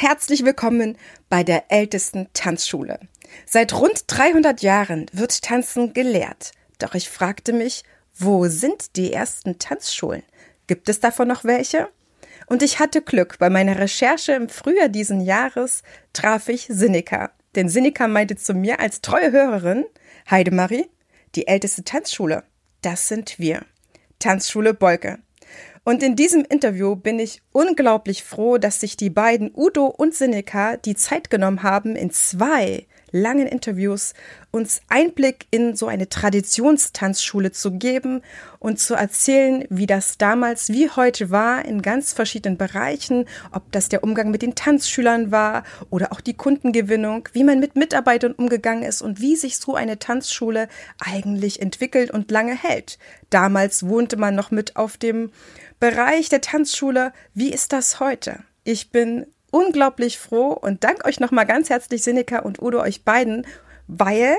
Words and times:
Herzlich 0.00 0.44
willkommen 0.44 0.96
bei 1.28 1.42
der 1.42 1.72
ältesten 1.72 2.28
Tanzschule. 2.32 3.00
Seit 3.46 3.74
rund 3.74 4.04
300 4.06 4.62
Jahren 4.62 5.06
wird 5.12 5.42
Tanzen 5.42 5.92
gelehrt. 5.92 6.52
Doch 6.78 6.94
ich 6.94 7.10
fragte 7.10 7.52
mich, 7.52 7.82
wo 8.14 8.46
sind 8.46 8.94
die 8.94 9.12
ersten 9.12 9.58
Tanzschulen? 9.58 10.22
Gibt 10.68 10.88
es 10.88 11.00
davon 11.00 11.26
noch 11.26 11.42
welche? 11.42 11.88
Und 12.46 12.62
ich 12.62 12.78
hatte 12.78 13.02
Glück. 13.02 13.40
Bei 13.40 13.50
meiner 13.50 13.76
Recherche 13.76 14.34
im 14.34 14.48
Frühjahr 14.48 14.88
diesen 14.88 15.20
Jahres 15.20 15.82
traf 16.12 16.48
ich 16.48 16.68
Sinika. 16.70 17.32
Denn 17.56 17.68
Sinika 17.68 18.06
meinte 18.06 18.36
zu 18.36 18.54
mir 18.54 18.78
als 18.78 19.00
treue 19.00 19.32
Hörerin, 19.32 19.84
Heidemarie, 20.30 20.88
die 21.34 21.48
älteste 21.48 21.82
Tanzschule, 21.82 22.44
das 22.82 23.08
sind 23.08 23.40
wir. 23.40 23.62
Tanzschule 24.20 24.74
Bolke. 24.74 25.18
Und 25.88 26.02
in 26.02 26.16
diesem 26.16 26.44
Interview 26.44 26.96
bin 26.96 27.18
ich 27.18 27.40
unglaublich 27.50 28.22
froh, 28.22 28.58
dass 28.58 28.78
sich 28.78 28.98
die 28.98 29.08
beiden 29.08 29.50
Udo 29.56 29.86
und 29.86 30.14
Seneca 30.14 30.76
die 30.76 30.94
Zeit 30.94 31.30
genommen 31.30 31.62
haben, 31.62 31.96
in 31.96 32.10
zwei 32.10 32.86
langen 33.10 33.46
Interviews 33.46 34.12
uns 34.50 34.82
Einblick 34.88 35.46
in 35.50 35.76
so 35.76 35.86
eine 35.86 36.10
Traditionstanzschule 36.10 37.52
zu 37.52 37.72
geben 37.72 38.20
und 38.58 38.78
zu 38.78 38.96
erzählen, 38.96 39.64
wie 39.70 39.86
das 39.86 40.18
damals 40.18 40.68
wie 40.68 40.90
heute 40.90 41.30
war 41.30 41.64
in 41.64 41.80
ganz 41.80 42.12
verschiedenen 42.12 42.58
Bereichen, 42.58 43.24
ob 43.52 43.72
das 43.72 43.88
der 43.88 44.04
Umgang 44.04 44.30
mit 44.30 44.42
den 44.42 44.54
Tanzschülern 44.54 45.30
war 45.30 45.64
oder 45.88 46.12
auch 46.12 46.20
die 46.20 46.34
Kundengewinnung, 46.34 47.28
wie 47.32 47.44
man 47.44 47.60
mit 47.60 47.76
Mitarbeitern 47.76 48.32
umgegangen 48.32 48.82
ist 48.82 49.00
und 49.00 49.22
wie 49.22 49.36
sich 49.36 49.56
so 49.56 49.74
eine 49.74 49.98
Tanzschule 49.98 50.68
eigentlich 50.98 51.62
entwickelt 51.62 52.10
und 52.10 52.30
lange 52.30 52.54
hält. 52.54 52.98
Damals 53.30 53.86
wohnte 53.86 54.16
man 54.16 54.34
noch 54.34 54.50
mit 54.50 54.76
auf 54.76 54.96
dem 54.96 55.30
Bereich 55.80 56.28
der 56.28 56.40
Tanzschule. 56.40 57.12
Wie 57.34 57.52
ist 57.52 57.72
das 57.72 58.00
heute? 58.00 58.40
Ich 58.64 58.90
bin 58.90 59.26
unglaublich 59.50 60.18
froh 60.18 60.52
und 60.52 60.84
danke 60.84 61.04
euch 61.06 61.20
nochmal 61.20 61.46
ganz 61.46 61.70
herzlich, 61.70 62.02
Sinika 62.02 62.40
und 62.40 62.60
Udo, 62.60 62.80
euch 62.80 63.04
beiden, 63.04 63.46
weil 63.86 64.36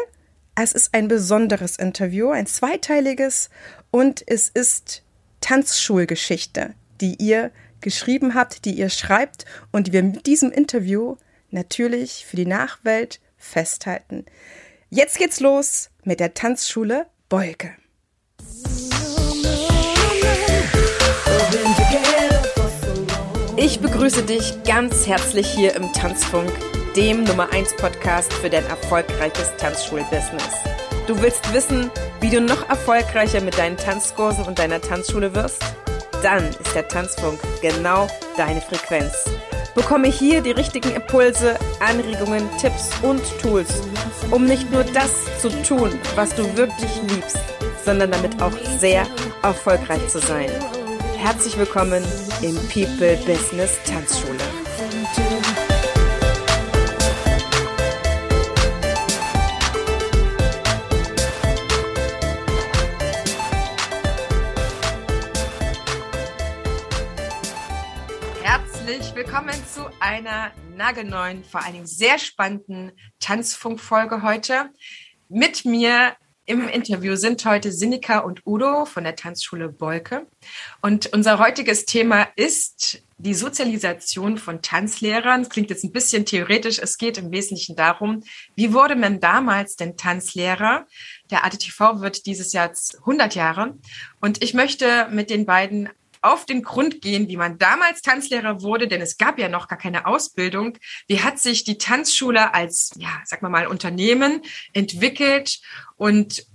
es 0.56 0.74
ist 0.74 0.94
ein 0.94 1.08
besonderes 1.08 1.78
Interview, 1.78 2.30
ein 2.30 2.46
zweiteiliges 2.46 3.50
und 3.92 4.24
es 4.28 4.50
ist 4.50 5.04
Tanzschulgeschichte, 5.42 6.74
die 7.00 7.16
ihr 7.16 7.52
geschrieben 7.82 8.36
habt, 8.36 8.66
die 8.66 8.74
ihr 8.74 8.90
schreibt 8.90 9.46
und 9.72 9.88
die 9.88 9.94
wir 9.94 10.04
mit 10.04 10.26
diesem 10.26 10.52
Interview 10.52 11.16
natürlich 11.50 12.26
für 12.26 12.36
die 12.36 12.46
Nachwelt 12.46 13.22
festhalten. 13.38 14.26
Jetzt 14.90 15.18
geht's 15.18 15.40
los 15.40 15.90
mit 16.04 16.20
der 16.20 16.34
Tanzschule 16.34 17.08
Beuke. 17.30 17.72
Ich 23.62 23.82
begrüße 23.82 24.24
dich 24.24 24.64
ganz 24.64 25.06
herzlich 25.06 25.46
hier 25.46 25.76
im 25.76 25.92
Tanzfunk, 25.92 26.50
dem 26.96 27.26
Nummer 27.26 27.52
1 27.52 27.76
Podcast 27.76 28.32
für 28.32 28.50
dein 28.50 28.66
erfolgreiches 28.66 29.52
Tanzschulbusiness. 29.58 30.54
Du 31.08 31.22
willst 31.22 31.54
wissen, 31.54 31.92
wie 32.22 32.30
du 32.30 32.40
noch 32.40 32.70
erfolgreicher 32.70 33.42
mit 33.42 33.58
deinen 33.58 33.76
Tanzkursen 33.76 34.46
und 34.46 34.60
deiner 34.60 34.80
Tanzschule 34.80 35.36
wirst? 35.36 35.62
Dann 36.24 36.48
ist 36.48 36.74
der 36.74 36.88
Tanzfunk 36.88 37.38
genau 37.62 38.08
deine 38.38 38.62
Frequenz. 38.62 39.26
Bekomme 39.76 40.08
hier 40.08 40.40
die 40.40 40.52
richtigen 40.52 40.96
Impulse, 40.96 41.60
Anregungen, 41.82 42.50
Tipps 42.62 42.92
und 43.02 43.22
Tools, 43.42 43.82
um 44.32 44.46
nicht 44.46 44.72
nur 44.72 44.86
das 44.86 45.12
zu 45.42 45.50
tun, 45.64 46.00
was 46.16 46.34
du 46.34 46.44
wirklich 46.56 46.92
liebst, 47.10 47.40
sondern 47.84 48.12
damit 48.12 48.42
auch 48.42 48.54
sehr 48.80 49.06
erfolgreich 49.44 50.08
zu 50.08 50.20
sein. 50.20 50.50
Herzlich 51.22 51.58
willkommen 51.58 52.02
im 52.42 52.56
People 52.70 53.18
Business 53.26 53.78
Tanzschule. 53.84 54.40
Herzlich 68.42 69.14
willkommen 69.14 69.54
zu 69.68 69.90
einer 70.00 70.52
nagelneuen, 70.78 71.44
vor 71.44 71.62
allen 71.62 71.74
Dingen 71.74 71.86
sehr 71.86 72.18
spannenden 72.18 72.94
Tanzfunkfolge 73.20 74.24
heute. 74.24 74.70
Mit 75.28 75.66
mir 75.66 76.16
im 76.50 76.68
Interview 76.68 77.16
sind 77.16 77.46
heute 77.46 77.72
Sinika 77.72 78.20
und 78.20 78.42
Udo 78.44 78.86
von 78.86 79.04
der 79.04 79.16
Tanzschule 79.16 79.70
Bolke. 79.70 80.26
Und 80.82 81.14
unser 81.14 81.38
heutiges 81.38 81.86
Thema 81.86 82.28
ist 82.36 83.04
die 83.20 83.36
Sozialisation 83.36 84.40
von 84.40 84.64
Tanzlehrern. 84.64 85.44
Das 85.44 85.52
klingt 85.52 85.70
jetzt 85.70 85.84
ein 85.84 85.92
bisschen 85.92 86.26
theoretisch. 86.26 86.80
Es 86.80 86.98
geht 86.98 87.20
im 87.20 87.32
Wesentlichen 87.32 87.76
darum, 87.76 88.24
wie 88.56 88.74
wurde 88.74 88.96
man 88.96 89.20
damals 89.20 89.76
denn 89.76 89.96
Tanzlehrer? 89.96 90.88
Der 91.30 91.46
ATTV 91.46 92.02
wird 92.02 92.26
dieses 92.26 92.52
Jahr 92.52 92.72
100 92.98 93.36
Jahre. 93.36 93.78
Und 94.20 94.42
ich 94.44 94.56
möchte 94.56 95.08
mit 95.12 95.30
den 95.30 95.46
beiden 95.46 95.90
auf 96.22 96.46
den 96.46 96.64
Grund 96.64 97.02
gehen, 97.02 97.28
wie 97.30 97.38
man 97.38 97.58
damals 97.58 98.02
Tanzlehrer 98.02 98.62
wurde, 98.62 98.88
denn 98.88 99.02
es 99.02 99.18
gab 99.18 99.40
ja 99.40 99.50
noch 99.50 99.68
gar 99.68 99.78
keine 99.78 100.06
Ausbildung. 100.06 100.78
Wie 101.08 101.22
hat 101.22 101.40
sich 101.40 101.64
die 101.64 101.78
Tanzschule 101.78 102.54
als, 102.54 102.92
ja, 102.98 103.10
sag 103.26 103.42
mal 103.42 103.68
Unternehmen 103.68 104.42
entwickelt? 104.74 105.60
Und 105.96 106.46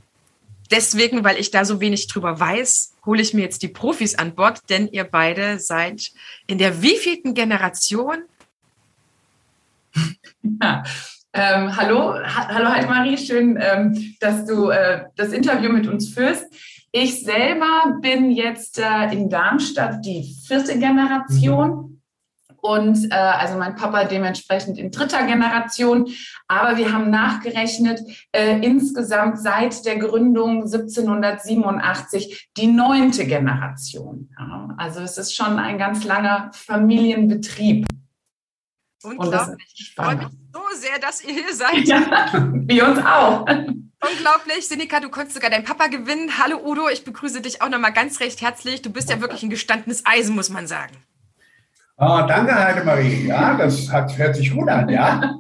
deswegen, 0.71 1.25
weil 1.25 1.39
ich 1.39 1.51
da 1.51 1.65
so 1.65 1.81
wenig 1.81 2.07
drüber 2.09 2.39
weiß, 2.39 2.95
hole 3.07 3.23
ich 3.23 3.35
mir 3.35 3.43
jetzt 3.43 3.63
die 3.63 3.69
Profis 3.69 4.15
an 4.15 4.35
Bord, 4.35 4.61
denn 4.69 4.89
ihr 4.89 5.05
beide 5.05 5.59
seid 5.59 6.13
in 6.47 6.59
der 6.59 6.83
wievielten 6.83 7.35
Generation? 7.35 8.25
Ja. 10.61 10.83
Ähm, 11.37 11.77
hallo, 11.77 12.15
ha 12.15 12.49
hallo 12.49 12.69
Heidemarie, 12.69 13.19
schön, 13.19 13.59
ähm, 13.61 14.15
dass 14.21 14.47
du 14.47 14.71
äh, 14.71 15.07
das 15.17 15.33
Interview 15.33 15.73
mit 15.73 15.89
uns 15.89 16.15
führst. 16.15 16.45
Ich 16.97 17.25
selber 17.25 17.99
bin 18.01 18.31
jetzt 18.31 18.79
äh, 18.79 19.13
in 19.13 19.29
Darmstadt 19.29 20.05
die 20.05 20.33
vierte 20.47 20.79
Generation 20.79 22.01
und 22.61 23.11
äh, 23.11 23.15
also 23.17 23.59
mein 23.59 23.75
Papa 23.75 24.05
dementsprechend 24.05 24.79
in 24.79 24.93
dritter 24.93 25.27
Generation. 25.27 26.09
Aber 26.47 26.77
wir 26.77 26.93
haben 26.93 27.11
nachgerechnet, 27.11 28.01
äh, 28.31 28.61
insgesamt 28.61 29.41
seit 29.41 29.85
der 29.85 29.99
Gründung 29.99 30.63
1787 30.63 32.51
die 32.57 32.69
neunte 32.69 33.27
Generation. 33.27 34.31
Ja, 34.39 34.69
also 34.77 35.01
es 35.01 35.19
ist 35.19 35.35
schon 35.35 35.59
ein 35.59 35.79
ganz 35.79 36.05
langer 36.05 36.53
Familienbetrieb. 36.53 37.89
Unglaublich. 39.03 39.75
Ich 39.77 39.95
freue 39.97 40.15
mich 40.15 40.27
so 40.53 40.61
sehr, 40.77 41.01
dass 41.01 41.25
ihr 41.25 41.35
hier 41.35 41.55
seid. 41.55 41.89
Ja, 41.89 42.31
wir 42.53 42.87
uns 42.87 42.99
auch. 43.05 43.47
Unglaublich. 44.11 44.69
Sinika, 44.69 45.01
du 45.01 45.09
konntest 45.09 45.35
sogar 45.35 45.51
deinen 45.51 45.65
Papa 45.65 45.87
gewinnen. 45.87 46.39
Hallo 46.39 46.61
Udo, 46.65 46.89
ich 46.89 47.05
begrüße 47.05 47.41
dich 47.41 47.63
auch 47.63 47.69
nochmal 47.69 47.93
ganz 47.93 48.21
recht 48.21 48.43
herzlich. 48.43 48.83
Du 48.83 48.91
bist 48.91 49.09
ja 49.11 49.21
wirklich 49.21 49.43
ein 49.43 49.51
gestandenes 49.51 50.05
Eisen, 50.05 50.35
muss 50.35 50.51
man 50.51 50.67
sagen. 50.67 50.95
Oh, 51.97 52.25
danke, 52.27 52.55
Heidemarie. 52.55 53.27
Ja, 53.29 53.55
das 53.55 53.89
hat, 53.91 54.17
hört 54.19 54.37
sich 54.37 54.53
gut 54.53 54.69
an, 54.69 54.89
ja. 54.89 55.39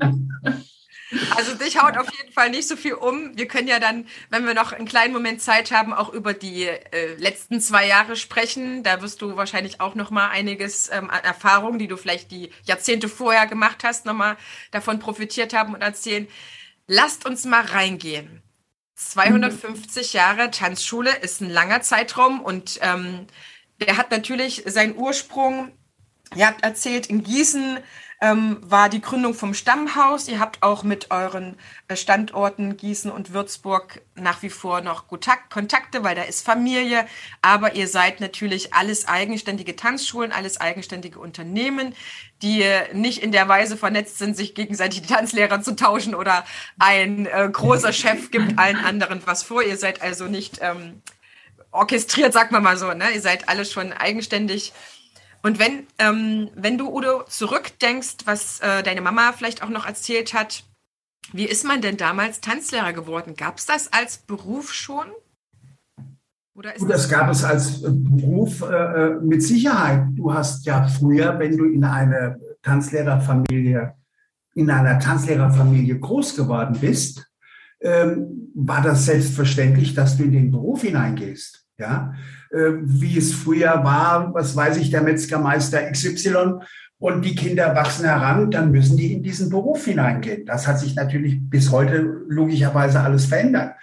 Also 1.36 1.54
dich 1.54 1.80
haut 1.80 1.96
auf 1.96 2.08
jeden 2.16 2.32
Fall 2.32 2.50
nicht 2.50 2.66
so 2.66 2.76
viel 2.76 2.94
um. 2.94 3.36
Wir 3.36 3.46
können 3.46 3.68
ja 3.68 3.78
dann, 3.78 4.06
wenn 4.30 4.46
wir 4.46 4.54
noch 4.54 4.72
einen 4.72 4.86
kleinen 4.86 5.12
Moment 5.12 5.40
Zeit 5.40 5.70
haben, 5.70 5.92
auch 5.92 6.12
über 6.12 6.32
die 6.32 6.64
äh, 6.66 7.14
letzten 7.18 7.60
zwei 7.60 7.86
Jahre 7.86 8.16
sprechen. 8.16 8.82
Da 8.82 9.00
wirst 9.02 9.22
du 9.22 9.36
wahrscheinlich 9.36 9.80
auch 9.80 9.94
noch 9.94 10.10
mal 10.10 10.30
einiges 10.30 10.90
ähm, 10.90 11.10
an 11.10 11.22
Erfahrungen, 11.22 11.78
die 11.78 11.86
du 11.86 11.96
vielleicht 11.96 12.30
die 12.30 12.50
Jahrzehnte 12.64 13.08
vorher 13.08 13.46
gemacht 13.46 13.84
hast, 13.84 14.06
noch 14.06 14.14
mal 14.14 14.36
davon 14.70 14.98
profitiert 14.98 15.54
haben 15.54 15.74
und 15.74 15.82
erzählen. 15.82 16.26
Lasst 16.86 17.26
uns 17.26 17.44
mal 17.44 17.64
reingehen. 17.64 18.43
250 18.94 20.12
Jahre 20.12 20.50
Tanzschule 20.50 21.14
ist 21.16 21.40
ein 21.40 21.50
langer 21.50 21.82
Zeitraum 21.82 22.40
und 22.40 22.78
ähm, 22.82 23.26
der 23.80 23.96
hat 23.96 24.10
natürlich 24.10 24.62
seinen 24.66 24.96
Ursprung, 24.96 25.72
ihr 26.36 26.46
habt 26.46 26.62
erzählt, 26.62 27.06
in 27.06 27.22
Gießen 27.24 27.78
ähm, 28.24 28.56
war 28.62 28.88
die 28.88 29.02
Gründung 29.02 29.34
vom 29.34 29.52
Stammhaus. 29.52 30.28
Ihr 30.28 30.40
habt 30.40 30.62
auch 30.62 30.82
mit 30.82 31.10
euren 31.10 31.56
äh, 31.88 31.96
Standorten 31.96 32.78
Gießen 32.78 33.10
und 33.10 33.34
Würzburg 33.34 34.00
nach 34.14 34.40
wie 34.42 34.48
vor 34.48 34.80
noch 34.80 35.08
Kontakte, 35.08 36.04
weil 36.04 36.14
da 36.14 36.22
ist 36.22 36.42
Familie. 36.42 37.06
Aber 37.42 37.74
ihr 37.74 37.86
seid 37.86 38.20
natürlich 38.20 38.72
alles 38.72 39.06
eigenständige 39.06 39.76
Tanzschulen, 39.76 40.32
alles 40.32 40.58
eigenständige 40.58 41.18
Unternehmen, 41.18 41.94
die 42.40 42.64
nicht 42.94 43.22
in 43.22 43.30
der 43.30 43.46
Weise 43.46 43.76
vernetzt 43.76 44.16
sind, 44.16 44.38
sich 44.38 44.54
gegenseitig 44.54 45.02
die 45.02 45.12
Tanzlehrer 45.12 45.60
zu 45.60 45.76
tauschen 45.76 46.14
oder 46.14 46.46
ein 46.78 47.26
äh, 47.26 47.50
großer 47.52 47.92
Chef 47.92 48.30
gibt 48.30 48.58
allen 48.58 48.78
anderen 48.78 49.20
was 49.26 49.42
vor. 49.42 49.62
Ihr 49.62 49.76
seid 49.76 50.00
also 50.00 50.24
nicht 50.24 50.60
ähm, 50.62 51.02
orchestriert, 51.72 52.32
sagt 52.32 52.52
man 52.52 52.62
mal 52.62 52.78
so. 52.78 52.90
Ne? 52.94 53.10
Ihr 53.14 53.20
seid 53.20 53.50
alle 53.50 53.66
schon 53.66 53.92
eigenständig 53.92 54.72
und 55.44 55.58
wenn, 55.58 55.86
ähm, 55.98 56.48
wenn 56.54 56.78
du, 56.78 56.88
Udo, 56.88 57.22
zurückdenkst, 57.28 58.16
was 58.24 58.60
äh, 58.60 58.82
deine 58.82 59.02
Mama 59.02 59.32
vielleicht 59.36 59.62
auch 59.62 59.68
noch 59.68 59.84
erzählt 59.84 60.32
hat, 60.32 60.64
wie 61.34 61.44
ist 61.44 61.66
man 61.66 61.82
denn 61.82 61.98
damals 61.98 62.40
Tanzlehrer 62.40 62.94
geworden? 62.94 63.34
Gab 63.36 63.58
es 63.58 63.66
das 63.66 63.92
als 63.92 64.16
Beruf 64.16 64.72
schon? 64.72 65.04
Oder 66.54 66.74
ist 66.74 66.80
das, 66.82 66.88
das 66.88 67.08
gab 67.10 67.30
es 67.30 67.44
als 67.44 67.82
äh, 67.82 67.90
Beruf 67.90 68.62
äh, 68.62 68.74
äh, 68.74 69.20
mit 69.20 69.42
Sicherheit. 69.42 70.06
Du 70.12 70.32
hast 70.32 70.64
ja 70.64 70.86
früher, 70.88 71.38
wenn 71.38 71.58
du 71.58 71.66
in 71.66 71.84
eine 71.84 72.40
Tanzlehrerfamilie, 72.62 73.92
in 74.54 74.70
einer 74.70 74.98
Tanzlehrerfamilie 74.98 75.98
groß 75.98 76.36
geworden 76.36 76.78
bist, 76.80 77.30
ähm, 77.82 78.50
war 78.54 78.80
das 78.80 79.04
selbstverständlich, 79.04 79.94
dass 79.94 80.16
du 80.16 80.24
in 80.24 80.32
den 80.32 80.50
Beruf 80.50 80.80
hineingehst. 80.80 81.66
Ja, 81.76 82.14
wie 82.82 83.18
es 83.18 83.32
früher 83.34 83.82
war, 83.84 84.32
was 84.34 84.54
weiß 84.54 84.76
ich, 84.76 84.90
der 84.90 85.02
Metzgermeister 85.02 85.90
XY 85.90 86.60
und 86.98 87.22
die 87.22 87.34
Kinder 87.34 87.74
wachsen 87.74 88.04
heran, 88.06 88.50
dann 88.50 88.70
müssen 88.70 88.96
die 88.96 89.12
in 89.12 89.22
diesen 89.22 89.50
Beruf 89.50 89.84
hineingehen. 89.84 90.46
Das 90.46 90.66
hat 90.66 90.78
sich 90.78 90.94
natürlich 90.94 91.38
bis 91.50 91.70
heute 91.70 91.98
logischerweise 92.28 93.00
alles 93.00 93.26
verändert. 93.26 93.76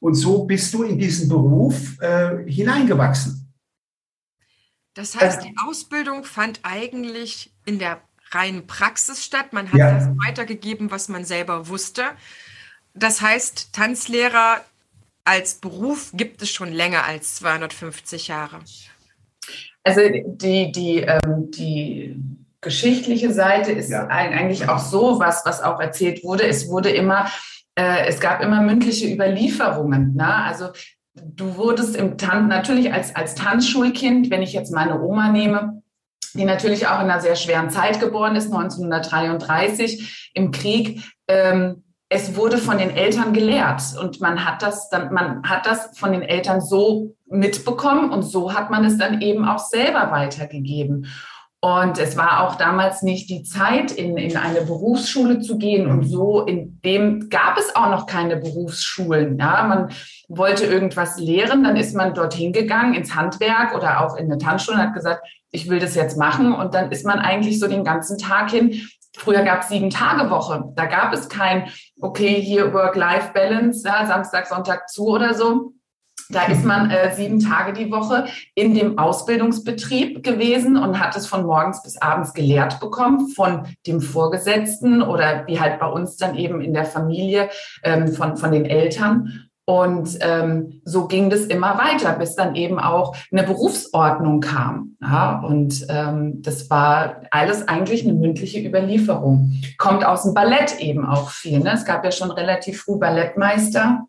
Und 0.00 0.14
so 0.14 0.44
bist 0.44 0.72
du 0.72 0.82
in 0.82 0.98
diesen 0.98 1.28
Beruf 1.28 2.00
äh, 2.00 2.50
hineingewachsen. 2.50 3.52
Das 4.94 5.18
heißt, 5.18 5.44
die 5.44 5.54
Ausbildung 5.66 6.24
fand 6.24 6.60
eigentlich 6.62 7.54
in 7.64 7.78
der 7.78 8.00
reinen 8.30 8.66
Praxis 8.66 9.24
statt. 9.24 9.52
Man 9.52 9.70
hat 9.72 9.78
ja. 9.78 9.92
das 9.92 10.08
weitergegeben, 10.26 10.90
was 10.90 11.08
man 11.08 11.24
selber 11.24 11.68
wusste. 11.68 12.04
Das 12.94 13.20
heißt, 13.20 13.72
Tanzlehrer 13.72 14.62
als 15.24 15.54
Beruf 15.54 16.10
gibt 16.14 16.42
es 16.42 16.50
schon 16.50 16.72
länger 16.72 17.04
als 17.04 17.36
250 17.36 18.28
Jahre. 18.28 18.60
Also 19.84 20.00
die, 20.10 20.72
die, 20.72 20.98
ähm, 20.98 21.50
die 21.50 22.16
geschichtliche 22.60 23.32
Seite 23.32 23.72
ist 23.72 23.90
ja. 23.90 24.06
eigentlich 24.06 24.68
auch 24.68 24.78
so, 24.78 25.18
was, 25.18 25.44
was 25.44 25.62
auch 25.62 25.80
erzählt 25.80 26.22
wurde. 26.22 26.46
Es 26.46 26.68
wurde 26.68 26.90
immer, 26.90 27.30
äh, 27.74 28.06
es 28.06 28.20
gab 28.20 28.40
immer 28.42 28.62
mündliche 28.62 29.12
Überlieferungen. 29.12 30.14
Ne? 30.14 30.34
Also 30.34 30.68
du 31.14 31.56
wurdest 31.56 31.96
im 31.96 32.16
Tan 32.16 32.48
natürlich 32.48 32.92
als, 32.92 33.14
als 33.14 33.34
Tanzschulkind, 33.34 34.30
wenn 34.30 34.42
ich 34.42 34.52
jetzt 34.52 34.72
meine 34.72 35.00
Oma 35.00 35.30
nehme, 35.30 35.82
die 36.34 36.44
natürlich 36.44 36.86
auch 36.86 37.00
in 37.00 37.10
einer 37.10 37.20
sehr 37.20 37.36
schweren 37.36 37.70
Zeit 37.70 38.00
geboren 38.00 38.36
ist, 38.36 38.52
1933 38.52 40.30
im 40.34 40.50
Krieg, 40.52 41.02
ähm, 41.28 41.82
es 42.14 42.36
wurde 42.36 42.58
von 42.58 42.76
den 42.76 42.90
Eltern 42.90 43.32
gelehrt 43.32 43.82
und 43.98 44.20
man 44.20 44.44
hat 44.44 44.62
das 44.62 44.90
dann, 44.90 45.14
man 45.14 45.42
hat 45.44 45.64
das 45.64 45.98
von 45.98 46.12
den 46.12 46.20
Eltern 46.20 46.60
so 46.60 47.14
mitbekommen 47.26 48.10
und 48.10 48.22
so 48.22 48.52
hat 48.52 48.70
man 48.70 48.84
es 48.84 48.98
dann 48.98 49.22
eben 49.22 49.46
auch 49.46 49.58
selber 49.58 50.10
weitergegeben. 50.10 51.06
Und 51.64 51.98
es 51.98 52.16
war 52.16 52.44
auch 52.44 52.56
damals 52.56 53.02
nicht 53.02 53.30
die 53.30 53.44
Zeit, 53.44 53.92
in, 53.92 54.16
in 54.16 54.36
eine 54.36 54.62
Berufsschule 54.62 55.40
zu 55.40 55.58
gehen. 55.58 55.86
Und 55.86 56.04
so 56.04 56.44
in 56.44 56.80
dem 56.84 57.30
gab 57.30 57.56
es 57.56 57.74
auch 57.76 57.88
noch 57.88 58.06
keine 58.06 58.36
Berufsschulen. 58.36 59.38
Ja, 59.38 59.62
man 59.62 59.88
wollte 60.28 60.66
irgendwas 60.66 61.18
lehren, 61.18 61.62
dann 61.62 61.76
ist 61.76 61.94
man 61.94 62.14
dorthin 62.14 62.52
gegangen 62.52 62.94
ins 62.94 63.14
Handwerk 63.14 63.76
oder 63.76 64.04
auch 64.04 64.16
in 64.16 64.24
eine 64.24 64.38
Tanzschule 64.38 64.78
und 64.78 64.82
hat 64.82 64.94
gesagt, 64.94 65.24
ich 65.52 65.70
will 65.70 65.78
das 65.78 65.94
jetzt 65.94 66.18
machen. 66.18 66.52
Und 66.52 66.74
dann 66.74 66.90
ist 66.90 67.06
man 67.06 67.20
eigentlich 67.20 67.60
so 67.60 67.68
den 67.68 67.84
ganzen 67.84 68.18
Tag 68.18 68.50
hin 68.50 68.82
Früher 69.16 69.42
gab 69.42 69.62
es 69.62 69.68
sieben 69.68 69.90
Tage 69.90 70.30
Woche. 70.30 70.72
Da 70.74 70.86
gab 70.86 71.12
es 71.12 71.28
kein, 71.28 71.68
okay, 72.00 72.40
hier 72.40 72.72
Work-Life-Balance, 72.72 73.86
ja, 73.86 74.06
Samstag, 74.06 74.46
Sonntag 74.46 74.88
zu 74.88 75.08
oder 75.08 75.34
so. 75.34 75.72
Da 76.30 76.44
ist 76.44 76.64
man 76.64 76.90
äh, 76.90 77.14
sieben 77.14 77.40
Tage 77.40 77.72
die 77.74 77.90
Woche 77.90 78.26
in 78.54 78.74
dem 78.74 78.98
Ausbildungsbetrieb 78.98 80.22
gewesen 80.22 80.76
und 80.76 80.98
hat 80.98 81.14
es 81.14 81.26
von 81.26 81.44
morgens 81.44 81.82
bis 81.82 82.00
abends 82.00 82.32
gelehrt 82.32 82.80
bekommen 82.80 83.28
von 83.28 83.66
dem 83.86 84.00
Vorgesetzten 84.00 85.02
oder 85.02 85.46
wie 85.46 85.60
halt 85.60 85.78
bei 85.78 85.86
uns 85.86 86.16
dann 86.16 86.36
eben 86.36 86.62
in 86.62 86.72
der 86.72 86.86
Familie 86.86 87.50
ähm, 87.82 88.08
von, 88.08 88.36
von 88.36 88.50
den 88.50 88.64
Eltern. 88.64 89.50
Und 89.64 90.18
ähm, 90.22 90.80
so 90.84 91.06
ging 91.06 91.30
das 91.30 91.42
immer 91.42 91.78
weiter, 91.78 92.14
bis 92.14 92.34
dann 92.34 92.56
eben 92.56 92.80
auch 92.80 93.14
eine 93.30 93.44
Berufsordnung 93.44 94.40
kam. 94.40 94.96
Ja, 95.00 95.40
und 95.40 95.86
ähm, 95.88 96.42
das 96.42 96.68
war 96.68 97.22
alles 97.30 97.68
eigentlich 97.68 98.02
eine 98.02 98.14
mündliche 98.14 98.60
Überlieferung. 98.60 99.62
Kommt 99.78 100.04
aus 100.04 100.24
dem 100.24 100.34
Ballett 100.34 100.80
eben 100.80 101.06
auch 101.06 101.30
viel. 101.30 101.60
Ne? 101.60 101.72
Es 101.74 101.84
gab 101.84 102.04
ja 102.04 102.10
schon 102.10 102.32
relativ 102.32 102.82
früh 102.82 102.98
Ballettmeister. 102.98 104.06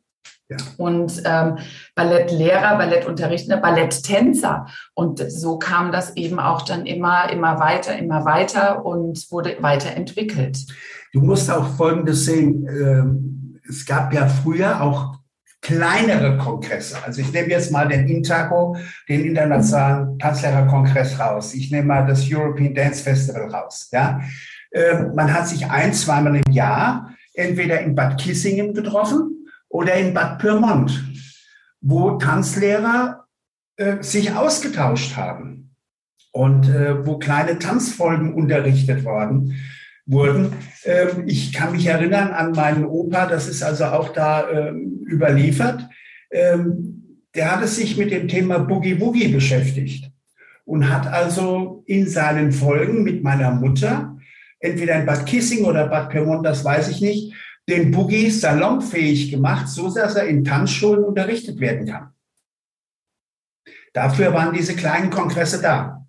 Ja. 0.50 0.58
Und 0.78 1.22
ähm, 1.26 1.58
Ballettlehrer, 1.96 2.78
Ballettunterrichtende, 2.78 3.62
Balletttänzer. 3.62 4.66
Und 4.94 5.24
so 5.32 5.58
kam 5.58 5.92
das 5.92 6.16
eben 6.18 6.40
auch 6.40 6.64
dann 6.64 6.86
immer, 6.86 7.30
immer 7.32 7.60
weiter, 7.60 7.96
immer 7.98 8.26
weiter 8.26 8.86
und 8.86 9.32
wurde 9.32 9.56
weiterentwickelt. 9.62 10.58
Du 11.14 11.22
musst 11.22 11.50
auch 11.50 11.68
Folgendes 11.76 12.26
sehen. 12.26 12.68
Ähm, 12.68 13.60
es 13.70 13.86
gab 13.86 14.14
ja 14.14 14.28
früher 14.28 14.82
auch 14.82 15.23
kleinere 15.64 16.38
Kongresse. 16.38 16.98
Also 17.04 17.22
ich 17.22 17.32
nehme 17.32 17.48
jetzt 17.48 17.72
mal 17.72 17.88
den 17.88 18.08
Intaco, 18.08 18.76
den 19.10 19.26
Internationalen 19.26 20.20
Tanzlehrerkongress 20.20 21.20
raus. 21.20 21.54
Ich 21.54 21.72
nehme 21.72 21.88
mal 21.88 22.06
das 22.06 22.30
European 22.30 22.76
Dance 22.76 23.02
Festival 23.02 23.50
raus. 23.50 23.90
Ja, 23.92 24.22
äh, 24.72 25.04
man 25.16 25.34
hat 25.34 25.48
sich 25.48 25.70
ein, 25.70 25.94
zweimal 25.94 26.36
im 26.36 26.52
Jahr 26.52 27.16
entweder 27.34 27.80
in 27.80 27.96
Bad 27.96 28.22
Kissingen 28.22 28.74
getroffen 28.74 29.48
oder 29.70 29.96
in 29.96 30.14
Bad 30.14 30.40
Pyrmont, 30.40 31.04
wo 31.82 32.18
Tanzlehrer 32.18 33.26
äh, 33.78 34.04
sich 34.04 34.36
ausgetauscht 34.36 35.16
haben 35.16 35.76
und 36.32 36.68
äh, 36.68 37.06
wo 37.08 37.18
kleine 37.18 37.58
Tanzfolgen 37.58 38.34
unterrichtet 38.34 39.06
worden 39.06 39.56
wurden. 40.06 40.54
Ähm, 40.84 41.24
ich 41.28 41.54
kann 41.54 41.72
mich 41.72 41.86
erinnern 41.88 42.32
an 42.32 42.52
meinen 42.52 42.86
Opa, 42.86 43.26
das 43.26 43.48
ist 43.48 43.64
also 43.64 43.86
auch 43.86 44.10
da 44.10 44.50
ähm, 44.50 45.06
überliefert. 45.10 45.88
Ähm, 46.32 47.20
der 47.36 47.56
hatte 47.56 47.68
sich 47.68 47.98
mit 47.98 48.12
dem 48.12 48.28
Thema 48.28 48.60
Boogie 48.60 49.00
Woogie 49.00 49.30
beschäftigt 49.30 50.12
und 50.66 50.90
hat 50.90 51.08
also 51.08 51.84
in 51.88 52.08
seinen 52.08 52.52
Folgen 52.52 53.04
mit 53.04 53.24
meiner 53.24 53.52
Mutter, 53.52 54.18
entweder 54.60 55.00
in 55.00 55.06
Bad 55.06 55.26
Kissing 55.26 55.66
oder 55.66 55.88
Bad 55.88 56.10
Pyrmont, 56.10 56.46
das 56.46 56.64
weiß 56.64 56.90
ich 56.90 57.02
nicht, 57.02 57.34
den 57.68 57.92
Boogie 57.92 58.30
salonfähig 58.30 59.32
gemacht, 59.32 59.68
so 59.68 59.94
dass 59.94 60.16
er 60.16 60.28
in 60.28 60.44
Tanzschulen 60.44 61.04
unterrichtet 61.04 61.60
werden 61.60 61.88
kann. 61.88 62.14
Dafür 63.94 64.34
waren 64.34 64.54
diese 64.54 64.76
kleinen 64.76 65.10
Kongresse 65.10 65.62
da. 65.62 66.03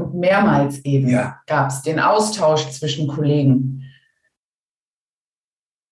Und 0.00 0.14
mehrmals 0.14 0.84
eben 0.84 1.08
ja. 1.08 1.40
gab 1.46 1.68
es 1.68 1.82
den 1.82 2.00
Austausch 2.00 2.70
zwischen 2.70 3.06
Kollegen. 3.06 3.84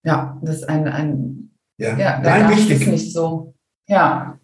Ja, 0.04 0.38
das 0.42 0.56
ist 0.56 0.68
ein, 0.68 0.88
ein 0.88 1.50
ja, 1.76 1.96
ja 1.96 2.18
Nein, 2.20 2.50
wichtig. 2.50 2.80
ist 2.80 2.88
nicht 2.88 3.12
so. 3.12 3.54
Ja. 3.86 4.38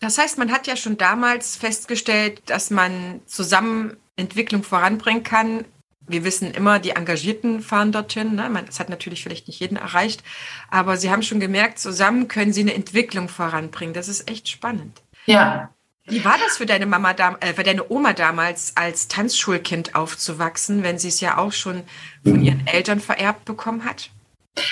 Das 0.00 0.18
heißt, 0.18 0.38
man 0.38 0.50
hat 0.50 0.66
ja 0.66 0.76
schon 0.76 0.96
damals 0.96 1.56
festgestellt, 1.56 2.42
dass 2.46 2.70
man 2.70 3.20
zusammen 3.26 3.96
Entwicklung 4.16 4.62
voranbringen 4.62 5.22
kann. 5.22 5.64
Wir 6.06 6.24
wissen 6.24 6.50
immer, 6.50 6.80
die 6.80 6.90
Engagierten 6.90 7.60
fahren 7.60 7.92
dorthin. 7.92 8.34
Ne? 8.34 8.50
Man, 8.50 8.66
das 8.66 8.80
hat 8.80 8.88
natürlich 8.88 9.22
vielleicht 9.22 9.46
nicht 9.46 9.60
jeden 9.60 9.76
erreicht, 9.76 10.24
aber 10.70 10.96
Sie 10.96 11.10
haben 11.10 11.22
schon 11.22 11.40
gemerkt, 11.40 11.78
zusammen 11.78 12.26
können 12.26 12.52
Sie 12.52 12.62
eine 12.62 12.74
Entwicklung 12.74 13.28
voranbringen. 13.28 13.94
Das 13.94 14.08
ist 14.08 14.28
echt 14.28 14.48
spannend. 14.48 15.02
Ja, 15.26 15.70
wie 16.06 16.24
war 16.24 16.34
das 16.44 16.56
für 16.56 16.66
deine 16.66 16.86
Mama, 16.86 17.12
äh, 17.12 17.52
für 17.54 17.62
deine 17.62 17.88
Oma 17.90 18.12
damals 18.12 18.72
als 18.76 19.08
Tanzschulkind 19.08 19.94
aufzuwachsen, 19.94 20.82
wenn 20.82 20.98
sie 20.98 21.08
es 21.08 21.20
ja 21.20 21.38
auch 21.38 21.52
schon 21.52 21.82
von 22.24 22.38
mhm. 22.38 22.42
ihren 22.42 22.66
Eltern 22.66 23.00
vererbt 23.00 23.44
bekommen 23.44 23.84
hat? 23.84 24.10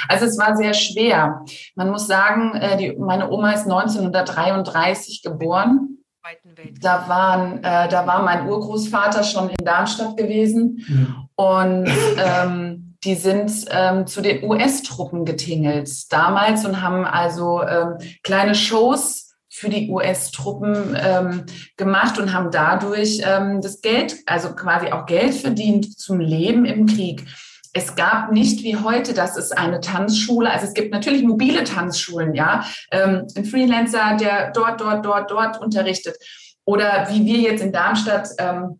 Also 0.09 0.27
es 0.27 0.37
war 0.39 0.57
sehr 0.57 0.75
schwer. 0.75 1.45
Man 1.75 1.91
muss 1.91 2.07
sagen, 2.07 2.55
äh, 2.55 2.77
die, 2.77 2.97
meine 2.99 3.31
Oma 3.31 3.53
ist 3.53 3.63
1933 3.63 5.23
geboren. 5.23 5.97
Da, 6.81 7.09
waren, 7.09 7.65
äh, 7.65 7.89
da 7.89 8.07
war 8.07 8.23
mein 8.23 8.47
Urgroßvater 8.47 9.25
schon 9.25 9.49
in 9.49 9.65
Darmstadt 9.65 10.17
gewesen 10.17 10.85
mhm. 10.87 11.29
und 11.35 11.91
ähm, 12.19 12.97
die 13.03 13.15
sind 13.15 13.51
ähm, 13.71 14.07
zu 14.07 14.21
den 14.21 14.45
US-Truppen 14.45 15.25
getingelt 15.25 15.91
damals 16.13 16.67
und 16.67 16.83
haben 16.83 17.05
also 17.07 17.63
ähm, 17.63 17.97
kleine 18.23 18.55
Shows 18.55 19.30
für 19.51 19.69
die 19.69 19.91
US-Truppen 19.91 20.97
ähm, 20.99 21.45
gemacht 21.77 22.19
und 22.19 22.33
haben 22.33 22.51
dadurch 22.53 23.21
ähm, 23.25 23.61
das 23.61 23.81
Geld, 23.81 24.17
also 24.27 24.55
quasi 24.55 24.93
auch 24.93 25.07
Geld 25.07 25.35
verdient 25.35 25.99
zum 25.99 26.21
Leben 26.21 26.65
im 26.65 26.87
Krieg. 26.87 27.27
Es 27.73 27.95
gab 27.95 28.33
nicht 28.33 28.63
wie 28.65 28.77
heute, 28.77 29.13
dass 29.13 29.37
es 29.37 29.53
eine 29.53 29.81
Tanzschule, 29.81 30.51
also 30.51 30.67
es 30.67 30.75
gibt 30.75 30.93
natürlich 30.93 31.23
mobile 31.23 31.65
Tanzschulen, 31.65 32.35
ja, 32.35 32.65
ähm, 32.91 33.27
ein 33.37 33.45
Freelancer, 33.45 34.17
der 34.19 34.53
dort, 34.53 34.81
dort, 34.81 35.05
dort, 35.05 35.31
dort 35.31 35.61
unterrichtet. 35.61 36.17
Oder 36.65 37.09
wie 37.11 37.25
wir 37.25 37.39
jetzt 37.39 37.63
in 37.63 37.73
Darmstadt 37.73 38.29
ähm, 38.39 38.80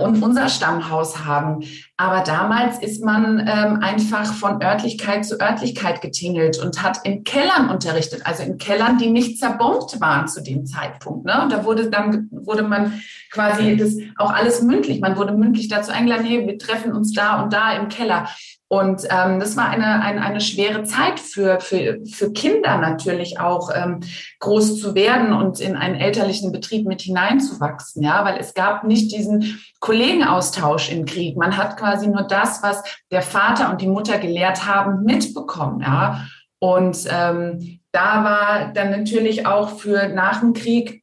und 0.00 0.22
unser 0.22 0.48
Stammhaus 0.48 1.24
haben. 1.24 1.64
Aber 1.96 2.20
damals 2.20 2.78
ist 2.78 3.04
man 3.04 3.40
ähm, 3.40 3.80
einfach 3.82 4.32
von 4.32 4.62
Örtlichkeit 4.62 5.24
zu 5.24 5.40
Örtlichkeit 5.40 6.00
getingelt 6.00 6.58
und 6.58 6.82
hat 6.82 7.04
in 7.04 7.24
Kellern 7.24 7.68
unterrichtet, 7.70 8.22
also 8.24 8.44
in 8.44 8.56
Kellern, 8.58 8.98
die 8.98 9.10
nicht 9.10 9.38
zerbombt 9.38 10.00
waren 10.00 10.28
zu 10.28 10.42
dem 10.42 10.64
Zeitpunkt. 10.64 11.26
Ne? 11.26 11.42
Und 11.42 11.52
da 11.52 11.64
wurde 11.64 11.90
dann 11.90 12.28
wurde 12.30 12.62
man 12.62 13.00
quasi 13.30 13.76
das 13.76 13.96
auch 14.16 14.32
alles 14.32 14.62
mündlich. 14.62 15.00
Man 15.00 15.16
wurde 15.16 15.32
mündlich 15.32 15.68
dazu 15.68 15.90
eingeladen, 15.90 16.24
hey, 16.24 16.46
wir 16.46 16.58
treffen 16.58 16.92
uns 16.92 17.12
da 17.12 17.42
und 17.42 17.52
da 17.52 17.72
im 17.72 17.88
Keller. 17.88 18.28
Und 18.70 19.04
ähm, 19.10 19.40
das 19.40 19.56
war 19.56 19.70
eine, 19.70 20.02
eine, 20.02 20.20
eine 20.20 20.42
schwere 20.42 20.82
Zeit 20.82 21.18
für, 21.18 21.58
für, 21.58 22.00
für 22.04 22.32
Kinder 22.32 22.76
natürlich 22.76 23.40
auch, 23.40 23.70
ähm, 23.74 24.00
groß 24.40 24.78
zu 24.78 24.94
werden 24.94 25.32
und 25.32 25.58
in 25.58 25.74
einen 25.74 25.94
elterlichen 25.94 26.52
Betrieb 26.52 26.86
mit 26.86 27.00
hineinzuwachsen, 27.00 28.02
ja, 28.02 28.26
weil 28.26 28.38
es 28.38 28.52
gab 28.52 28.84
nicht 28.84 29.10
diesen 29.10 29.58
Kollegenaustausch 29.80 30.92
im 30.92 31.06
Krieg. 31.06 31.38
Man 31.38 31.56
hat 31.56 31.78
quasi 31.78 32.08
nur 32.08 32.24
das, 32.24 32.62
was 32.62 32.82
der 33.10 33.22
Vater 33.22 33.70
und 33.70 33.80
die 33.80 33.88
Mutter 33.88 34.18
gelehrt 34.18 34.66
haben, 34.66 35.02
mitbekommen, 35.04 35.80
ja. 35.80 36.26
Und 36.60 37.06
ähm, 37.10 37.80
da 37.92 38.24
war 38.24 38.72
dann 38.74 38.90
natürlich 38.90 39.46
auch 39.46 39.78
für 39.78 40.08
nach 40.08 40.40
dem 40.40 40.52
Krieg 40.52 41.02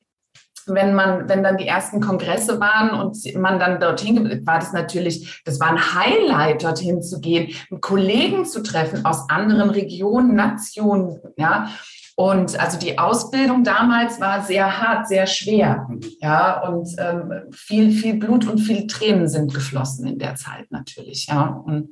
wenn 0.68 0.94
man, 0.94 1.30
wenn 1.30 1.44
dann 1.44 1.58
die 1.58 1.68
ersten 1.68 2.02
Kongresse 2.02 2.60
waren 2.60 2.92
und 3.00 3.18
man 3.36 3.60
dann 3.60 3.80
dorthin, 3.80 4.46
war 4.46 4.60
das 4.60 4.74
natürlich, 4.74 5.42
das 5.46 5.60
war 5.60 5.70
ein 5.70 5.94
Highlight, 5.96 6.64
dorthin 6.64 7.02
zu 7.02 7.20
gehen, 7.20 7.54
Kollegen 7.82 8.46
zu 8.46 8.64
treffen 8.64 9.06
aus 9.06 9.30
anderen 9.30 9.70
Regionen, 9.70 10.36
Nationen, 10.36 11.20
ja. 11.38 11.70
Und 12.18 12.58
also 12.58 12.80
die 12.80 12.98
Ausbildung 12.98 13.66
damals 13.66 14.22
war 14.22 14.42
sehr 14.42 14.82
hart, 14.82 15.08
sehr 15.08 15.28
schwer, 15.28 15.88
ja. 16.22 16.62
Und 16.68 16.90
ähm, 16.98 17.52
viel, 17.52 17.92
viel 17.92 18.16
Blut 18.16 18.48
und 18.48 18.60
viel 18.60 18.88
Tränen 18.88 19.28
sind 19.28 19.54
geflossen 19.54 20.08
in 20.08 20.20
der 20.20 20.36
Zeit 20.36 20.72
natürlich, 20.72 21.28
ja. 21.28 21.48
Und 21.66 21.90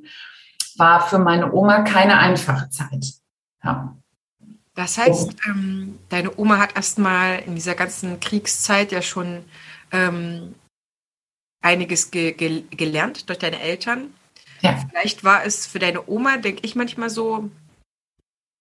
war 0.76 1.00
für 1.00 1.18
meine 1.18 1.52
Oma 1.52 1.82
keine 1.82 2.18
einfache 2.18 2.70
Zeit, 2.70 3.04
ja. 3.62 3.96
Das 4.74 4.98
heißt, 4.98 5.36
ähm, 5.46 5.98
deine 6.08 6.36
Oma 6.36 6.58
hat 6.58 6.74
erstmal 6.74 7.40
in 7.46 7.54
dieser 7.54 7.74
ganzen 7.74 8.18
Kriegszeit 8.18 8.90
ja 8.90 9.02
schon 9.02 9.44
ähm, 9.92 10.54
einiges 11.62 12.10
ge 12.10 12.32
ge 12.32 12.64
gelernt 12.70 13.28
durch 13.28 13.38
deine 13.38 13.60
Eltern. 13.60 14.12
Ja. 14.60 14.84
Vielleicht 14.88 15.22
war 15.22 15.44
es 15.44 15.66
für 15.66 15.78
deine 15.78 16.08
Oma, 16.08 16.38
denke 16.38 16.62
ich 16.64 16.74
manchmal 16.74 17.10
so, 17.10 17.50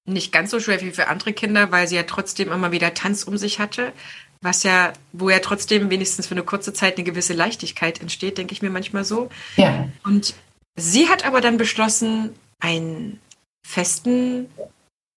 nicht 0.06 0.32
ganz 0.32 0.52
so 0.52 0.60
schwer 0.60 0.82
wie 0.82 0.92
für 0.92 1.08
andere 1.08 1.34
Kinder, 1.34 1.72
weil 1.72 1.88
sie 1.88 1.96
ja 1.96 2.04
trotzdem 2.04 2.52
immer 2.52 2.72
wieder 2.72 2.94
Tanz 2.94 3.24
um 3.24 3.38
sich 3.38 3.60
hatte, 3.60 3.94
was 4.42 4.64
ja, 4.64 4.94
wo 5.14 5.30
ja 5.30 5.40
trotzdem 5.40 5.90
wenigstens 5.90 6.28
für 6.28 6.36
eine 6.36 6.44
kurze 6.44 6.74
Zeit 6.74 6.98
eine 6.98 7.06
gewisse 7.06 7.34
Leichtigkeit 7.34 8.02
entsteht, 8.02 8.38
denke 8.38 8.54
ich 8.54 8.62
mir 8.62 8.70
manchmal 8.70 9.06
so. 9.06 9.30
Ja. 9.56 9.88
Und 10.04 10.36
sie 10.76 11.08
hat 11.08 11.26
aber 11.26 11.40
dann 11.42 11.58
beschlossen, 11.58 12.36
einen 12.60 13.20
festen 13.66 14.48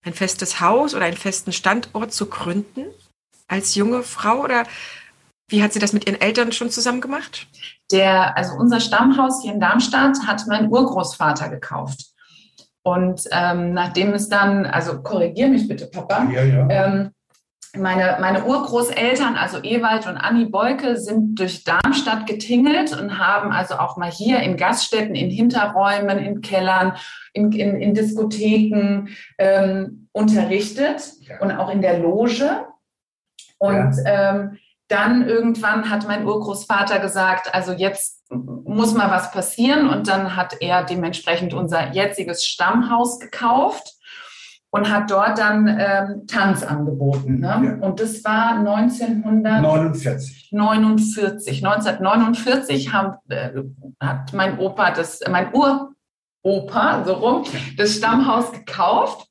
ein 0.07 0.15
festes 0.15 0.61
Haus 0.61 0.95
oder 0.95 1.05
einen 1.05 1.17
festen 1.17 1.53
Standort 1.53 2.13
zu 2.13 2.27
gründen 2.27 2.87
als 3.49 3.75
junge 3.75 4.03
Frau 4.03 4.43
oder 4.43 4.65
wie 5.49 5.63
hat 5.63 5.73
sie 5.73 5.79
das 5.79 5.93
mit 5.93 6.07
ihren 6.07 6.21
Eltern 6.21 6.53
schon 6.53 6.71
zusammen 6.71 7.01
gemacht? 7.01 7.47
Der, 7.93 8.37
also 8.37 8.55
unser 8.57 8.81
Stammhaus 8.81 9.43
hier 9.43 9.53
in 9.53 9.61
Darmstadt 9.61 10.19
hat 10.27 10.47
mein 10.49 10.69
Urgroßvater 10.71 11.49
gekauft. 11.49 12.07
Und 12.83 13.23
ähm, 13.33 13.73
nachdem 13.73 14.13
es 14.15 14.29
dann, 14.29 14.67
also 14.67 15.03
korrigier 15.03 15.49
mich 15.49 15.69
bitte, 15.69 15.87
Papa, 15.87 16.29
ja, 16.31 16.43
ja. 16.43 16.69
Ähm, 16.69 17.11
meine, 17.79 18.19
meine 18.21 18.45
Urgroßeltern, 18.45 19.37
also 19.37 19.59
Ewald 19.63 20.07
und 20.07 20.17
Anni 20.17 20.47
Beuke, 20.47 20.97
sind 20.97 21.39
durch 21.39 21.65
Darmstadt 21.65 22.27
getingelt 22.27 22.99
und 22.99 23.19
haben 23.19 23.53
also 23.53 23.77
auch 23.77 23.97
mal 23.97 24.11
hier 24.11 24.41
in 24.41 24.57
Gaststätten, 24.57 25.15
in 25.15 25.31
Hinterräumen, 25.31 26.19
in 26.19 26.41
Kellern, 26.41 26.97
in, 27.33 27.53
in, 27.53 27.81
in 27.81 27.95
Diskotheken 27.95 29.09
ähm, 29.39 30.09
unterrichtet 30.13 31.13
ja. 31.21 31.41
und 31.41 31.53
auch 31.53 31.71
in 31.71 31.83
der 31.83 31.99
Loge. 31.99 32.67
Und 33.59 33.97
ja. 34.05 34.31
ähm, 34.35 34.59
dann 34.89 35.29
irgendwann 35.29 35.91
hat 35.91 36.07
mein 36.07 36.27
Urgroßvater 36.27 37.01
gesagt, 37.01 37.53
also 37.53 37.73
jetzt 37.73 38.23
muss 38.31 38.95
mal 38.95 39.11
was 39.11 39.33
passieren. 39.33 39.89
Und 39.89 40.09
dann 40.09 40.37
hat 40.37 40.57
er 40.61 40.85
dementsprechend 40.85 41.55
unser 41.55 41.93
jetziges 41.93 42.45
Stammhaus 42.45 43.19
gekauft 43.19 43.96
und 44.71 44.91
hat 44.91 45.11
dort 45.11 45.39
dann 45.39 45.69
ähm, 45.69 46.27
Tanz 46.27 46.63
angeboten. 46.63 47.41
Ne? 47.41 47.79
Ja. 47.81 47.87
Und 47.87 48.01
das 48.01 48.23
war 48.25 48.59
1949. 48.59 50.51
49. 50.53 51.65
1949 51.65 52.93
haben, 52.93 53.17
äh, 53.29 53.51
hat 54.01 54.33
mein 54.33 54.59
Opa 54.59 54.91
das, 54.91 55.21
mein 55.31 55.53
Uropa, 55.53 57.05
so 57.05 57.15
rum, 57.15 57.45
das 57.77 57.97
Stammhaus 57.97 58.53
gekauft. 58.53 59.29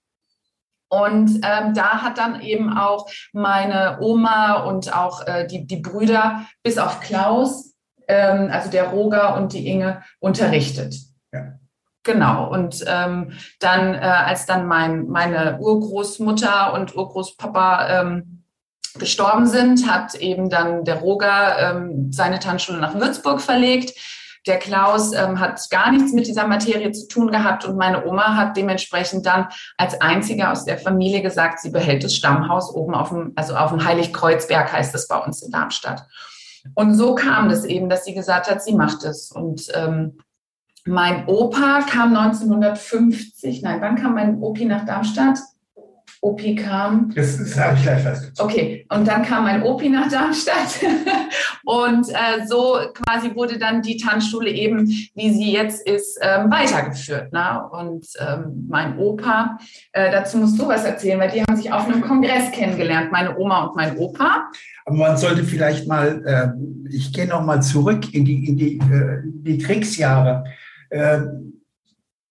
Und 0.87 1.41
ähm, 1.43 1.73
da 1.73 2.01
hat 2.01 2.17
dann 2.17 2.41
eben 2.41 2.77
auch 2.77 3.09
meine 3.33 3.97
Oma 4.01 4.63
und 4.63 4.95
auch 4.95 5.27
äh, 5.27 5.45
die, 5.45 5.65
die 5.65 5.77
Brüder 5.77 6.45
bis 6.63 6.77
auf 6.77 7.01
Klaus, 7.01 7.75
ähm, 8.07 8.49
also 8.51 8.69
der 8.69 8.89
Roger 8.89 9.35
und 9.35 9.53
die 9.53 9.67
Inge, 9.67 10.03
unterrichtet. 10.19 10.95
Ja. 11.33 11.59
Genau. 12.05 12.49
Und 12.49 12.85
ähm, 12.87 13.33
dann, 13.59 13.95
äh, 13.95 13.97
als 13.97 14.45
dann 14.45 14.67
mein, 14.67 15.07
meine 15.07 15.57
Urgroßmutter 15.59 16.73
und 16.73 16.95
Urgroßpapa 16.95 17.89
ähm, 17.89 18.43
gestorben 18.99 19.47
sind, 19.47 19.89
hat 19.89 20.13
eben 20.15 20.49
dann 20.49 20.85
der 20.85 20.99
Roger 20.99 21.57
ähm, 21.59 22.11
seine 22.13 22.39
Tanzschule 22.39 22.77
nach 22.77 22.93
Würzburg 22.93 23.41
verlegt. 23.41 23.99
Der 24.45 24.59
Klaus 24.59 25.13
ähm, 25.13 25.39
hat 25.39 25.59
gar 25.71 25.91
nichts 25.91 26.13
mit 26.13 26.27
dieser 26.27 26.45
Materie 26.45 26.91
zu 26.91 27.07
tun 27.07 27.31
gehabt 27.31 27.65
und 27.65 27.75
meine 27.75 28.05
Oma 28.05 28.35
hat 28.35 28.55
dementsprechend 28.55 29.25
dann 29.25 29.47
als 29.75 29.99
einziger 29.99 30.51
aus 30.51 30.63
der 30.63 30.77
Familie 30.77 31.23
gesagt, 31.23 31.59
sie 31.59 31.71
behält 31.71 32.03
das 32.03 32.13
Stammhaus 32.13 32.71
oben 32.71 32.93
auf 32.93 33.09
dem, 33.09 33.33
also 33.35 33.55
auf 33.55 33.71
dem 33.71 33.83
Heiligkreuzberg 33.83 34.71
heißt 34.71 34.93
es 34.93 35.07
bei 35.07 35.17
uns 35.17 35.41
in 35.41 35.49
Darmstadt. 35.49 36.05
Und 36.75 36.93
so 36.93 37.15
kam 37.15 37.49
das 37.49 37.65
eben, 37.65 37.89
dass 37.89 38.05
sie 38.05 38.13
gesagt 38.13 38.49
hat, 38.49 38.61
sie 38.61 38.75
macht 38.75 39.03
es. 39.03 39.31
Und 39.31 39.67
ähm, 39.73 40.19
mein 40.85 41.25
Opa 41.27 41.81
kam 41.89 42.15
1950, 42.15 43.63
nein, 43.63 43.81
wann 43.81 43.95
kam 43.95 44.13
mein 44.13 44.41
Opi 44.41 44.65
nach 44.65 44.85
Darmstadt? 44.85 45.39
Opi 46.21 46.55
kam. 46.55 47.11
Das, 47.13 47.37
das 47.37 47.59
habe 47.59 47.75
ich 47.75 47.83
gleich 47.83 48.01
festgezogen. 48.01 48.51
Okay, 48.51 48.85
und 48.89 49.07
dann 49.07 49.23
kam 49.23 49.43
mein 49.43 49.61
Opi 49.61 49.89
nach 49.89 50.09
Darmstadt. 50.09 50.79
und 51.65 52.09
äh, 52.09 52.47
so 52.47 52.79
quasi 52.93 53.35
wurde 53.35 53.59
dann 53.59 53.83
die 53.83 53.97
Tanzschule 53.97 54.49
eben, 54.49 54.87
wie 54.87 55.33
sie 55.33 55.53
jetzt 55.53 55.87
ist, 55.87 56.17
ähm, 56.21 56.49
weitergeführt. 56.49 57.31
Ne? 57.31 57.61
Und 57.71 58.07
ähm, 58.19 58.67
mein 58.67 58.97
Opa, 58.97 59.59
äh, 59.91 60.11
dazu 60.11 60.37
musst 60.37 60.59
du 60.59 60.67
was 60.67 60.83
erzählen, 60.83 61.19
weil 61.19 61.31
die 61.31 61.43
haben 61.43 61.55
sich 61.55 61.71
auf 61.71 61.87
einem 61.87 62.01
Kongress 62.01 62.51
kennengelernt, 62.51 63.11
meine 63.11 63.37
Oma 63.37 63.65
und 63.65 63.75
mein 63.75 63.95
Opa. 63.97 64.49
Aber 64.85 64.95
man 64.95 65.17
sollte 65.17 65.43
vielleicht 65.43 65.87
mal, 65.87 66.23
äh, 66.25 66.89
ich 66.89 67.13
gehe 67.13 67.27
noch 67.27 67.43
mal 67.43 67.61
zurück 67.61 68.13
in 68.13 68.25
die, 68.25 68.47
in 68.47 68.57
die, 68.57 68.77
äh, 68.77 69.21
die 69.23 69.59
Kriegsjahre 69.59 70.43
äh, 70.95 71.21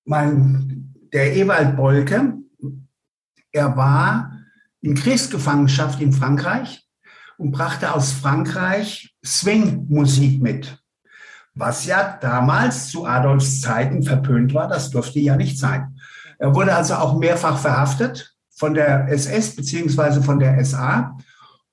mein, 0.07 0.95
der 1.13 1.37
Ewald 1.37 1.77
Bolke, 1.77 2.35
er 3.53 3.77
war 3.77 4.33
in 4.81 4.95
Kriegsgefangenschaft 4.95 6.01
in 6.01 6.13
Frankreich 6.13 6.83
und 7.37 7.53
brachte 7.53 7.93
aus 7.93 8.13
Frankreich 8.13 9.15
Swing-Musik 9.25 10.43
mit. 10.43 10.79
Was 11.55 11.85
ja 11.87 12.19
damals 12.21 12.89
zu 12.89 13.07
Adolfs 13.07 13.61
Zeiten 13.61 14.03
verpönt 14.03 14.55
war, 14.55 14.67
das 14.67 14.91
durfte 14.91 15.21
ja 15.21 15.37
nicht 15.37 15.59
sein. 15.59 15.97
Er 16.39 16.55
wurde 16.55 16.75
also 16.75 16.95
auch 16.95 17.19
mehrfach 17.19 17.59
verhaftet 17.59 18.35
von 18.57 18.75
der 18.75 19.09
SS 19.09 19.55
beziehungsweise 19.55 20.23
von 20.23 20.41
der 20.41 20.65
SA. 20.65 21.17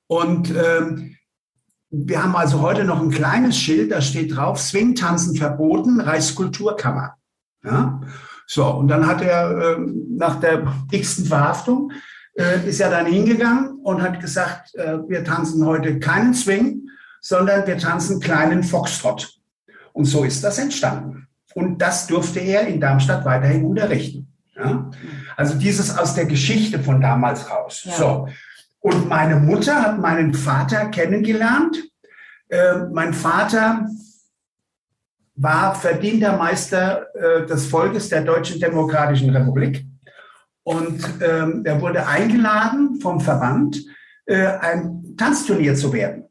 Und 0.07 0.51
ähm, 0.51 1.11
wir 1.91 2.24
haben 2.24 2.36
also 2.36 2.62
heute 2.62 2.86
noch 2.86 3.01
ein 3.01 3.12
kleines 3.12 3.57
Schild, 3.57 3.91
da 3.91 4.01
steht 4.01 4.36
drauf, 4.36 4.60
Swingtanzen 4.60 5.36
verboten, 5.36 6.00
Reichskulturkammer. 6.00 7.15
Ja? 7.63 8.01
So, 8.48 8.65
und 8.65 8.88
dann 8.88 9.05
hat 9.05 9.21
er 9.21 9.75
äh, 9.75 9.77
nach 10.10 10.39
der 10.39 10.74
x-ten 10.89 11.25
Verhaftung, 11.25 11.91
äh, 12.36 12.67
ist 12.67 12.79
er 12.79 12.89
dann 12.89 13.05
hingegangen 13.05 13.79
und 13.83 14.01
hat 14.01 14.21
gesagt, 14.21 14.74
äh, 14.75 14.98
wir 15.07 15.24
tanzen 15.25 15.65
heute 15.65 16.00
keinen 16.00 16.33
Swing, 16.33 16.88
sondern 17.19 17.67
wir 17.67 17.77
tanzen 17.77 18.21
kleinen 18.21 18.63
Foxtrot. 18.63 19.38
Und 19.93 20.05
so 20.05 20.24
ist 20.24 20.43
das 20.43 20.57
entstanden. 20.57 21.27
Und 21.53 21.81
das 21.81 22.07
durfte 22.07 22.39
er 22.39 22.67
in 22.67 22.79
Darmstadt 22.79 23.25
weiterhin 23.25 23.65
unterrichten. 23.65 24.33
Ja? 24.55 24.89
Also 25.36 25.55
dieses 25.55 25.98
aus 25.98 26.15
der 26.15 26.25
Geschichte 26.25 26.79
von 26.79 27.01
damals 27.01 27.50
raus. 27.50 27.83
Ja. 27.86 27.93
So. 27.93 28.27
Und 28.82 29.08
meine 29.08 29.36
Mutter 29.36 29.82
hat 29.82 30.00
meinen 30.00 30.34
Vater 30.34 30.88
kennengelernt. 30.88 31.78
Äh, 32.50 32.80
mein 32.92 33.14
Vater 33.14 33.88
war 35.36 35.76
verdienter 35.76 36.38
Meister 36.38 37.08
äh, 37.16 37.46
des 37.46 37.68
Volkes 37.68 38.10
der 38.10 38.24
Deutschen 38.24 38.60
Demokratischen 38.60 39.30
Republik. 39.30 39.86
Und 40.64 41.04
ähm, 41.22 41.64
er 41.64 41.82
wurde 41.82 42.06
eingeladen 42.06 43.00
vom 43.00 43.20
Verband, 43.20 43.84
äh, 44.26 44.46
ein 44.46 45.16
Tanzturnier 45.18 45.76
zu 45.76 45.94
werden. 45.94 46.28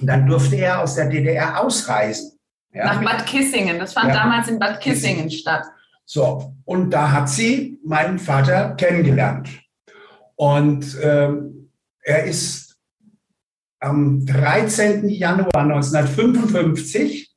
Und 0.00 0.06
dann 0.06 0.26
durfte 0.26 0.56
er 0.56 0.80
aus 0.80 0.94
der 0.94 1.08
DDR 1.08 1.60
ausreisen. 1.60 2.38
Ja, 2.72 2.84
Nach 2.84 3.02
Bad 3.02 3.26
Kissingen. 3.26 3.78
Das 3.78 3.92
fand 3.92 4.08
ja, 4.08 4.14
damals 4.14 4.48
in 4.48 4.58
Bad 4.58 4.80
Kissingen, 4.80 5.24
Kissingen 5.24 5.30
statt. 5.30 5.64
So, 6.04 6.54
und 6.64 6.90
da 6.90 7.10
hat 7.10 7.28
sie 7.28 7.78
meinen 7.84 8.18
Vater 8.18 8.74
kennengelernt. 8.76 9.48
Und 10.36 10.96
ähm, 11.02 11.59
er 12.02 12.24
ist 12.24 12.76
am 13.80 14.24
13. 14.26 15.08
Januar 15.08 15.54
1955. 15.56 17.30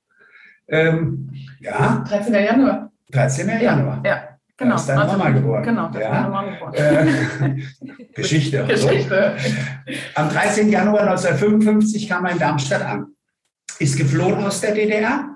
Ähm, 0.67 1.31
ja. 1.59 2.03
13. 2.07 2.33
Januar. 2.33 2.91
13. 3.11 3.47
Januar. 3.61 4.01
Ja, 4.05 4.37
genau. 4.57 4.75
Da 4.75 4.81
ist 4.81 4.89
deine 4.89 5.05
Mama 5.05 5.29
geboren. 5.29 5.63
Genau, 5.63 5.89
da 5.89 5.99
ist 5.99 6.05
ja. 6.05 6.11
meine 6.11 6.29
Mama 6.29 6.51
geboren. 6.51 6.73
Äh, 6.73 8.05
Geschichte. 8.13 8.65
Geschichte. 8.67 9.35
Am 10.15 10.29
13. 10.29 10.69
Januar 10.69 11.01
1955 11.01 12.09
kam 12.09 12.25
er 12.25 12.31
in 12.31 12.39
Darmstadt 12.39 12.83
an, 12.83 13.07
ist 13.79 13.97
geflohen 13.97 14.43
aus 14.43 14.61
der 14.61 14.73
DDR 14.73 15.29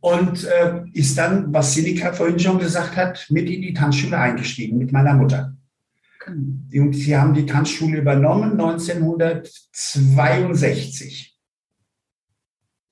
und 0.00 0.44
äh, 0.44 0.82
ist 0.94 1.16
dann, 1.18 1.52
was 1.52 1.74
Sinika 1.74 2.12
vorhin 2.12 2.38
schon 2.38 2.58
gesagt 2.58 2.96
hat, 2.96 3.26
mit 3.28 3.48
in 3.50 3.62
die 3.62 3.74
Tanzschule 3.74 4.18
eingestiegen 4.18 4.78
mit 4.78 4.92
meiner 4.92 5.14
Mutter. 5.14 5.54
Genau. 6.24 6.84
Und 6.84 6.92
sie 6.92 7.16
haben 7.16 7.34
die 7.34 7.46
Tanzschule 7.46 7.98
übernommen 7.98 8.52
1962. 8.52 11.36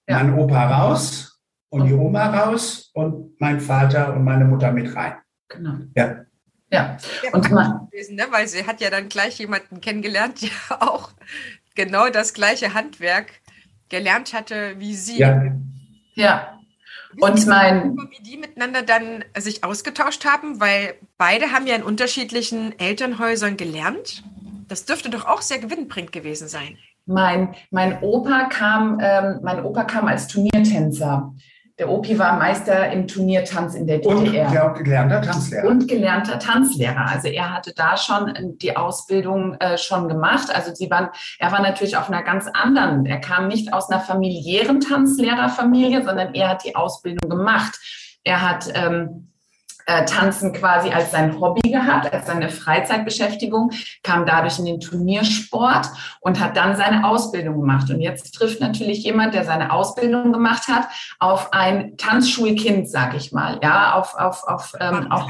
Ja. 0.09 0.23
Mein 0.25 0.35
Opa 0.39 0.67
raus 0.79 1.39
und 1.69 1.87
die 1.87 1.93
Oma 1.93 2.27
raus 2.31 2.91
und 2.95 3.39
mein 3.41 3.61
Vater 3.61 4.15
und 4.15 4.25
meine 4.25 4.47
Mutter 4.47 4.73
mit 4.73 4.95
rein. 4.97 5.15
Genau. 5.49 5.75
Ja. 5.95 6.25
Ja. 6.71 6.97
Ja, 7.23 7.33
Und 7.33 7.51
man- 7.51 7.89
gewesen, 7.91 8.17
ne? 8.17 8.25
weil 8.31 8.47
sie 8.49 8.67
hat 8.67 8.81
ja 8.81 8.91
dann 8.91 9.09
gleich 9.09 9.39
jemanden 9.39 9.81
kennengelernt, 9.81 10.43
der 10.71 10.83
auch 10.83 11.13
genau 11.75 12.09
das 12.11 12.35
gleiche 12.35 12.75
Handwerk 12.75 13.33
gelernt 13.89 14.33
hatte 14.33 14.75
wie 14.79 14.95
sie. 14.95 15.19
Ja. 15.19 15.43
Ja. 16.15 16.58
Und 17.21 17.47
mein- 17.47 17.97
wie 17.97 18.23
die 18.23 18.37
miteinander 18.37 18.83
dann 18.83 19.25
sich 19.37 19.65
ausgetauscht 19.65 20.25
haben, 20.25 20.61
weil 20.61 20.95
beide 21.17 21.53
haben 21.53 21.67
ja 21.67 21.75
in 21.75 21.83
unterschiedlichen 21.83 22.79
Elternhäusern 22.79 23.57
gelernt. 23.57 24.23
Das 24.69 24.85
dürfte 24.85 25.11
doch 25.11 25.27
auch 25.27 25.43
sehr 25.43 25.59
gewinnbringend 25.59 26.13
gewesen 26.13 26.49
sein. 26.49 26.77
Mein, 27.07 27.55
mein 27.71 28.03
Opa 28.03 28.45
kam, 28.51 28.99
ähm, 29.03 29.41
mein 29.43 29.65
Opa 29.65 29.85
kam 29.85 30.07
als 30.09 30.29
Turniertänzer. 30.29 31.35
Der 31.79 31.89
Opi 31.89 32.19
war 32.19 32.37
Meister 32.37 32.91
im 32.91 33.07
Turniertanz 33.07 33.75
in 33.77 33.87
der 33.87 34.05
Und 34.05 34.25
DDR. 34.27 34.51
der 34.51 34.71
gelernter 34.71 35.23
Tanzlehrer. 35.23 35.69
und 35.69 35.87
gelernter 35.87 36.39
Tanzlehrer. 36.41 37.07
Also 37.09 37.29
er 37.29 37.55
hatte 37.55 37.73
da 37.73 37.97
schon 37.97 38.35
äh, 38.35 38.43
die 38.57 38.77
Ausbildung 38.77 39.55
äh, 39.61 39.79
schon 39.79 40.09
gemacht. 40.09 40.49
Also 40.53 40.75
sie 40.75 40.91
waren, 40.91 41.11
er 41.39 41.53
war 41.53 41.63
natürlich 41.63 41.97
auf 41.97 42.09
einer 42.09 42.25
ganz 42.25 42.49
anderen. 42.53 43.07
Er 43.07 43.21
kam 43.21 43.47
nicht 43.47 43.73
aus 43.73 43.89
einer 43.91 44.01
familiären 44.01 44.81
Tanzlehrerfamilie, 44.81 46.03
sondern 46.03 46.35
er 46.35 46.49
hat 46.49 46.65
die 46.65 46.75
Ausbildung 46.75 47.31
gemacht. 47.31 47.79
Er 48.25 48.43
hat 48.43 48.69
ähm, 48.75 49.28
äh, 49.89 50.05
Tanzen 50.05 50.53
quasi 50.53 50.91
als 50.91 51.11
sein 51.11 51.41
Hobby 51.41 51.71
gehabt, 51.71 52.13
als 52.13 52.27
seine 52.27 52.51
Freizeitbeschäftigung, 52.51 53.73
kam 54.03 54.27
dadurch 54.27 54.59
in 54.59 54.67
den 54.67 54.81
Turniersport 54.81 55.89
und 56.21 56.39
hat 56.39 56.59
dann 56.59 56.77
seine 56.77 57.09
Ausbildung 57.09 57.59
gemacht. 57.59 57.89
Und 57.89 58.01
jetzt 58.01 58.33
trifft 58.33 58.61
natürlich 58.61 59.03
jemand, 59.03 59.33
der 59.33 59.45
seine 59.45 59.73
Ausbildung 59.73 60.33
gemacht 60.33 60.69
hat, 60.69 60.89
auf 61.19 61.55
ein 61.55 61.97
Tanzschulkind, 61.97 62.89
sag 62.91 63.15
ich 63.15 63.33
mal, 63.33 63.59
ja, 63.63 63.95
auf, 63.95 64.15
auf, 64.15 64.45
auf, 64.45 64.75
ähm, 64.79 65.11
auf 65.11 65.27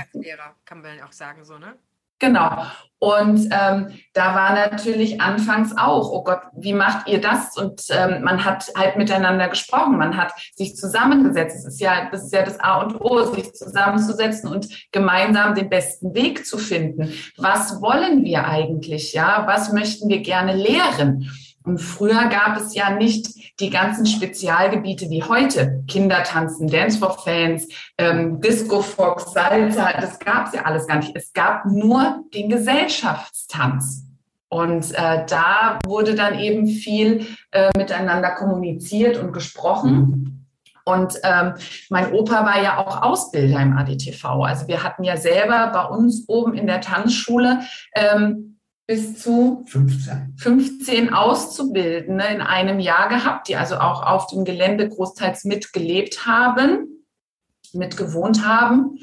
kann 0.64 0.82
man 0.82 1.00
auch 1.02 1.12
sagen, 1.12 1.44
so, 1.44 1.56
ne? 1.56 1.76
Genau. 2.18 2.66
Und 3.00 3.48
ähm, 3.52 3.92
da 4.12 4.34
war 4.34 4.54
natürlich 4.54 5.20
anfangs 5.20 5.76
auch, 5.76 6.10
oh 6.10 6.24
Gott, 6.24 6.40
wie 6.56 6.72
macht 6.72 7.06
ihr 7.08 7.20
das? 7.20 7.56
Und 7.56 7.82
ähm, 7.90 8.22
man 8.24 8.44
hat 8.44 8.72
halt 8.76 8.96
miteinander 8.96 9.48
gesprochen, 9.48 9.98
man 9.98 10.16
hat 10.16 10.32
sich 10.56 10.74
zusammengesetzt. 10.74 11.56
Es 11.56 11.64
ist 11.64 11.80
ja, 11.80 12.08
das 12.10 12.24
ist 12.24 12.32
ja 12.32 12.42
das 12.42 12.58
A 12.58 12.80
und 12.80 13.00
O, 13.00 13.22
sich 13.32 13.52
zusammenzusetzen 13.54 14.50
und 14.50 14.68
gemeinsam 14.90 15.54
den 15.54 15.68
besten 15.68 16.12
Weg 16.14 16.44
zu 16.44 16.58
finden. 16.58 17.12
Was 17.36 17.80
wollen 17.80 18.24
wir 18.24 18.46
eigentlich? 18.46 19.12
Ja, 19.12 19.44
was 19.46 19.72
möchten 19.72 20.08
wir 20.08 20.20
gerne 20.20 20.54
lehren? 20.54 21.30
Und 21.64 21.78
früher 21.78 22.28
gab 22.28 22.56
es 22.56 22.74
ja 22.74 22.90
nicht 22.90 23.60
die 23.60 23.70
ganzen 23.70 24.06
Spezialgebiete 24.06 25.10
wie 25.10 25.22
heute. 25.22 25.82
Kindertanzen, 25.86 26.68
Dance 26.68 26.98
for 26.98 27.18
Fans, 27.18 27.68
ähm, 27.98 28.40
Disco 28.40 28.80
Fox, 28.80 29.32
Salsa, 29.32 29.92
das 30.00 30.18
gab 30.18 30.46
es 30.46 30.54
ja 30.54 30.62
alles 30.62 30.86
gar 30.86 30.96
nicht. 30.96 31.14
Es 31.14 31.32
gab 31.32 31.66
nur 31.66 32.24
den 32.32 32.48
Gesellschaftstanz. 32.48 34.04
Und 34.48 34.94
äh, 34.94 35.26
da 35.26 35.78
wurde 35.84 36.14
dann 36.14 36.38
eben 36.38 36.66
viel 36.66 37.26
äh, 37.50 37.70
miteinander 37.76 38.30
kommuniziert 38.30 39.18
und 39.18 39.32
gesprochen. 39.32 40.46
Und 40.84 41.20
ähm, 41.22 41.52
mein 41.90 42.12
Opa 42.14 42.46
war 42.46 42.62
ja 42.62 42.78
auch 42.78 43.02
Ausbilder 43.02 43.60
im 43.60 43.76
ADTV. 43.76 44.24
Also 44.24 44.68
wir 44.68 44.82
hatten 44.82 45.04
ja 45.04 45.18
selber 45.18 45.70
bei 45.70 45.84
uns 45.84 46.24
oben 46.28 46.54
in 46.54 46.66
der 46.66 46.80
Tanzschule 46.80 47.60
ähm, 47.94 48.57
bis 48.88 49.22
zu 49.22 49.64
15. 49.66 50.34
15 50.38 51.12
Auszubildende 51.12 52.24
in 52.24 52.40
einem 52.40 52.80
Jahr 52.80 53.10
gehabt, 53.10 53.48
die 53.48 53.56
also 53.56 53.76
auch 53.76 54.02
auf 54.02 54.28
dem 54.28 54.46
Gelände 54.46 54.88
großteils 54.88 55.44
mitgelebt 55.44 56.26
haben, 56.26 57.04
mitgewohnt 57.74 58.46
haben. 58.46 58.98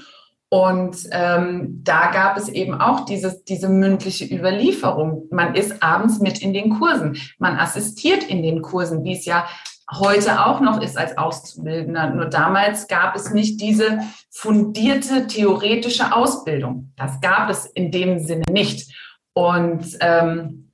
Und 0.50 0.98
ähm, 1.12 1.82
da 1.84 2.10
gab 2.12 2.36
es 2.36 2.50
eben 2.50 2.74
auch 2.74 3.06
dieses, 3.06 3.44
diese 3.44 3.70
mündliche 3.70 4.26
Überlieferung. 4.26 5.28
Man 5.30 5.54
ist 5.54 5.84
abends 5.84 6.20
mit 6.20 6.42
in 6.42 6.54
den 6.54 6.72
Kursen. 6.72 7.18
Man 7.38 7.56
assistiert 7.58 8.24
in 8.24 8.42
den 8.42 8.64
Kursen, 8.64 9.04
wie 9.04 9.14
es 9.14 9.26
ja 9.26 9.46
heute 9.92 10.44
auch 10.44 10.62
noch 10.62 10.82
ist 10.82 10.98
als 10.98 11.16
Auszubildender. 11.16 12.10
Nur 12.10 12.26
damals 12.26 12.88
gab 12.88 13.16
es 13.16 13.32
nicht 13.32 13.62
diese 13.62 14.00
fundierte 14.32 15.28
theoretische 15.28 16.16
Ausbildung. 16.16 16.92
Das 16.96 17.22
gab 17.22 17.52
es 17.52 17.68
in 17.68 17.92
dem 17.92 18.18
Sinne 18.18 18.46
nicht. 18.50 18.92
Und 19.36 19.98
ähm, 20.00 20.72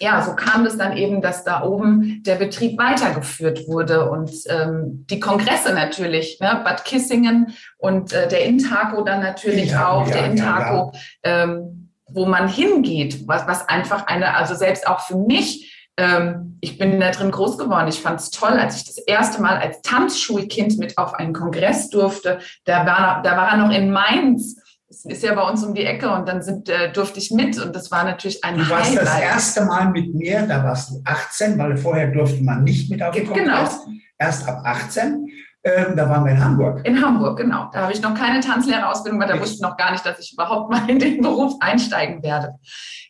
ja, 0.00 0.22
so 0.22 0.34
kam 0.34 0.64
es 0.64 0.78
dann 0.78 0.96
eben, 0.96 1.20
dass 1.20 1.44
da 1.44 1.62
oben 1.62 2.22
der 2.24 2.36
Betrieb 2.36 2.78
weitergeführt 2.78 3.68
wurde 3.68 4.08
und 4.10 4.30
ähm, 4.48 5.04
die 5.10 5.20
Kongresse 5.20 5.74
natürlich, 5.74 6.38
ne, 6.40 6.62
Bad 6.64 6.84
Kissingen 6.84 7.52
und 7.76 8.12
äh, 8.12 8.28
der 8.28 8.44
Intaco 8.44 9.02
dann 9.02 9.20
natürlich 9.20 9.72
Ja, 9.72 9.88
auch, 9.88 10.06
ja, 10.06 10.12
der 10.12 10.22
ja, 10.22 10.30
Intaco, 10.30 10.92
ähm, 11.22 11.90
wo 12.08 12.24
man 12.24 12.48
hingeht, 12.48 13.28
was, 13.28 13.46
was 13.46 13.68
einfach 13.68 14.06
eine, 14.06 14.34
also 14.36 14.54
selbst 14.54 14.86
auch 14.86 15.00
für 15.00 15.18
mich, 15.18 15.90
ähm, 15.98 16.56
ich 16.60 16.78
bin 16.78 16.98
da 17.00 17.10
drin 17.10 17.30
groß 17.30 17.58
geworden. 17.58 17.88
Ich 17.88 18.00
fand 18.00 18.20
es 18.20 18.30
toll, 18.30 18.52
als 18.52 18.76
ich 18.76 18.84
das 18.84 18.98
erste 18.98 19.42
Mal 19.42 19.58
als 19.58 19.82
Tanzschulkind 19.82 20.78
mit 20.78 20.96
auf 20.96 21.14
einen 21.14 21.32
Kongress 21.34 21.90
durfte. 21.90 22.38
Da 22.64 22.86
war, 22.86 23.22
da 23.22 23.36
war 23.36 23.50
er 23.50 23.56
noch 23.58 23.74
in 23.74 23.90
Mainz. 23.90 24.56
Das 25.04 25.12
ist 25.12 25.22
ja 25.22 25.34
bei 25.34 25.42
uns 25.48 25.62
um 25.64 25.74
die 25.74 25.84
Ecke 25.84 26.10
und 26.10 26.26
dann 26.28 26.42
sind, 26.42 26.68
äh, 26.68 26.90
durfte 26.92 27.18
ich 27.20 27.30
mit 27.30 27.58
und 27.60 27.74
das 27.76 27.90
war 27.90 28.04
natürlich 28.04 28.42
ein 28.44 28.56
Du 28.58 28.68
warst 28.68 28.96
das 28.96 29.08
Highlight. 29.14 29.22
erste 29.30 29.64
Mal 29.64 29.90
mit 29.90 30.12
mir, 30.14 30.42
da 30.46 30.64
warst 30.64 30.90
du 30.90 31.00
18, 31.04 31.56
weil 31.58 31.76
vorher 31.76 32.08
durfte 32.08 32.42
man 32.42 32.64
nicht 32.64 32.90
mit 32.90 33.02
auf 33.02 33.14
den 33.14 33.32
Genau. 33.32 33.54
Kongress. 33.58 33.78
Erst 34.18 34.48
ab 34.48 34.62
18. 34.64 35.27
Ähm, 35.68 35.96
da 35.96 36.08
waren 36.08 36.24
wir 36.24 36.32
in 36.32 36.42
Hamburg. 36.42 36.86
In 36.86 37.04
Hamburg, 37.04 37.36
genau. 37.38 37.68
Da 37.72 37.82
habe 37.82 37.92
ich 37.92 38.00
noch 38.00 38.14
keine 38.14 38.40
Tanzlehrerausbildung, 38.40 39.20
weil 39.20 39.28
da 39.28 39.38
wusste 39.40 39.56
ich 39.56 39.60
noch 39.60 39.76
gar 39.76 39.92
nicht, 39.92 40.06
dass 40.06 40.18
ich 40.18 40.32
überhaupt 40.32 40.70
mal 40.70 40.88
in 40.88 40.98
den 40.98 41.20
Beruf 41.20 41.54
einsteigen 41.60 42.22
werde. 42.22 42.54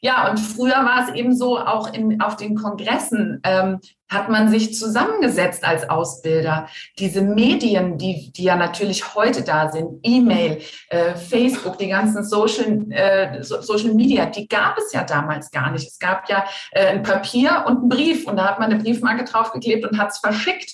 Ja, 0.00 0.30
und 0.30 0.38
früher 0.38 0.76
war 0.76 1.08
es 1.08 1.14
eben 1.14 1.34
so, 1.36 1.58
auch 1.58 1.92
in, 1.92 2.20
auf 2.20 2.36
den 2.36 2.54
Kongressen 2.54 3.40
ähm, 3.44 3.80
hat 4.08 4.28
man 4.30 4.48
sich 4.48 4.74
zusammengesetzt 4.74 5.64
als 5.64 5.90
Ausbilder. 5.90 6.68
Diese 6.98 7.20
Medien, 7.20 7.98
die, 7.98 8.32
die 8.32 8.44
ja 8.44 8.56
natürlich 8.56 9.14
heute 9.14 9.42
da 9.42 9.70
sind, 9.70 10.00
E-Mail, 10.02 10.62
äh, 10.88 11.14
Facebook, 11.14 11.78
die 11.78 11.88
ganzen 11.88 12.24
Social, 12.24 12.86
äh, 12.90 13.42
so- 13.42 13.60
Social 13.60 13.92
Media, 13.94 14.26
die 14.26 14.48
gab 14.48 14.78
es 14.78 14.92
ja 14.92 15.04
damals 15.04 15.50
gar 15.50 15.70
nicht. 15.70 15.86
Es 15.86 15.98
gab 15.98 16.28
ja 16.30 16.44
äh, 16.72 16.86
ein 16.86 17.02
Papier 17.02 17.64
und 17.66 17.78
einen 17.78 17.88
Brief 17.88 18.26
und 18.26 18.36
da 18.36 18.46
hat 18.46 18.58
man 18.58 18.70
eine 18.70 18.82
Briefmarke 18.82 19.24
draufgeklebt 19.24 19.84
und 19.84 19.98
hat 19.98 20.10
es 20.10 20.18
verschickt. 20.18 20.72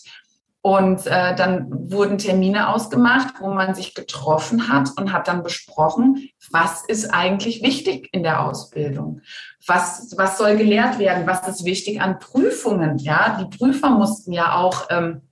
Und 0.66 1.06
äh, 1.06 1.36
dann 1.36 1.92
wurden 1.92 2.16
Termine 2.16 2.70
ausgemacht, 2.70 3.34
wo 3.38 3.48
man 3.48 3.74
sich 3.74 3.92
getroffen 3.92 4.72
hat 4.72 4.88
und 4.96 5.12
hat 5.12 5.28
dann 5.28 5.42
besprochen, 5.42 6.30
was 6.50 6.82
ist 6.86 7.12
eigentlich 7.12 7.62
wichtig 7.62 8.08
in 8.12 8.22
der 8.22 8.42
Ausbildung? 8.46 9.20
Was, 9.66 10.14
was 10.16 10.38
soll 10.38 10.56
gelehrt 10.56 10.98
werden? 10.98 11.26
Was 11.26 11.46
ist 11.46 11.66
wichtig 11.66 12.00
an 12.00 12.18
Prüfungen? 12.18 12.96
Ja, 12.96 13.38
die 13.38 13.54
Prüfer 13.54 13.90
mussten 13.90 14.32
ja 14.32 14.54
auch 14.54 14.86
ähm, 14.88 15.28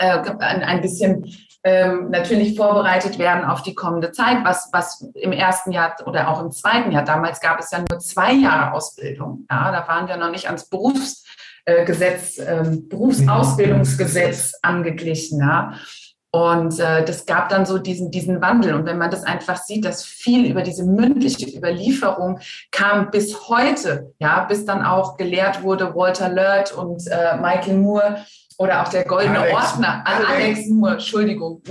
äh, 0.00 0.18
ein, 0.40 0.80
bisschen 0.80 1.32
ähm, 1.62 2.10
natürlich 2.10 2.56
vorbereitet 2.56 3.20
werden 3.20 3.44
auf 3.44 3.62
die 3.62 3.76
kommende 3.76 4.10
Zeit, 4.10 4.38
was, 4.42 4.70
was 4.72 5.00
im 5.14 5.30
ersten 5.30 5.70
Jahr 5.70 5.94
oder 6.06 6.28
auch 6.28 6.42
im 6.42 6.50
zweiten 6.50 6.90
Jahr, 6.90 7.04
damals 7.04 7.40
gab 7.40 7.60
es 7.60 7.70
ja 7.70 7.84
nur 7.88 8.00
zwei 8.00 8.32
Jahre 8.32 8.72
Ausbildung. 8.72 9.46
Ja, 9.48 9.70
da 9.70 9.86
waren 9.86 10.08
wir 10.08 10.16
noch 10.16 10.32
nicht 10.32 10.46
ans 10.46 10.68
Berufs, 10.68 11.24
äh, 11.66 11.84
Gesetz, 11.84 12.38
ähm, 12.38 12.88
Berufsausbildungsgesetz 12.88 14.54
angeglichen. 14.62 15.40
Ja. 15.40 15.74
Und 16.30 16.78
äh, 16.80 17.04
das 17.04 17.24
gab 17.24 17.48
dann 17.48 17.64
so 17.64 17.78
diesen, 17.78 18.10
diesen 18.10 18.40
Wandel. 18.42 18.74
Und 18.74 18.84
wenn 18.84 18.98
man 18.98 19.10
das 19.10 19.24
einfach 19.24 19.56
sieht, 19.56 19.84
dass 19.84 20.04
viel 20.04 20.50
über 20.50 20.62
diese 20.62 20.84
mündliche 20.84 21.48
Überlieferung 21.56 22.40
kam 22.70 23.10
bis 23.10 23.48
heute, 23.48 24.12
ja, 24.18 24.44
bis 24.44 24.64
dann 24.66 24.84
auch 24.84 25.16
gelehrt 25.16 25.62
wurde 25.62 25.94
Walter 25.94 26.28
Lurt 26.28 26.72
und 26.72 27.06
äh, 27.06 27.36
Michael 27.36 27.78
Moore 27.78 28.18
oder 28.58 28.82
auch 28.82 28.88
der 28.88 29.04
Goldene 29.04 29.38
Alex- 29.40 29.54
Ordner, 29.54 30.02
Alex, 30.04 30.30
Alex 30.30 30.68
Moore, 30.68 30.92
Entschuldigung. 30.92 31.62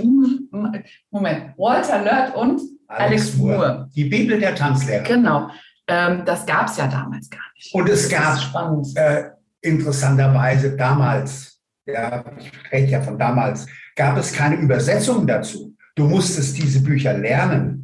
Moment, 1.10 1.52
Walter 1.56 2.02
Lurt 2.02 2.34
und 2.36 2.60
Alex 2.88 3.34
Moore. 3.34 3.88
Die 3.94 4.04
Bibel 4.04 4.38
der 4.40 4.54
Tanzlehrer. 4.54 5.04
Genau. 5.04 5.48
Ähm, 5.88 6.22
das 6.24 6.44
gab 6.44 6.66
es 6.66 6.76
ja 6.76 6.88
damals 6.88 7.30
gar 7.30 7.40
nicht. 7.54 7.72
Und 7.72 7.88
es 7.88 8.08
Das 8.08 8.52
gab 8.52 8.96
äh, 8.96 9.30
interessanterweise 9.66 10.76
damals, 10.76 11.60
ja, 11.86 12.24
ich 12.38 12.52
rede 12.72 12.92
ja 12.92 13.02
von 13.02 13.18
damals, 13.18 13.66
gab 13.94 14.16
es 14.16 14.32
keine 14.32 14.56
Übersetzung 14.56 15.26
dazu. 15.26 15.74
Du 15.94 16.06
musstest 16.06 16.56
diese 16.58 16.82
Bücher 16.82 17.16
lernen. 17.16 17.82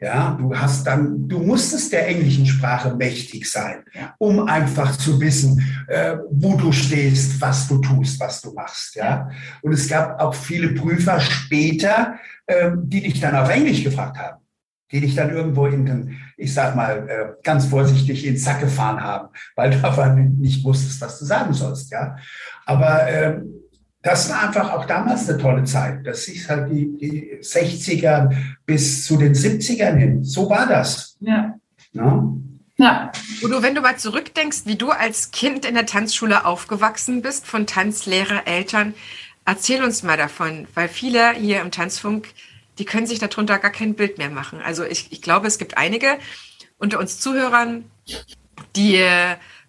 Ja, 0.00 0.36
du 0.38 0.54
hast 0.54 0.86
dann, 0.86 1.28
du 1.28 1.38
musstest 1.38 1.92
der 1.92 2.08
englischen 2.08 2.44
Sprache 2.44 2.94
mächtig 2.94 3.50
sein, 3.50 3.84
um 4.18 4.46
einfach 4.48 4.94
zu 4.98 5.18
wissen, 5.20 5.62
äh, 5.86 6.16
wo 6.30 6.56
du 6.56 6.72
stehst, 6.72 7.40
was 7.40 7.68
du 7.68 7.78
tust, 7.78 8.20
was 8.20 8.42
du 8.42 8.52
machst. 8.52 8.96
Ja, 8.96 9.30
und 9.62 9.72
es 9.72 9.88
gab 9.88 10.20
auch 10.20 10.34
viele 10.34 10.74
Prüfer 10.74 11.20
später, 11.20 12.18
äh, 12.46 12.72
die 12.76 13.02
dich 13.02 13.20
dann 13.20 13.36
auf 13.36 13.48
Englisch 13.48 13.82
gefragt 13.82 14.18
haben, 14.18 14.42
die 14.90 15.00
dich 15.00 15.14
dann 15.14 15.30
irgendwo 15.30 15.66
in 15.66 15.86
den, 15.86 16.18
ich 16.36 16.52
sag 16.52 16.74
mal, 16.74 17.08
äh, 17.08 17.42
ganz 17.42 17.66
vorsichtig 17.66 18.24
in 18.24 18.34
den 18.34 18.40
Sack 18.40 18.60
gefahren 18.60 19.02
haben, 19.02 19.28
weil 19.56 19.70
du 19.70 19.76
aber 19.84 20.08
nicht 20.08 20.64
wusstest, 20.64 21.00
was 21.00 21.18
du 21.18 21.24
sagen 21.24 21.52
sollst. 21.52 21.90
Ja, 21.90 22.16
aber 22.66 23.08
ähm, 23.08 23.54
das 24.02 24.28
war 24.28 24.42
einfach 24.42 24.70
auch 24.72 24.84
damals 24.84 25.28
eine 25.28 25.38
tolle 25.38 25.64
Zeit. 25.64 26.06
Das 26.06 26.28
ist 26.28 26.48
halt 26.48 26.70
die, 26.70 26.96
die 26.98 27.38
60er 27.40 28.30
bis 28.66 29.06
zu 29.06 29.16
den 29.16 29.34
70ern 29.34 29.96
hin. 29.96 30.24
So 30.24 30.48
war 30.50 30.66
das. 30.66 31.16
Ja. 31.20 31.54
ja. 31.92 32.24
Ja. 32.76 33.12
Udo, 33.42 33.62
wenn 33.62 33.74
du 33.74 33.80
mal 33.80 33.96
zurückdenkst, 33.96 34.62
wie 34.66 34.76
du 34.76 34.90
als 34.90 35.30
Kind 35.30 35.64
in 35.64 35.74
der 35.74 35.86
Tanzschule 35.86 36.44
aufgewachsen 36.44 37.22
bist, 37.22 37.46
von 37.46 37.66
Tanzlehrer, 37.66 38.46
Eltern, 38.46 38.94
erzähl 39.44 39.82
uns 39.82 40.02
mal 40.02 40.16
davon, 40.16 40.66
weil 40.74 40.88
viele 40.88 41.32
hier 41.32 41.60
im 41.60 41.70
Tanzfunk, 41.70 42.28
die 42.78 42.84
können 42.84 43.06
sich 43.06 43.18
darunter 43.18 43.58
gar 43.58 43.70
kein 43.70 43.94
Bild 43.94 44.18
mehr 44.18 44.30
machen. 44.30 44.60
Also 44.60 44.84
ich, 44.84 45.12
ich 45.12 45.22
glaube, 45.22 45.46
es 45.46 45.58
gibt 45.58 45.78
einige 45.78 46.18
unter 46.78 46.98
uns 46.98 47.20
Zuhörern, 47.20 47.84
die 48.76 49.04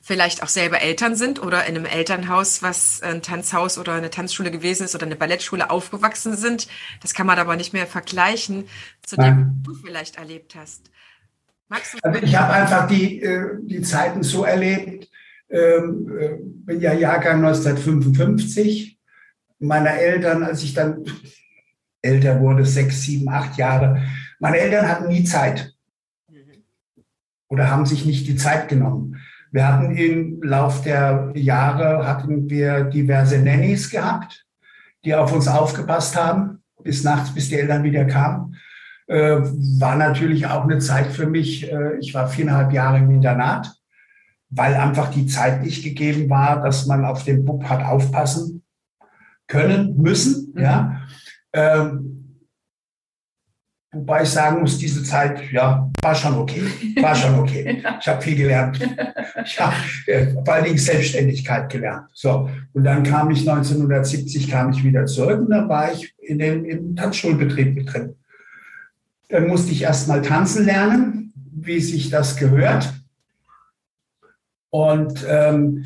vielleicht 0.06 0.44
auch 0.44 0.50
selber 0.50 0.82
Eltern 0.82 1.16
sind 1.16 1.42
oder 1.42 1.66
in 1.66 1.76
einem 1.76 1.86
Elternhaus, 1.86 2.62
was 2.62 3.02
ein 3.02 3.24
Tanzhaus 3.24 3.80
oder 3.80 3.94
eine 3.94 4.12
Tanzschule 4.12 4.52
gewesen 4.52 4.86
ist 4.86 4.94
oder 4.94 5.08
eine 5.08 5.16
Ballettschule 5.16 5.72
aufgewachsen 5.72 6.38
sind. 6.38 6.68
Das 7.02 7.16
kann 7.16 7.26
man 7.26 7.40
aber 7.40 7.56
nicht 7.56 7.74
mehr 7.74 7.88
vergleichen 7.88 8.66
zu 9.04 9.16
dem, 9.16 9.64
was 9.66 9.74
du 9.74 9.84
vielleicht 9.84 10.18
erlebt 10.18 10.54
hast. 10.56 10.92
also 12.04 12.20
ich 12.22 12.36
habe 12.36 12.54
einfach 12.54 12.88
die, 12.88 13.20
äh, 13.24 13.58
die 13.64 13.82
Zeiten 13.82 14.22
so 14.22 14.44
erlebt, 14.44 15.10
ähm, 15.50 16.16
äh, 16.20 16.38
bin 16.40 16.80
ja 16.80 16.94
Jahrgang 16.94 17.44
1955. 17.44 19.00
Meiner 19.58 19.96
Eltern, 19.96 20.44
als 20.44 20.62
ich 20.62 20.76
dann 20.76 21.04
älter 22.06 22.40
wurde, 22.40 22.66
sechs, 22.66 23.02
sieben, 23.02 23.30
acht 23.30 23.58
Jahre, 23.58 24.02
meine 24.40 24.58
Eltern 24.58 24.88
hatten 24.88 25.08
nie 25.08 25.24
Zeit 25.24 25.74
oder 27.48 27.70
haben 27.70 27.86
sich 27.86 28.06
nicht 28.06 28.28
die 28.28 28.36
Zeit 28.36 28.70
genommen. 28.70 29.18
Wir 29.52 29.68
hatten 29.68 29.96
im 29.96 30.44
Lauf 30.44 30.82
der 30.82 31.32
Jahre 31.36 32.06
hatten 32.06 32.50
wir 32.50 32.86
diverse 32.86 33.40
Nannies 33.40 33.90
gehabt, 33.90 34.46
die 35.06 35.16
auf 35.16 35.32
uns 35.32 35.48
aufgepasst 35.48 36.16
haben, 36.16 36.62
bis 36.84 37.04
nachts, 37.04 37.34
bis 37.34 37.50
die 37.50 37.56
Eltern 37.56 37.84
wieder 37.84 38.06
kamen. 38.06 38.58
Äh, 39.08 39.38
war 39.80 39.96
natürlich 39.96 40.48
auch 40.48 40.64
eine 40.64 40.80
Zeit 40.80 41.08
für 41.08 41.28
mich. 41.28 41.72
Äh, 41.72 41.98
ich 42.00 42.14
war 42.14 42.28
viereinhalb 42.28 42.74
Jahre 42.74 42.98
im 42.98 43.12
Internat, 43.12 43.74
weil 44.50 44.74
einfach 44.74 45.12
die 45.12 45.28
Zeit 45.28 45.64
nicht 45.64 45.84
gegeben 45.84 46.30
war, 46.30 46.62
dass 46.62 46.88
man 46.88 47.06
auf 47.06 47.24
den 47.24 47.46
Bub 47.46 47.64
hat 47.66 47.86
aufpassen 47.86 48.64
können, 49.48 49.96
müssen. 49.96 50.52
Mhm. 50.56 50.62
Ja. 50.62 51.02
Ähm, 51.56 52.16
Wobei 53.96 54.24
ich 54.24 54.30
sagen 54.30 54.60
muss, 54.60 54.78
diese 54.78 55.04
Zeit, 55.04 55.42
ja, 55.54 55.90
war 56.02 56.14
schon 56.14 56.36
okay. 56.36 56.64
War 57.00 57.16
schon 57.16 57.40
okay. 57.40 57.82
Ich 58.02 58.08
habe 58.08 58.22
viel 58.22 58.36
gelernt. 58.36 58.80
Ich 59.46 59.60
habe 59.60 59.76
äh, 60.08 60.34
vor 60.34 60.54
allen 60.54 60.66
Dingen 60.66 60.78
Selbstständigkeit 60.78 61.72
gelernt. 61.72 62.08
So. 62.14 62.50
Und 62.74 62.84
dann 62.84 63.04
kam 63.04 63.30
ich 63.30 63.48
1970 63.48 64.50
kam 64.50 64.72
ich 64.72 64.84
wieder 64.84 65.06
zurück 65.06 65.42
und 65.42 65.52
dann 65.52 65.70
war 65.70 65.92
ich 65.92 66.16
in 66.20 66.40
dem, 66.40 66.66
im 66.66 66.96
Tanzschulbetrieb 66.96 67.76
mit 67.76 67.94
drin. 67.94 68.16
Dann 69.30 69.48
musste 69.48 69.72
ich 69.72 69.84
erst 69.84 70.08
mal 70.08 70.22
tanzen 70.22 70.66
lernen, 70.66 71.34
wie 71.54 71.80
sich 71.80 72.10
das 72.10 72.38
gehört. 72.38 72.92
Und 74.72 75.24
ähm, 75.30 75.86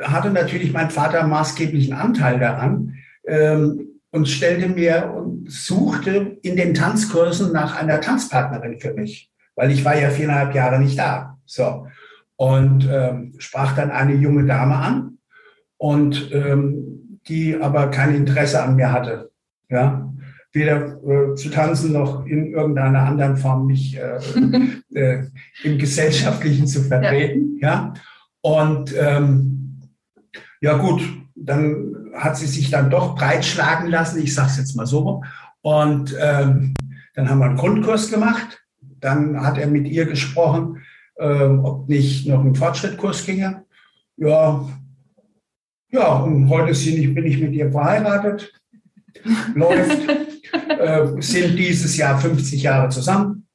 hatte 0.00 0.30
natürlich 0.30 0.72
mein 0.72 0.90
Vater 0.90 1.26
maßgeblichen 1.26 1.92
Anteil 1.92 2.38
daran. 2.38 2.94
Ähm, 3.26 3.91
und 4.12 4.28
stellte 4.28 4.68
mir 4.68 5.12
und 5.16 5.50
suchte 5.50 6.38
in 6.42 6.54
den 6.54 6.74
Tanzkursen 6.74 7.52
nach 7.52 7.80
einer 7.80 8.00
Tanzpartnerin 8.00 8.78
für 8.78 8.92
mich, 8.92 9.30
weil 9.56 9.70
ich 9.70 9.84
war 9.84 9.98
ja 9.98 10.10
viereinhalb 10.10 10.54
Jahre 10.54 10.78
nicht 10.78 10.98
da. 10.98 11.38
So. 11.46 11.86
Und 12.36 12.88
ähm, 12.90 13.34
sprach 13.38 13.74
dann 13.74 13.90
eine 13.90 14.14
junge 14.14 14.44
Dame 14.44 14.76
an 14.76 15.18
und 15.78 16.30
ähm, 16.32 17.20
die 17.26 17.56
aber 17.58 17.88
kein 17.88 18.14
Interesse 18.14 18.62
an 18.62 18.76
mir 18.76 18.92
hatte. 18.92 19.30
Ja, 19.68 20.12
weder 20.52 20.98
äh, 21.02 21.34
zu 21.34 21.48
tanzen 21.48 21.92
noch 21.92 22.26
in 22.26 22.52
irgendeiner 22.52 23.00
anderen 23.00 23.36
Form 23.36 23.66
mich 23.66 23.96
äh, 23.96 24.18
äh, 24.94 25.24
im 25.64 25.78
Gesellschaftlichen 25.78 26.66
zu 26.66 26.82
vertreten. 26.82 27.58
Ja, 27.60 27.68
ja? 27.68 27.94
und 28.42 28.94
ähm, 28.98 29.80
ja 30.60 30.76
gut, 30.76 31.02
dann 31.34 31.91
hat 32.14 32.36
sie 32.36 32.46
sich 32.46 32.70
dann 32.70 32.90
doch 32.90 33.14
breitschlagen 33.14 33.88
lassen, 33.88 34.22
ich 34.22 34.34
sage 34.34 34.48
es 34.50 34.58
jetzt 34.58 34.76
mal 34.76 34.86
so. 34.86 35.22
Und 35.62 36.14
ähm, 36.20 36.74
dann 37.14 37.28
haben 37.28 37.38
wir 37.38 37.46
einen 37.46 37.56
Grundkurs 37.56 38.10
gemacht. 38.10 38.62
Dann 39.00 39.40
hat 39.42 39.58
er 39.58 39.66
mit 39.66 39.86
ihr 39.88 40.06
gesprochen, 40.06 40.82
ähm, 41.18 41.64
ob 41.64 41.88
nicht 41.88 42.26
noch 42.26 42.44
ein 42.44 42.54
Fortschrittkurs 42.54 43.24
ginge. 43.24 43.64
Ja, 44.16 44.68
ja, 45.90 46.14
und 46.14 46.48
heute 46.48 46.70
ich, 46.70 47.14
bin 47.14 47.26
ich 47.26 47.38
mit 47.38 47.52
ihr 47.52 47.70
verheiratet. 47.70 48.52
Läuft. 49.54 50.08
äh, 50.68 51.06
sind 51.20 51.56
dieses 51.56 51.96
Jahr 51.98 52.18
50 52.18 52.62
Jahre 52.62 52.88
zusammen. 52.88 53.46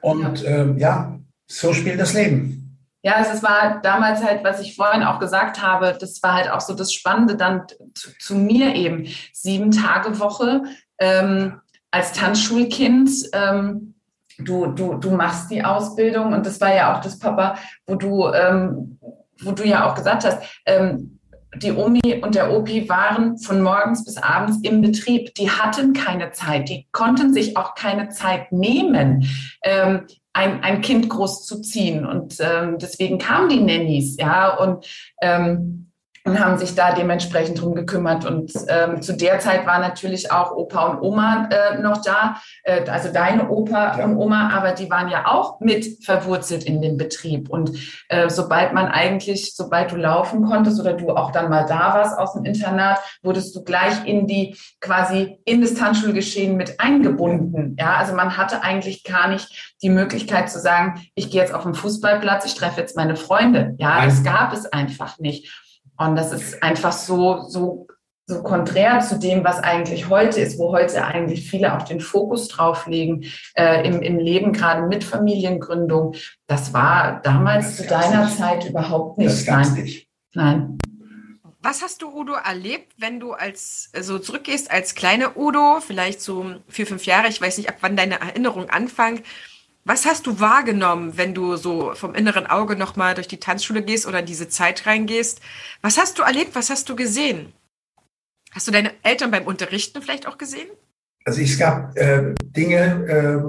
Und 0.00 0.44
ähm, 0.46 0.78
ja, 0.78 1.20
so 1.46 1.72
spielt 1.74 2.00
das 2.00 2.14
Leben. 2.14 2.63
Ja, 3.04 3.16
es 3.20 3.42
war 3.42 3.82
damals 3.82 4.24
halt, 4.24 4.42
was 4.44 4.60
ich 4.60 4.76
vorhin 4.76 5.02
auch 5.02 5.18
gesagt 5.18 5.60
habe, 5.60 5.94
das 6.00 6.22
war 6.22 6.32
halt 6.32 6.50
auch 6.50 6.62
so 6.62 6.72
das 6.72 6.90
Spannende 6.90 7.36
dann 7.36 7.66
zu, 7.94 8.16
zu 8.18 8.34
mir 8.34 8.74
eben. 8.74 9.06
Sieben 9.30 9.70
Tage 9.70 10.18
Woche 10.18 10.62
ähm, 10.98 11.60
als 11.90 12.12
Tanzschulkind. 12.12 13.10
Ähm, 13.34 13.94
du, 14.38 14.68
du, 14.68 14.94
du 14.94 15.10
machst 15.10 15.50
die 15.50 15.62
Ausbildung 15.62 16.32
und 16.32 16.46
das 16.46 16.58
war 16.62 16.74
ja 16.74 16.96
auch 16.96 17.02
das 17.02 17.18
Papa, 17.18 17.56
wo 17.86 17.96
du, 17.96 18.32
ähm, 18.32 18.98
wo 19.42 19.52
du 19.52 19.66
ja 19.66 19.86
auch 19.86 19.94
gesagt 19.94 20.24
hast, 20.24 20.42
ähm, 20.64 21.20
die 21.56 21.72
Omi 21.72 22.22
und 22.22 22.34
der 22.34 22.52
Opi 22.52 22.88
waren 22.88 23.36
von 23.36 23.60
morgens 23.60 24.02
bis 24.06 24.16
abends 24.16 24.60
im 24.62 24.80
Betrieb. 24.80 25.34
Die 25.34 25.50
hatten 25.50 25.92
keine 25.92 26.30
Zeit, 26.30 26.70
die 26.70 26.88
konnten 26.90 27.34
sich 27.34 27.58
auch 27.58 27.74
keine 27.74 28.08
Zeit 28.08 28.50
nehmen. 28.50 29.28
Ähm, 29.62 30.06
ein, 30.34 30.62
ein 30.62 30.80
Kind 30.82 31.08
groß 31.08 31.46
zu 31.46 31.62
ziehen. 31.62 32.04
Und 32.04 32.36
ähm, 32.40 32.78
deswegen 32.78 33.18
kamen 33.18 33.48
die 33.48 33.60
Nannies, 33.60 34.16
ja, 34.18 34.54
und 34.56 34.86
ähm, 35.22 35.92
und 36.26 36.40
haben 36.40 36.56
sich 36.56 36.74
da 36.74 36.92
dementsprechend 36.92 37.60
drum 37.60 37.74
gekümmert. 37.74 38.24
Und 38.24 38.50
ähm, 38.68 39.02
zu 39.02 39.14
der 39.14 39.40
Zeit 39.40 39.66
war 39.66 39.78
natürlich 39.78 40.32
auch 40.32 40.52
Opa 40.52 40.86
und 40.86 41.02
Oma 41.02 41.48
äh, 41.50 41.78
noch 41.80 42.00
da, 42.02 42.36
äh, 42.62 42.88
also 42.88 43.12
deine 43.12 43.50
Opa 43.50 43.98
ja. 43.98 44.04
und 44.04 44.16
Oma, 44.16 44.48
aber 44.50 44.72
die 44.72 44.88
waren 44.88 45.10
ja 45.10 45.26
auch 45.26 45.60
mit 45.60 46.02
verwurzelt 46.02 46.64
in 46.64 46.80
den 46.80 46.96
Betrieb. 46.96 47.50
Und 47.50 47.78
äh, 48.08 48.30
sobald 48.30 48.72
man 48.72 48.86
eigentlich, 48.86 49.54
sobald 49.54 49.92
du 49.92 49.96
laufen 49.96 50.44
konntest 50.44 50.80
oder 50.80 50.94
du 50.94 51.10
auch 51.10 51.30
dann 51.30 51.50
mal 51.50 51.66
da 51.66 51.92
warst 51.94 52.18
aus 52.18 52.32
dem 52.32 52.46
Internat, 52.46 52.98
wurdest 53.22 53.54
du 53.54 53.62
gleich 53.62 54.06
in 54.06 54.26
die 54.26 54.56
quasi 54.80 55.38
in 55.44 55.60
das 55.60 55.74
Tanzschulgeschehen 55.74 56.56
mit 56.56 56.80
eingebunden. 56.80 57.76
Ja, 57.78 57.96
also 57.96 58.14
man 58.14 58.38
hatte 58.38 58.62
eigentlich 58.62 59.04
gar 59.04 59.28
nicht 59.28 59.76
die 59.82 59.90
Möglichkeit 59.90 60.48
zu 60.48 60.58
sagen, 60.58 61.06
ich 61.14 61.30
gehe 61.30 61.42
jetzt 61.42 61.52
auf 61.52 61.64
den 61.64 61.74
Fußballplatz, 61.74 62.46
ich 62.46 62.54
treffe 62.54 62.80
jetzt 62.80 62.96
meine 62.96 63.16
Freunde. 63.16 63.74
Ja, 63.76 64.02
das 64.06 64.24
gab 64.24 64.54
es 64.54 64.64
einfach 64.64 65.18
nicht. 65.18 65.63
Und 65.96 66.16
das 66.16 66.32
ist 66.32 66.62
einfach 66.62 66.92
so, 66.92 67.42
so, 67.48 67.86
so 68.26 68.42
konträr 68.42 69.00
zu 69.00 69.18
dem, 69.18 69.44
was 69.44 69.58
eigentlich 69.60 70.08
heute 70.08 70.40
ist, 70.40 70.58
wo 70.58 70.72
heute 70.72 71.04
eigentlich 71.04 71.48
viele 71.48 71.76
auch 71.76 71.82
den 71.82 72.00
Fokus 72.00 72.48
drauf 72.48 72.86
legen 72.86 73.24
äh, 73.54 73.86
im, 73.86 74.02
im 74.02 74.18
Leben, 74.18 74.52
gerade 74.52 74.86
mit 74.86 75.04
Familiengründung. 75.04 76.14
Das 76.46 76.72
war 76.72 77.20
damals 77.22 77.76
das 77.76 77.76
zu 77.76 77.86
deiner 77.86 78.24
nicht. 78.24 78.38
Zeit 78.38 78.68
überhaupt 78.68 79.18
nicht. 79.18 79.46
Das 79.46 79.46
Nein. 79.46 79.82
nicht. 79.82 80.08
Nein. 80.34 80.78
Was 81.60 81.80
hast 81.80 82.02
du, 82.02 82.14
Udo, 82.14 82.34
erlebt, 82.34 82.92
wenn 82.98 83.20
du 83.20 83.32
als 83.32 83.84
so 83.92 83.98
also 83.98 84.18
zurückgehst 84.18 84.70
als 84.70 84.94
kleine 84.94 85.34
Udo, 85.34 85.80
vielleicht 85.80 86.20
so 86.20 86.56
vier, 86.68 86.86
fünf 86.86 87.06
Jahre, 87.06 87.28
ich 87.28 87.40
weiß 87.40 87.56
nicht, 87.56 87.70
ab 87.70 87.76
wann 87.80 87.96
deine 87.96 88.20
Erinnerung 88.20 88.68
anfängt, 88.68 89.22
was 89.84 90.06
hast 90.06 90.26
du 90.26 90.40
wahrgenommen, 90.40 91.16
wenn 91.16 91.34
du 91.34 91.56
so 91.56 91.94
vom 91.94 92.14
inneren 92.14 92.46
Auge 92.46 92.76
nochmal 92.76 93.14
durch 93.14 93.28
die 93.28 93.38
Tanzschule 93.38 93.82
gehst 93.82 94.06
oder 94.06 94.20
in 94.20 94.26
diese 94.26 94.48
Zeit 94.48 94.86
reingehst? 94.86 95.40
Was 95.82 95.98
hast 95.98 96.18
du 96.18 96.22
erlebt? 96.22 96.54
Was 96.54 96.70
hast 96.70 96.88
du 96.88 96.96
gesehen? 96.96 97.52
Hast 98.52 98.66
du 98.66 98.72
deine 98.72 98.92
Eltern 99.02 99.30
beim 99.30 99.44
Unterrichten 99.46 100.00
vielleicht 100.00 100.26
auch 100.26 100.38
gesehen? 100.38 100.68
Also 101.24 101.40
es 101.40 101.58
gab 101.58 101.96
äh, 101.96 102.34
Dinge, 102.42 102.84
äh, 103.08 103.42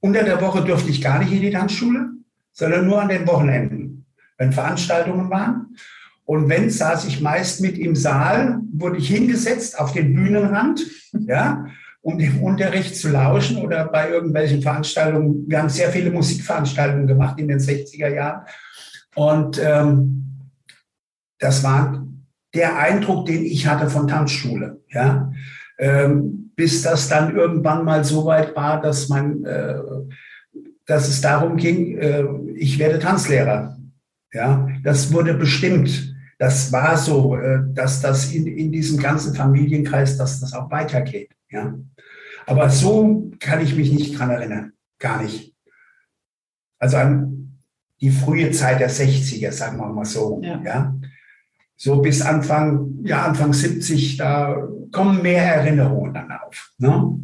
unter 0.00 0.24
der 0.24 0.40
Woche 0.40 0.62
durfte 0.62 0.90
ich 0.90 1.00
gar 1.00 1.18
nicht 1.18 1.32
in 1.32 1.42
die 1.42 1.50
Tanzschule, 1.50 2.10
sondern 2.52 2.86
nur 2.86 3.00
an 3.00 3.08
den 3.08 3.26
Wochenenden, 3.26 4.06
wenn 4.36 4.52
Veranstaltungen 4.52 5.30
waren. 5.30 5.76
Und 6.24 6.48
wenn, 6.48 6.68
saß 6.68 7.06
ich 7.06 7.20
meist 7.20 7.62
mit 7.62 7.78
im 7.78 7.96
Saal, 7.96 8.60
wurde 8.72 8.98
ich 8.98 9.08
hingesetzt 9.08 9.78
auf 9.78 9.92
den 9.92 10.14
Bühnenrand, 10.14 10.84
ja, 11.12 11.66
um 12.08 12.18
dem 12.18 12.42
Unterricht 12.42 12.96
zu 12.96 13.10
lauschen 13.10 13.58
oder 13.58 13.84
bei 13.84 14.08
irgendwelchen 14.08 14.62
Veranstaltungen. 14.62 15.44
Wir 15.46 15.58
haben 15.58 15.68
sehr 15.68 15.90
viele 15.90 16.10
Musikveranstaltungen 16.10 17.06
gemacht 17.06 17.38
in 17.38 17.48
den 17.48 17.58
60er 17.58 18.08
Jahren. 18.08 18.46
Und 19.14 19.60
ähm, 19.62 20.48
das 21.38 21.62
war 21.62 22.06
der 22.54 22.78
Eindruck, 22.78 23.26
den 23.26 23.44
ich 23.44 23.66
hatte 23.66 23.90
von 23.90 24.08
Tanzschule, 24.08 24.80
ja. 24.88 25.30
Ähm, 25.78 26.50
bis 26.56 26.80
das 26.80 27.08
dann 27.08 27.36
irgendwann 27.36 27.84
mal 27.84 28.02
so 28.04 28.24
weit 28.24 28.56
war, 28.56 28.80
dass 28.80 29.10
man, 29.10 29.44
äh, 29.44 29.74
dass 30.86 31.08
es 31.08 31.20
darum 31.20 31.58
ging, 31.58 31.98
äh, 31.98 32.24
ich 32.54 32.78
werde 32.78 32.98
Tanzlehrer. 32.98 33.76
Ja, 34.32 34.66
das 34.82 35.12
wurde 35.12 35.34
bestimmt 35.34 36.16
das 36.38 36.70
war 36.70 36.96
so, 36.96 37.36
äh, 37.36 37.58
dass 37.74 38.00
das 38.00 38.32
in, 38.32 38.46
in 38.46 38.70
diesem 38.70 38.98
ganzen 38.98 39.34
Familienkreis, 39.34 40.16
dass 40.16 40.40
das 40.40 40.54
auch 40.54 40.70
weitergeht. 40.70 41.30
Ja. 41.50 41.74
Aber 42.48 42.70
so 42.70 43.30
kann 43.40 43.60
ich 43.60 43.76
mich 43.76 43.92
nicht 43.92 44.18
dran 44.18 44.30
erinnern. 44.30 44.72
Gar 44.98 45.22
nicht. 45.22 45.54
Also 46.78 46.96
an 46.96 47.58
die 48.00 48.10
frühe 48.10 48.50
Zeit 48.52 48.80
der 48.80 48.90
60er, 48.90 49.52
sagen 49.52 49.76
wir 49.76 49.86
mal 49.88 50.06
so. 50.06 50.40
Ja. 50.42 50.58
ja. 50.64 50.94
So 51.76 52.00
bis 52.00 52.22
Anfang, 52.22 53.04
ja, 53.04 53.22
Anfang 53.24 53.52
70, 53.52 54.16
da 54.16 54.66
kommen 54.92 55.20
mehr 55.20 55.42
Erinnerungen 55.42 56.14
dann 56.14 56.32
auf. 56.32 56.72
Ne? 56.78 57.20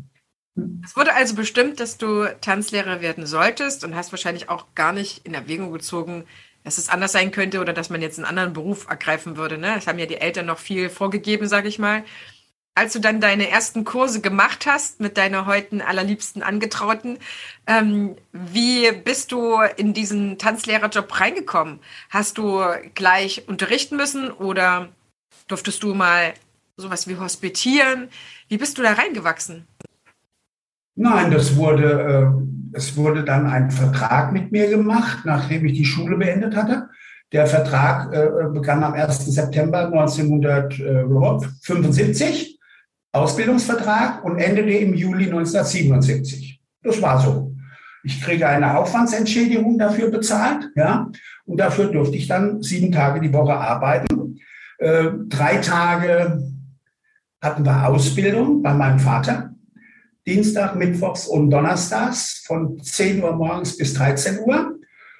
Es 0.84 0.94
wurde 0.94 1.14
also 1.14 1.34
bestimmt, 1.34 1.80
dass 1.80 1.96
du 1.96 2.26
Tanzlehrer 2.42 3.00
werden 3.00 3.24
solltest 3.26 3.82
und 3.82 3.96
hast 3.96 4.12
wahrscheinlich 4.12 4.50
auch 4.50 4.66
gar 4.74 4.92
nicht 4.92 5.26
in 5.26 5.32
Erwägung 5.32 5.72
gezogen, 5.72 6.24
dass 6.64 6.76
es 6.76 6.90
anders 6.90 7.12
sein 7.12 7.30
könnte 7.30 7.60
oder 7.60 7.72
dass 7.72 7.88
man 7.88 8.02
jetzt 8.02 8.18
einen 8.18 8.26
anderen 8.26 8.52
Beruf 8.52 8.88
ergreifen 8.88 9.38
würde. 9.38 9.56
Ne? 9.56 9.72
Das 9.74 9.86
haben 9.86 9.98
ja 9.98 10.06
die 10.06 10.20
Eltern 10.20 10.46
noch 10.46 10.58
viel 10.58 10.90
vorgegeben, 10.90 11.48
sag 11.48 11.64
ich 11.64 11.78
mal. 11.78 12.04
Als 12.76 12.92
du 12.92 12.98
dann 12.98 13.20
deine 13.20 13.48
ersten 13.48 13.84
Kurse 13.84 14.20
gemacht 14.20 14.66
hast 14.66 15.00
mit 15.00 15.16
deiner 15.16 15.46
heute 15.46 15.86
allerliebsten 15.86 16.42
Angetrauten, 16.42 17.18
ähm, 17.68 18.16
wie 18.32 18.90
bist 18.90 19.30
du 19.30 19.60
in 19.76 19.94
diesen 19.94 20.38
Tanzlehrerjob 20.38 21.20
reingekommen? 21.20 21.78
Hast 22.10 22.36
du 22.36 22.64
gleich 22.94 23.46
unterrichten 23.46 23.96
müssen 23.96 24.32
oder 24.32 24.88
durftest 25.46 25.84
du 25.84 25.94
mal 25.94 26.34
sowas 26.76 27.06
wie 27.06 27.16
hospitieren? 27.16 28.08
Wie 28.48 28.58
bist 28.58 28.76
du 28.76 28.82
da 28.82 28.94
reingewachsen? 28.94 29.68
Nein, 30.96 31.30
das 31.30 31.54
wurde, 31.54 31.92
äh, 31.92 32.26
es 32.76 32.96
wurde 32.96 33.22
dann 33.22 33.46
ein 33.46 33.70
Vertrag 33.70 34.32
mit 34.32 34.50
mir 34.50 34.68
gemacht, 34.68 35.18
nachdem 35.24 35.64
ich 35.66 35.74
die 35.74 35.84
Schule 35.84 36.16
beendet 36.16 36.56
hatte. 36.56 36.88
Der 37.30 37.46
Vertrag 37.46 38.12
äh, 38.12 38.48
begann 38.52 38.82
am 38.82 38.94
1. 38.94 39.26
September 39.26 39.86
1975, 39.86 42.53
Ausbildungsvertrag, 43.14 44.24
und 44.24 44.38
endete 44.38 44.70
im 44.70 44.94
Juli 44.94 45.26
1977. 45.26 46.60
Das 46.82 47.00
war 47.00 47.20
so. 47.20 47.54
Ich 48.02 48.20
kriege 48.20 48.46
eine 48.46 48.76
Aufwandsentschädigung 48.76 49.78
dafür 49.78 50.10
bezahlt, 50.10 50.70
ja, 50.74 51.10
und 51.46 51.58
dafür 51.58 51.86
durfte 51.86 52.16
ich 52.16 52.26
dann 52.26 52.62
sieben 52.62 52.92
Tage 52.92 53.20
die 53.20 53.32
Woche 53.32 53.54
arbeiten. 53.54 54.38
Äh, 54.78 55.10
drei 55.28 55.58
Tage 55.58 56.42
hatten 57.40 57.64
wir 57.64 57.88
Ausbildung 57.88 58.62
bei 58.62 58.74
meinem 58.74 58.98
Vater 58.98 59.54
Dienstag, 60.26 60.74
Mittwochs 60.76 61.26
und 61.26 61.50
Donnerstags 61.50 62.44
von 62.46 62.82
10 62.82 63.22
Uhr 63.22 63.36
morgens 63.36 63.76
bis 63.76 63.92
13 63.94 64.40
Uhr 64.40 64.78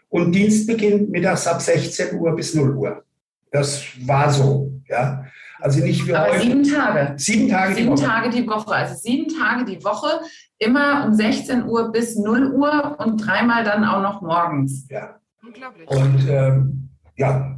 und 0.08 0.32
Dienstbeginn 0.32 1.10
mittags 1.10 1.46
ab 1.46 1.60
16 1.60 2.18
Uhr 2.18 2.34
bis 2.34 2.54
0 2.54 2.74
Uhr. 2.74 3.04
Das 3.50 3.84
war 4.06 4.30
so, 4.30 4.72
ja. 4.88 5.26
Also 5.64 5.82
nicht 5.82 6.06
wie 6.06 6.14
Aber 6.14 6.30
heute. 6.30 6.42
sieben 6.42 6.62
Tage. 6.62 7.14
Sieben 7.16 7.48
Tage 7.48 7.74
sieben 7.74 7.86
die 7.86 8.02
Woche. 8.02 8.06
Tage 8.06 8.28
die 8.28 8.46
Woche. 8.46 8.74
Also 8.74 8.94
sieben 8.96 9.34
Tage 9.34 9.64
die 9.64 9.82
Woche, 9.82 10.20
immer 10.58 11.06
um 11.06 11.14
16 11.14 11.64
Uhr 11.64 11.90
bis 11.90 12.16
0 12.16 12.52
Uhr 12.52 12.96
und 12.98 13.16
dreimal 13.16 13.64
dann 13.64 13.82
auch 13.82 14.02
noch 14.02 14.20
morgens. 14.20 14.86
Ja. 14.90 15.18
Unglaublich. 15.42 15.88
Und 15.88 16.28
ähm, 16.28 16.90
ja, 17.16 17.56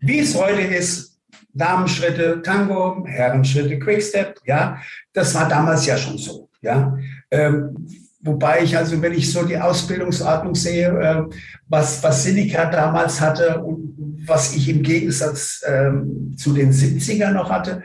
wie 0.00 0.18
es 0.18 0.34
heute 0.36 0.62
ist, 0.62 1.20
Damenschritte 1.54 2.42
Tango, 2.42 3.04
Herrenschritte 3.06 3.78
Quickstep, 3.78 4.40
ja, 4.44 4.78
das 5.12 5.32
war 5.36 5.48
damals 5.48 5.86
ja 5.86 5.96
schon 5.96 6.18
so. 6.18 6.50
Ja, 6.60 6.96
ähm, 7.30 7.86
wobei 8.20 8.64
ich 8.64 8.76
also, 8.76 9.00
wenn 9.00 9.12
ich 9.12 9.32
so 9.32 9.44
die 9.44 9.58
Ausbildungsordnung 9.58 10.56
sehe, 10.56 10.88
äh, 10.88 11.22
was, 11.68 12.02
was 12.02 12.24
Silica 12.24 12.68
damals 12.68 13.20
hatte 13.20 13.60
und 13.60 13.97
was 14.26 14.54
ich 14.56 14.68
im 14.68 14.82
Gegensatz 14.82 15.62
ähm, 15.66 16.34
zu 16.36 16.52
den 16.52 16.72
70er 16.72 17.32
noch 17.32 17.50
hatte, 17.50 17.84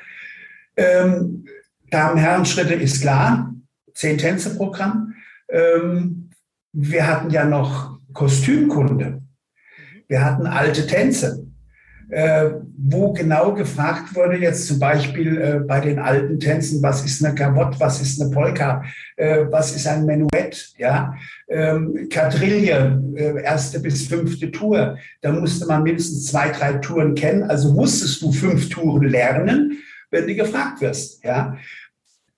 ähm, 0.75 1.45
Damen-Herren-Schritte 1.89 2.73
ist 2.73 3.01
klar, 3.01 3.53
zehn 3.93 4.17
Tänze-Programm. 4.17 5.13
Ähm, 5.49 6.31
wir 6.71 7.07
hatten 7.07 7.29
ja 7.29 7.45
noch 7.45 7.99
Kostümkunde. 8.13 9.21
Wir 10.07 10.25
hatten 10.25 10.47
alte 10.47 10.87
Tänze 10.87 11.42
äh, 12.09 12.49
wo 12.77 13.13
genau 13.13 13.53
gefragt 13.53 14.15
wurde, 14.15 14.37
jetzt 14.37 14.67
zum 14.67 14.79
Beispiel 14.79 15.37
äh, 15.37 15.59
bei 15.59 15.79
den 15.79 15.99
alten 15.99 16.39
Tänzen, 16.39 16.81
was 16.83 17.03
ist 17.05 17.23
eine 17.23 17.33
Gavotte, 17.33 17.79
was 17.79 18.01
ist 18.01 18.21
eine 18.21 18.31
Polka, 18.31 18.83
äh, 19.15 19.45
was 19.49 19.75
ist 19.75 19.87
ein 19.87 20.05
Menuett, 20.05 20.73
ja, 20.77 21.15
ähm, 21.49 22.07
Quadrille, 22.09 23.01
äh, 23.15 23.43
erste 23.43 23.79
bis 23.79 24.07
fünfte 24.07 24.51
Tour, 24.51 24.97
da 25.21 25.31
musste 25.31 25.65
man 25.65 25.83
mindestens 25.83 26.27
zwei, 26.27 26.49
drei 26.49 26.73
Touren 26.73 27.15
kennen, 27.15 27.43
also 27.43 27.73
musstest 27.73 28.21
du 28.21 28.31
fünf 28.31 28.69
Touren 28.69 29.07
lernen, 29.07 29.79
wenn 30.11 30.27
du 30.27 30.35
gefragt 30.35 30.81
wirst, 30.81 31.23
ja. 31.23 31.57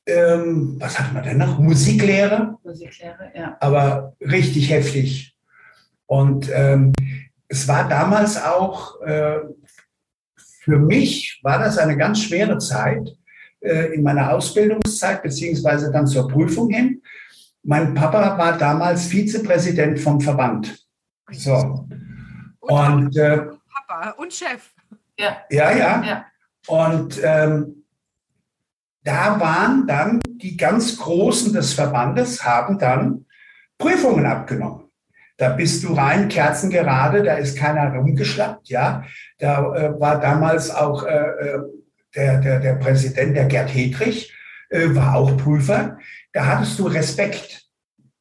Ähm, 0.08 0.76
was 0.78 1.00
hat 1.00 1.14
man 1.14 1.24
denn 1.24 1.40
noch? 1.40 1.58
Musiklehre. 1.58 2.58
Musiklehre, 2.64 3.32
ja. 3.36 3.58
Aber 3.60 4.16
richtig 4.22 4.70
heftig. 4.70 5.36
Und 6.06 6.48
ähm, 6.54 6.94
es 7.48 7.68
war 7.68 7.88
damals 7.88 8.42
auch, 8.42 9.02
äh, 9.02 9.40
für 10.36 10.80
mich 10.80 11.40
war 11.44 11.60
das 11.60 11.78
eine 11.78 11.96
ganz 11.96 12.22
schwere 12.22 12.58
Zeit 12.58 13.16
äh, 13.60 13.94
in 13.94 14.04
meiner 14.04 14.34
Ausbildungszeit, 14.34 15.22
beziehungsweise 15.22 15.92
dann 15.92 16.08
zur 16.08 16.28
Prüfung 16.28 16.70
hin. 16.70 17.02
Mein 17.64 17.94
Papa 17.94 18.38
war 18.38 18.58
damals 18.58 19.08
Vizepräsident 19.08 20.00
vom 20.00 20.20
Verband. 20.22 20.86
So. 21.32 21.88
Und, 22.60 23.16
äh, 23.16 23.48
Papa 23.74 24.12
und 24.18 24.34
Chef. 24.34 24.74
Ja, 25.18 25.38
ja. 25.50 25.72
ja. 25.72 26.04
ja. 26.04 26.26
Und 26.68 27.20
ähm, 27.24 27.84
da 29.04 29.40
waren 29.40 29.86
dann 29.86 30.20
die 30.28 30.58
ganz 30.58 30.98
Großen 30.98 31.54
des 31.54 31.74
Verbandes, 31.74 32.44
haben 32.44 32.80
dann 32.80 33.26
Prüfungen 33.78 34.26
abgenommen. 34.26 34.85
Da 35.38 35.50
bist 35.50 35.84
du 35.84 35.94
rein 35.94 36.30
kerzengerade, 36.30 37.24
da 37.24 37.36
ist 37.36 37.58
keiner 37.58 37.94
rumgeschlappt, 37.94 38.70
ja. 38.70 39.04
Da 39.38 39.76
äh, 39.76 40.00
war 40.00 40.20
damals 40.20 40.70
auch 40.72 41.06
äh, 41.06 41.10
äh, 41.10 41.60
der, 42.16 42.40
der, 42.40 42.60
der 42.60 42.76
Präsident, 42.76 43.36
der 43.36 43.46
Gerd 43.46 43.74
Hedrich, 43.74 44.34
äh, 44.70 44.96
war 44.96 45.16
auch 45.16 45.36
Prüfer. 45.36 45.98
Da 46.32 46.46
hattest 46.46 46.80
du 46.80 46.88
Respekt. 46.88 47.65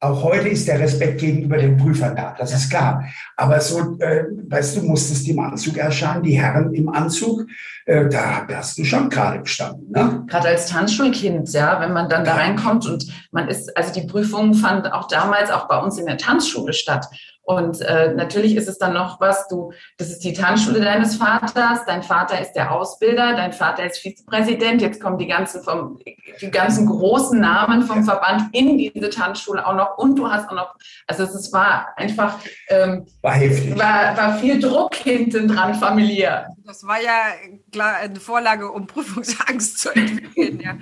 Auch 0.05 0.21
heute 0.21 0.49
ist 0.49 0.67
der 0.67 0.79
Respekt 0.79 1.19
gegenüber 1.19 1.57
den 1.57 1.77
Prüfern 1.77 2.15
da, 2.15 2.35
das 2.37 2.53
ist 2.53 2.69
klar. 2.69 3.03
Aber 3.37 3.59
so, 3.59 3.97
äh, 3.99 4.25
weißt 4.47 4.77
du, 4.77 4.83
musstest 4.83 5.27
im 5.27 5.39
Anzug 5.39 5.77
erscheinen, 5.77 6.21
die 6.21 6.39
Herren 6.39 6.75
im 6.75 6.89
Anzug, 6.89 7.47
äh, 7.85 8.07
da 8.07 8.45
hast 8.47 8.77
du 8.77 8.83
schon 8.83 9.09
gerade 9.09 9.41
gestanden. 9.41 9.89
Ne? 9.89 10.23
Gerade 10.27 10.49
als 10.49 10.67
Tanzschulkind, 10.67 11.51
ja, 11.53 11.81
wenn 11.81 11.91
man 11.91 12.07
dann 12.07 12.23
da 12.23 12.35
reinkommt 12.35 12.85
und 12.87 13.07
man 13.31 13.47
ist, 13.47 13.75
also 13.75 13.99
die 13.99 14.05
Prüfung 14.05 14.53
fand 14.53 14.93
auch 14.93 15.07
damals 15.07 15.49
auch 15.49 15.67
bei 15.67 15.79
uns 15.79 15.97
in 15.97 16.05
der 16.05 16.17
Tanzschule 16.17 16.73
statt. 16.73 17.07
Und 17.45 17.79
äh, 17.81 18.11
natürlich 18.13 18.55
ist 18.55 18.67
es 18.67 18.79
dann 18.79 18.93
noch 18.93 19.21
was, 19.21 19.47
du, 19.47 19.71
das 19.97 20.09
ist 20.09 20.23
die 20.23 20.33
Tanzschule 20.33 20.81
deines 20.81 21.15
Vaters, 21.15 21.85
dein 21.85 22.01
Vater 22.01 22.41
ist 22.41 22.53
der 22.53 22.71
Ausbilder, 22.71 23.35
dein 23.35 23.53
Vater 23.53 23.85
ist 23.85 23.99
Vizepräsident, 23.99 24.81
jetzt 24.81 24.99
kommen 24.99 25.19
die 25.19 25.27
ganzen 25.27 25.63
vom, 25.63 25.99
die 26.41 26.49
ganzen 26.49 26.87
großen 26.87 27.39
Namen 27.39 27.83
vom 27.83 28.03
Verband 28.03 28.45
in 28.51 28.79
diese 28.79 29.11
Tanzschule 29.11 29.65
auch 29.65 29.75
noch 29.75 29.99
und 29.99 30.15
du 30.15 30.27
hast 30.27 30.49
auch 30.49 30.55
noch, 30.55 30.75
also 31.05 31.23
es 31.23 31.53
war 31.53 31.93
einfach, 31.97 32.39
ähm, 32.69 33.05
war 33.21 33.33
heftig. 33.33 33.77
War, 33.77 34.17
war 34.17 34.39
viel 34.39 34.59
Druck 34.59 34.95
hinten 34.95 35.47
dran 35.47 35.75
familiär. 35.75 36.47
Das 36.65 36.87
war 36.87 36.99
ja 36.99 37.25
klar 37.71 37.97
eine 37.97 38.19
Vorlage, 38.19 38.71
um 38.71 38.87
Prüfungsangst 38.87 39.77
zu 39.77 39.91
entwickeln, 39.91 40.59
ja. 40.59 40.77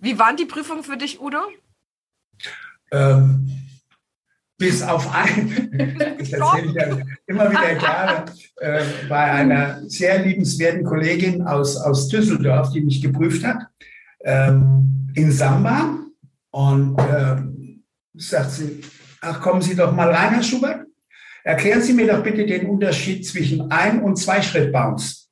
Wie 0.00 0.16
waren 0.20 0.36
die 0.36 0.44
Prüfungen 0.44 0.84
für 0.84 0.96
dich, 0.96 1.20
Udo? 1.20 1.38
Ähm 2.92 3.63
bis 4.56 4.82
auf 4.82 5.12
ein, 5.12 6.16
das 6.18 6.32
erzähle 6.32 6.66
ich 6.66 6.74
ja 6.74 6.98
immer 7.26 7.50
wieder 7.50 7.74
gerne, 7.74 8.24
äh, 8.56 8.84
bei 9.08 9.32
einer 9.32 9.88
sehr 9.88 10.22
liebenswerten 10.22 10.84
Kollegin 10.84 11.42
aus, 11.42 11.76
aus 11.76 12.08
Düsseldorf, 12.08 12.70
die 12.70 12.80
mich 12.80 13.02
geprüft 13.02 13.44
hat, 13.44 13.66
ähm, 14.24 15.12
in 15.14 15.32
Samba. 15.32 15.98
Und 16.50 16.96
ähm, 17.00 17.84
sagt 18.14 18.52
sie, 18.52 18.80
ach, 19.20 19.40
kommen 19.40 19.60
Sie 19.60 19.74
doch 19.74 19.92
mal 19.92 20.08
rein, 20.08 20.34
Herr 20.34 20.42
Schubert. 20.42 20.86
Erklären 21.42 21.82
Sie 21.82 21.92
mir 21.92 22.06
doch 22.06 22.22
bitte 22.22 22.46
den 22.46 22.66
Unterschied 22.66 23.26
zwischen 23.26 23.70
Ein- 23.70 24.02
und 24.02 24.16
Zweischritt-Bounce. 24.16 25.28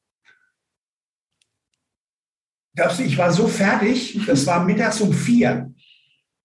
Ich 2.99 3.19
war 3.19 3.33
so 3.33 3.47
fertig, 3.47 4.19
das 4.27 4.47
war 4.47 4.65
mittags 4.65 5.01
um 5.01 5.13
vier. 5.13 5.73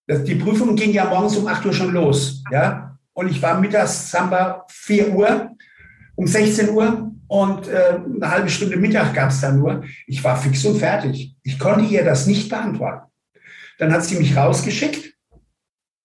Die 0.10 0.36
Prüfung 0.36 0.76
ging 0.76 0.92
ja 0.92 1.06
morgens 1.06 1.36
um 1.36 1.48
8 1.48 1.66
Uhr 1.66 1.74
schon 1.74 1.92
los. 1.92 2.44
Ja? 2.52 2.98
Und 3.14 3.30
ich 3.30 3.42
war 3.42 3.60
mittags 3.60 4.10
Samba 4.10 4.66
4 4.70 5.14
Uhr, 5.14 5.50
um 6.16 6.28
16 6.28 6.70
Uhr 6.70 7.12
und 7.28 7.68
äh, 7.68 8.00
eine 8.16 8.32
halbe 8.32 8.50
Stunde 8.50 8.78
Mittag 8.78 9.14
gab 9.14 9.32
es 9.32 9.42
dann 9.42 9.60
nur. 9.60 9.84
Ich 10.06 10.24
war 10.24 10.38
fix 10.38 10.64
und 10.66 10.80
fertig. 10.80 11.36
Ich 11.44 11.60
konnte 11.60 11.86
ihr 11.86 12.06
das 12.06 12.26
nicht 12.26 12.50
beantworten. 12.50 13.12
Dann 13.80 13.92
hat 13.92 14.06
sie 14.06 14.18
mich 14.18 14.36
rausgeschickt. 14.36 15.14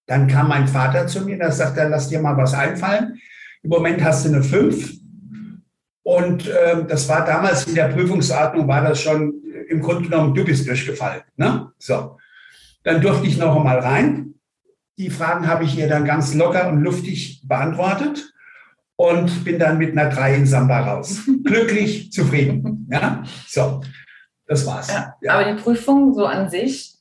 Dann 0.07 0.27
kam 0.27 0.49
mein 0.49 0.67
Vater 0.67 1.07
zu 1.07 1.21
mir, 1.21 1.39
da 1.39 1.53
sagt 1.53 1.79
er, 1.79 1.89
lass 1.89 2.09
dir 2.09 2.21
mal 2.21 2.37
was 2.37 2.55
einfallen. 2.55 3.21
Im 3.63 3.71
Moment 3.71 4.03
hast 4.03 4.25
du 4.25 4.31
eine 4.31 4.43
5. 4.43 4.95
Und 6.03 6.49
äh, 6.49 6.85
das 6.85 7.09
war 7.09 7.25
damals 7.25 7.69
in 7.69 7.77
der 7.77 7.89
Prüfungsordnung, 7.89 8.67
war 8.67 8.83
das 8.83 9.01
schon 9.01 9.33
im 9.69 9.81
Grunde 9.81 10.09
genommen, 10.09 10.35
du 10.35 10.45
bist 10.45 10.67
durchgefallen. 10.67 11.23
Ne? 11.37 11.71
So. 11.79 12.19
Dann 12.85 13.01
durfte 13.01 13.27
ich 13.27 13.39
noch 13.39 13.57
einmal 13.57 13.79
rein. 13.79 14.35
Die 14.99 15.11
Fragen 15.11 15.47
habe 15.47 15.65
ich 15.65 15.77
ihr 15.77 15.89
dann 15.89 16.05
ganz 16.05 16.35
locker 16.35 16.69
und 16.69 16.83
luftig 16.83 17.43
beantwortet 17.47 18.33
und 18.97 19.45
bin 19.45 19.59
dann 19.59 19.79
mit 19.79 19.97
einer 19.97 20.11
3 20.11 20.37
in 20.37 20.47
Samba 20.47 20.81
raus. 20.81 21.23
Glücklich, 21.45 22.13
zufrieden. 22.13 22.89
Ja, 22.91 23.23
so, 23.49 23.83
das 24.47 24.67
war's. 24.67 24.89
Ja, 24.89 25.15
ja. 25.21 25.35
Aber 25.35 25.53
die 25.53 25.61
Prüfungen 25.61 26.15
so 26.15 26.27
an 26.27 26.51
sich 26.51 26.99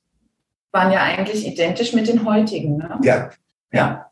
waren 0.72 0.92
ja 0.92 1.04
eigentlich 1.04 1.46
identisch 1.46 1.94
mit 1.94 2.08
den 2.08 2.26
heutigen. 2.26 2.78
Ne? 2.78 3.00
Ja. 3.04 3.30
ja. 3.72 4.12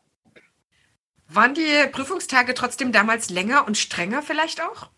Waren 1.28 1.54
die 1.54 1.88
Prüfungstage 1.90 2.54
trotzdem 2.54 2.92
damals 2.92 3.30
länger 3.30 3.66
und 3.66 3.78
strenger 3.78 4.20
vielleicht 4.22 4.60
auch? 4.62 4.90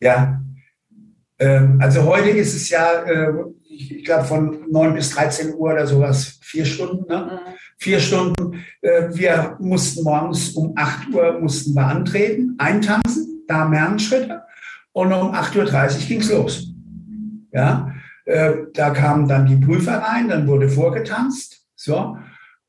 Ja. 0.00 0.40
Ähm, 1.38 1.78
also 1.80 2.04
heute 2.04 2.30
ist 2.30 2.54
es 2.54 2.68
ja, 2.68 3.02
äh, 3.04 3.32
ich 3.80 4.04
glaube, 4.04 4.24
von 4.24 4.70
9 4.70 4.94
bis 4.94 5.10
13 5.10 5.54
Uhr 5.54 5.72
oder 5.72 5.86
sowas, 5.86 6.38
vier 6.42 6.64
Stunden. 6.64 7.06
Ne? 7.08 7.40
Mhm. 7.46 7.52
Vier 7.78 8.00
Stunden. 8.00 8.64
Äh, 8.82 9.08
wir 9.10 9.56
mussten 9.60 10.04
morgens 10.04 10.50
um 10.50 10.72
8 10.76 11.08
Uhr 11.14 11.40
mussten 11.40 11.74
wir 11.74 11.86
antreten, 11.86 12.54
eintanzen, 12.58 13.44
da 13.48 13.64
Mernschritte. 13.64 14.42
Und 14.92 15.12
um 15.12 15.32
8.30 15.32 16.02
Uhr 16.02 16.06
ging 16.08 16.20
es 16.20 16.30
los. 16.30 16.74
Ja, 17.52 17.92
äh, 18.24 18.52
da 18.74 18.90
kamen 18.90 19.28
dann 19.28 19.46
die 19.46 19.56
Prüfer 19.56 19.98
rein, 19.98 20.28
dann 20.28 20.46
wurde 20.46 20.68
vorgetanzt. 20.68 21.62
So. 21.74 22.16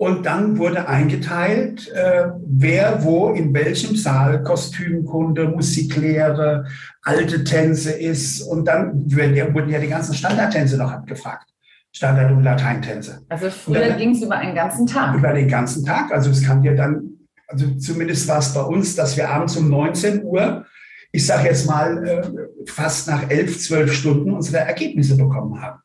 Und 0.01 0.25
dann 0.25 0.57
wurde 0.57 0.87
eingeteilt, 0.87 1.87
äh, 1.89 2.29
wer 2.43 3.03
wo 3.03 3.33
in 3.33 3.53
welchem 3.53 3.95
Saal 3.95 4.41
Kostümkunde, 4.41 5.49
Musiklehre, 5.49 6.65
alte 7.03 7.43
Tänze 7.43 7.91
ist. 7.91 8.41
Und 8.41 8.65
dann 8.65 8.93
wurden 9.13 9.69
ja 9.69 9.77
die 9.77 9.87
ganzen 9.87 10.15
Standardtänze 10.15 10.75
noch 10.77 10.91
abgefragt. 10.91 11.45
Standard- 11.91 12.31
und 12.31 12.41
Lateintänze. 12.41 13.21
Also 13.29 13.51
früher 13.51 13.91
ging 13.91 14.15
es 14.15 14.23
über 14.23 14.37
einen 14.37 14.55
ganzen 14.55 14.87
Tag. 14.87 15.17
Über 15.17 15.33
den 15.33 15.47
ganzen 15.47 15.85
Tag. 15.85 16.11
Also 16.11 16.31
es 16.31 16.43
kam 16.43 16.63
ja 16.63 16.73
dann, 16.73 17.03
also 17.47 17.69
zumindest 17.75 18.27
war 18.27 18.39
es 18.39 18.55
bei 18.55 18.61
uns, 18.61 18.95
dass 18.95 19.15
wir 19.17 19.29
abends 19.29 19.55
um 19.55 19.69
19 19.69 20.23
Uhr, 20.23 20.65
ich 21.11 21.27
sage 21.27 21.49
jetzt 21.49 21.67
mal, 21.67 22.07
äh, 22.07 22.21
fast 22.65 23.07
nach 23.07 23.29
elf, 23.29 23.59
zwölf 23.59 23.93
Stunden 23.93 24.31
unsere 24.31 24.65
Ergebnisse 24.65 25.15
bekommen 25.15 25.61
haben. 25.61 25.79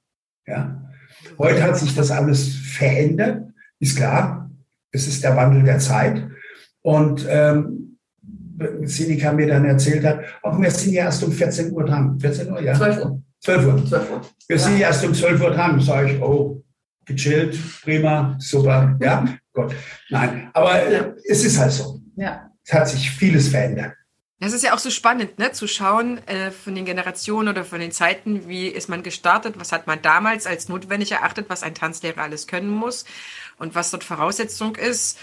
Ja. 0.46 0.80
Heute 1.36 1.62
hat 1.62 1.76
sich 1.76 1.94
das 1.94 2.10
alles 2.10 2.54
verändert 2.54 3.42
ist 3.78 3.96
klar, 3.96 4.50
es 4.90 5.06
ist 5.06 5.22
der 5.22 5.36
Wandel 5.36 5.62
der 5.62 5.78
Zeit. 5.78 6.26
Und 6.82 7.26
ähm, 7.28 7.98
Sinika 8.84 9.32
mir 9.32 9.48
dann 9.48 9.64
erzählt 9.64 10.04
hat, 10.04 10.20
auch 10.42 10.58
wir 10.60 10.70
sind 10.70 10.94
ja 10.94 11.04
erst 11.04 11.22
um 11.22 11.32
14 11.32 11.72
Uhr 11.72 11.84
dran. 11.84 12.18
14 12.18 12.50
Uhr, 12.50 12.62
ja? 12.62 12.74
12 12.74 13.04
Uhr. 13.04 13.22
12 13.40 13.66
Uhr. 13.66 13.86
12 13.86 14.10
Uhr. 14.10 14.20
Wir 14.48 14.56
ja. 14.56 14.62
sind 14.62 14.78
ja 14.78 14.86
erst 14.88 15.04
um 15.04 15.14
12 15.14 15.42
Uhr 15.42 15.50
dran. 15.50 15.80
Sage 15.80 16.12
ich, 16.12 16.22
oh, 16.22 16.62
gechillt, 17.06 17.58
prima, 17.82 18.36
super, 18.38 18.96
ja, 19.00 19.24
Gott. 19.52 19.74
Nein, 20.10 20.50
aber 20.52 20.82
äh, 20.82 21.12
es 21.24 21.44
ist 21.44 21.58
halt 21.58 21.72
so. 21.72 22.00
Ja. 22.16 22.50
Es 22.64 22.72
hat 22.72 22.88
sich 22.88 23.10
vieles 23.10 23.48
verändert. 23.48 23.94
Das 24.38 24.52
ist 24.52 24.64
ja 24.64 24.74
auch 24.74 24.78
so 24.78 24.90
spannend, 24.90 25.38
ne, 25.38 25.52
zu 25.52 25.66
schauen 25.66 26.18
äh, 26.26 26.50
von 26.50 26.74
den 26.74 26.84
Generationen 26.84 27.48
oder 27.48 27.64
von 27.64 27.80
den 27.80 27.90
Zeiten, 27.90 28.48
wie 28.48 28.66
ist 28.66 28.88
man 28.88 29.02
gestartet, 29.02 29.58
was 29.58 29.72
hat 29.72 29.86
man 29.86 30.02
damals 30.02 30.46
als 30.46 30.68
notwendig 30.68 31.12
erachtet, 31.12 31.46
was 31.48 31.62
ein 31.62 31.74
Tanzlehrer 31.74 32.22
alles 32.22 32.46
können 32.46 32.68
muss 32.68 33.06
und 33.58 33.74
was 33.74 33.90
dort 33.90 34.04
Voraussetzung 34.04 34.76
ist 34.76 35.18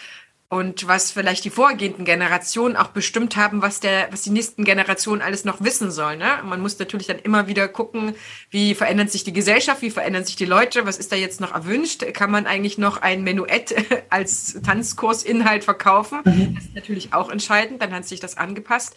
und 0.53 0.87
was 0.87 1.11
vielleicht 1.11 1.45
die 1.45 1.49
vorgehenden 1.49 2.05
Generationen 2.05 2.75
auch 2.75 2.89
bestimmt 2.89 3.37
haben, 3.37 3.63
was 3.63 3.79
der, 3.79 4.09
was 4.11 4.21
die 4.21 4.29
nächsten 4.29 4.65
Generationen 4.65 5.23
alles 5.23 5.45
noch 5.45 5.61
wissen 5.61 5.89
sollen. 5.89 6.19
Ne? 6.19 6.29
Man 6.43 6.61
muss 6.61 6.77
natürlich 6.77 7.07
dann 7.07 7.17
immer 7.17 7.47
wieder 7.47 7.67
gucken, 7.67 8.13
wie 8.51 8.75
verändert 8.75 9.09
sich 9.09 9.23
die 9.23 9.33
Gesellschaft, 9.33 9.81
wie 9.81 9.89
verändern 9.89 10.25
sich 10.25 10.35
die 10.35 10.45
Leute, 10.45 10.85
was 10.85 10.97
ist 10.97 11.11
da 11.11 11.15
jetzt 11.15 11.41
noch 11.41 11.55
erwünscht? 11.55 12.05
Kann 12.13 12.29
man 12.29 12.45
eigentlich 12.45 12.77
noch 12.77 13.01
ein 13.01 13.23
Menuett 13.23 13.73
als 14.11 14.61
Tanzkursinhalt 14.61 15.63
verkaufen? 15.63 16.19
Mhm. 16.23 16.53
Das 16.53 16.65
ist 16.65 16.75
natürlich 16.75 17.13
auch 17.13 17.31
entscheidend, 17.31 17.81
dann 17.81 17.91
hat 17.91 18.05
sich 18.05 18.19
das 18.19 18.37
angepasst. 18.37 18.95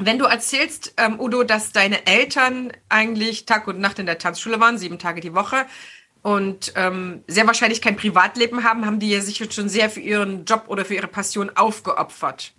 Wenn 0.00 0.18
du 0.18 0.24
erzählst, 0.24 0.94
ähm, 0.96 1.20
Udo, 1.20 1.44
dass 1.44 1.70
deine 1.70 2.06
Eltern 2.06 2.72
eigentlich 2.88 3.46
Tag 3.46 3.68
und 3.68 3.78
Nacht 3.78 4.00
in 4.00 4.06
der 4.06 4.18
Tanzschule 4.18 4.58
waren, 4.58 4.76
sieben 4.76 4.98
Tage 4.98 5.20
die 5.20 5.34
Woche, 5.34 5.66
und 6.22 6.72
ähm, 6.76 7.22
sehr 7.26 7.46
wahrscheinlich 7.46 7.80
kein 7.80 7.96
Privatleben 7.96 8.64
haben, 8.64 8.84
haben 8.86 8.98
die 8.98 9.10
ja 9.10 9.20
sicher 9.20 9.46
schon 9.50 9.68
sehr 9.68 9.88
für 9.90 10.00
ihren 10.00 10.44
Job 10.44 10.64
oder 10.68 10.84
für 10.84 10.94
ihre 10.94 11.06
Passion 11.06 11.50
aufgeopfert. 11.54 12.54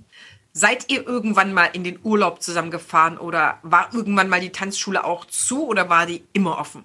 Seid 0.54 0.92
ihr 0.92 1.06
irgendwann 1.08 1.54
mal 1.54 1.70
in 1.74 1.84
den 1.84 2.00
Urlaub 2.04 2.42
zusammengefahren 2.42 3.18
oder 3.18 3.60
war 3.62 3.90
irgendwann 3.94 4.30
mal 4.30 4.42
die 4.42 4.52
Tanzschule 4.52 5.04
auch 5.04 5.26
zu 5.26 5.68
oder 5.68 5.90
war 5.90 6.06
die 6.06 6.24
immer 6.34 6.58
offen? 6.58 6.84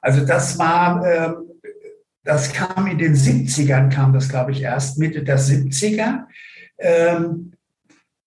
Also 0.00 0.24
das 0.24 0.58
war, 0.58 1.04
äh, 1.04 1.34
das 2.24 2.52
kam 2.52 2.86
in 2.86 2.98
den 2.98 3.14
70ern, 3.14 3.90
kam 3.90 4.12
das 4.12 4.28
glaube 4.28 4.52
ich 4.52 4.62
erst, 4.62 4.98
Mitte 4.98 5.24
der 5.24 5.38
70er. 5.38 6.26
Ähm, 6.78 7.52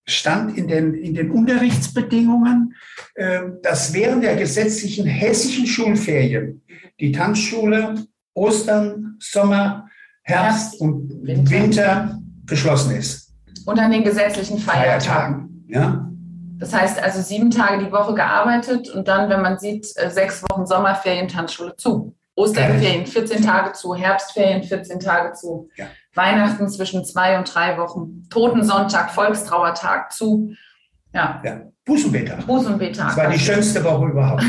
stand 0.06 0.58
in 0.58 0.67
den, 0.67 0.93
in 0.93 1.13
den 1.13 1.32
Unterrichtsbedingungen, 1.32 2.76
äh, 3.15 3.41
dass 3.62 3.93
während 3.93 4.24
der 4.24 4.36
gesetzlichen 4.36 5.06
hessischen 5.06 5.65
Schulferien 5.65 6.61
die 7.02 7.12
Tanzschule 7.12 7.96
Ostern, 8.34 9.18
Sommer, 9.20 9.90
Herbst 10.24 10.80
und 10.80 11.26
Winter, 11.26 11.52
Winter 11.52 12.20
geschlossen 12.46 12.96
ist. 12.96 13.34
Und 13.66 13.78
an 13.80 13.92
den 13.92 14.04
gesetzlichen 14.04 14.58
Feiertagen. 14.58 15.02
Feiertagen. 15.02 15.66
Ja. 15.68 16.08
Das 16.60 16.74
heißt 16.74 17.02
also 17.02 17.22
sieben 17.22 17.50
Tage 17.50 17.84
die 17.84 17.92
Woche 17.92 18.14
gearbeitet 18.14 18.90
und 18.90 19.08
dann, 19.08 19.30
wenn 19.30 19.42
man 19.42 19.58
sieht, 19.58 19.88
äh, 19.96 20.10
sechs 20.10 20.44
Wochen 20.44 20.66
Sommerferien, 20.66 21.28
Tanzschule 21.28 21.76
zu. 21.76 22.16
Osterferien 22.36 23.06
14 23.06 23.44
Tage 23.44 23.74
zu, 23.74 23.94
Herbstferien 23.94 24.64
14 24.64 25.00
Tage 25.00 25.34
zu, 25.34 25.70
ja. 25.76 25.88
Weihnachten 26.14 26.70
zwischen 26.70 27.04
zwei 27.04 27.38
und 27.38 27.54
drei 27.54 27.78
Wochen, 27.78 28.28
Totensonntag, 28.30 29.12
Volkstrauertag 29.12 30.12
zu. 30.14 30.54
Ja. 31.13 31.41
ja. 31.43 31.62
Bußenbetag. 31.86 32.45
Bußenbetag. 32.45 33.08
Das 33.08 33.17
war 33.17 33.30
die 33.30 33.39
schönste 33.39 33.84
Woche 33.84 34.10
überhaupt. 34.10 34.43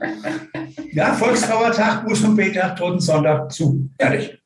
ja, 0.92 1.12
Volkstrauertag, 1.12 2.06
Bußenbetag, 2.06 2.76
Totensonntag 2.76 3.52
zu. 3.52 3.90
Ehrlich. 3.98 4.38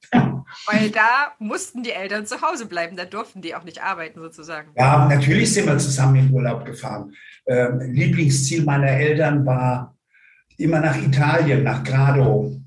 Weil 0.67 0.91
da 0.91 1.33
mussten 1.39 1.83
die 1.83 1.93
Eltern 1.93 2.27
zu 2.27 2.43
Hause 2.43 2.67
bleiben, 2.67 2.97
da 2.97 3.05
durften 3.05 3.41
die 3.41 3.55
auch 3.55 3.65
nicht 3.65 3.83
arbeiten 3.83 4.21
sozusagen. 4.21 4.73
Ja, 4.77 5.09
natürlich 5.09 5.53
sind 5.53 5.67
wir 5.67 5.79
zusammen 5.79 6.17
in 6.17 6.33
Urlaub 6.33 6.65
gefahren. 6.65 7.13
Ähm, 7.47 7.81
Lieblingsziel 7.81 8.65
meiner 8.65 8.89
Eltern 8.89 9.47
war 9.47 9.97
immer 10.59 10.81
nach 10.81 10.97
Italien, 10.97 11.63
nach 11.65 11.83
Grado. 11.83 12.61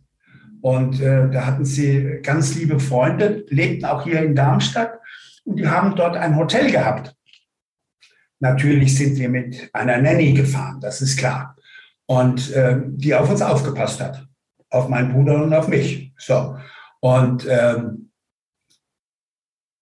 Und 0.62 1.00
äh, 1.00 1.30
da 1.30 1.46
hatten 1.46 1.64
sie 1.64 2.20
ganz 2.24 2.56
liebe 2.56 2.80
Freunde, 2.80 3.46
lebten 3.50 3.86
auch 3.86 4.04
hier 4.04 4.24
in 4.24 4.36
Darmstadt 4.36 5.00
und 5.44 5.58
die 5.58 5.68
haben 5.68 5.96
dort 5.96 6.18
ein 6.18 6.36
Hotel 6.36 6.72
gehabt. 6.72 7.15
Natürlich 8.40 8.96
sind 8.96 9.18
wir 9.18 9.30
mit 9.30 9.70
einer 9.74 9.98
Nanny 9.98 10.34
gefahren, 10.34 10.80
das 10.82 11.02
ist 11.02 11.18
klar. 11.18 11.56
Und 12.08 12.52
äh, 12.52 12.82
die 12.86 13.16
auf 13.16 13.30
uns 13.30 13.42
aufgepasst 13.42 14.02
hat. 14.02 14.28
Auf 14.70 14.90
meinen 14.90 15.14
Bruder 15.14 15.44
und 15.44 15.54
auf 15.54 15.68
mich. 15.68 16.14
So. 16.18 16.58
Und, 17.00 17.48
ähm, 17.50 18.12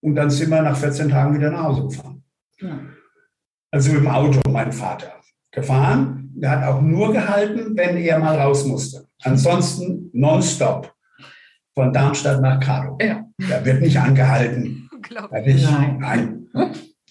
und 0.02 0.16
dann 0.16 0.30
sind 0.30 0.50
wir 0.50 0.62
nach 0.62 0.78
14 0.78 1.10
Tagen 1.10 1.36
wieder 1.36 1.52
nach 1.52 1.63
Hause 1.63 1.88
gefahren. 1.88 2.24
Ja. 2.60 2.80
Also 3.72 3.92
im 3.92 4.08
Auto, 4.08 4.39
mein 4.50 4.72
Vater. 4.72 5.13
Gefahren. 5.52 6.32
Der 6.36 6.52
hat 6.52 6.63
auch 6.63 6.82
nur 6.82 7.12
gehalten, 7.13 7.75
wenn 7.75 7.98
er 7.98 8.19
mal 8.19 8.40
raus 8.40 8.65
musste. 8.65 9.08
Ansonsten 9.21 10.10
nonstop. 10.13 10.94
Von 11.75 11.92
Darmstadt 11.92 12.42
nach 12.42 12.60
Kado. 12.60 12.98
Ja. 13.02 13.25
Da 13.38 13.65
wird 13.65 13.82
nicht 13.82 13.98
angehalten. 13.98 14.90
Unglaublich. 14.94 15.63
Nein. 15.63 15.98
Nein. 16.00 16.48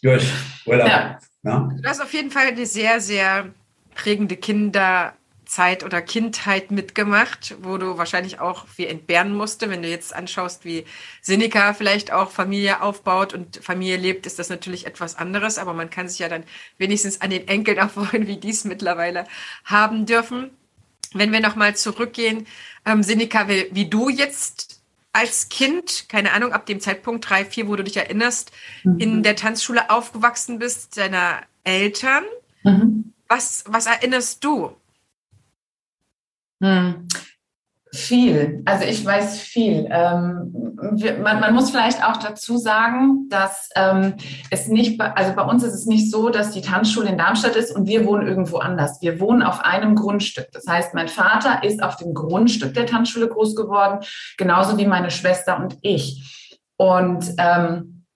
Durch 0.03 0.33
Urlaub. 0.67 0.89
Ja. 0.89 1.19
Ja? 1.43 1.69
Du 1.81 1.89
hast 1.89 2.01
auf 2.01 2.13
jeden 2.13 2.31
Fall 2.31 2.49
eine 2.49 2.67
sehr, 2.67 3.01
sehr 3.01 3.53
prägende 3.95 4.37
Kinderzeit 4.37 5.85
oder 5.85 6.01
Kindheit 6.01 6.71
mitgemacht, 6.71 7.57
wo 7.61 7.77
du 7.77 7.99
wahrscheinlich 7.99 8.41
auch 8.41 8.67
viel 8.69 8.87
entbehren 8.87 9.35
musste. 9.35 9.69
Wenn 9.69 9.83
du 9.83 9.89
jetzt 9.89 10.15
anschaust, 10.15 10.65
wie 10.65 10.85
Seneca 11.21 11.75
vielleicht 11.75 12.13
auch 12.13 12.31
Familie 12.31 12.81
aufbaut 12.81 13.35
und 13.35 13.57
Familie 13.63 13.97
lebt, 13.97 14.27
ist 14.27 14.39
das 14.39 14.49
natürlich 14.49 14.87
etwas 14.87 15.17
anderes. 15.17 15.59
Aber 15.59 15.75
man 15.75 15.91
kann 15.91 16.09
sich 16.09 16.21
ja 16.21 16.29
dann 16.29 16.45
wenigstens 16.79 17.21
an 17.21 17.31
den 17.31 17.49
Enkeln 17.49 17.79
erfreuen, 17.79 18.27
wie 18.27 18.37
die 18.37 18.51
es 18.51 18.65
mittlerweile 18.65 19.27
haben 19.65 20.07
dürfen. 20.07 20.51
wenn 21.15 21.33
wir 21.33 21.41
nochmal 21.41 21.77
zurückgehen, 21.77 22.47
ähm, 22.87 23.07
wie, 23.07 23.69
wie, 23.73 23.91
du 23.91 24.09
jetzt 24.09 24.72
als 25.13 25.49
Kind, 25.49 26.09
keine 26.09 26.33
Ahnung, 26.33 26.53
ab 26.53 26.67
dem 26.67 26.81
Zeitpunkt 26.81 27.29
drei, 27.29 27.45
vier, 27.45 27.69
wo 27.69 27.77
du 27.77 27.85
dich 27.85 27.97
erinnerst, 27.97 28.51
mhm. 28.83 28.99
in 28.99 29.23
der 29.23 29.37
Tanzschule 29.37 29.91
aufgewachsen 29.91 30.59
bist, 30.59 30.97
deiner 30.97 31.43
Eltern, 31.65 32.25
mhm. 32.65 33.13
was, 33.29 33.65
was 33.67 33.87
erinnerst 33.87 34.43
du? 34.43 34.77
Viel, 37.95 38.63
also 38.65 38.87
ich 38.87 39.05
weiß 39.05 39.39
viel. 39.39 39.87
Ähm, 39.91 40.79
wir, 40.95 41.19
man, 41.19 41.41
man, 41.41 41.55
muss 41.55 41.71
vielleicht 41.71 42.03
auch 42.03 42.17
dazu 42.17 42.57
sagen, 42.57 43.29
dass 43.29 43.69
ähm, 43.77 44.15
es 44.51 44.67
nicht, 44.69 44.99
also 44.99 45.35
bei 45.35 45.43
uns 45.43 45.63
ist 45.63 45.75
es 45.75 45.85
nicht 45.85 46.11
so, 46.11 46.31
dass 46.31 46.53
die 46.53 46.63
Tanzschule 46.63 47.11
in 47.11 47.19
Darmstadt 47.19 47.55
ist 47.55 47.71
und 47.71 47.87
wir 47.87 48.07
wohnen 48.07 48.27
irgendwo 48.27 48.57
anders. 48.59 49.03
Wir 49.03 49.21
wohnen 49.21 49.43
auf 49.43 49.61
einem 49.61 49.95
Grundstück. 49.95 50.47
Das 50.53 50.67
heißt, 50.67 50.95
mein 50.95 51.09
Vater 51.09 51.65
ist 51.65 51.83
auf 51.83 51.97
dem 51.97 52.15
Grundstück 52.15 52.73
der 52.73 52.87
Tanzschule 52.87 53.29
groß 53.29 53.55
geworden, 53.57 53.99
genauso 54.39 54.79
wie 54.79 54.87
meine 54.87 55.11
Schwester 55.11 55.59
und 55.59 55.77
ich. 55.83 56.59
Und 56.79 57.35
ähm, 57.37 58.07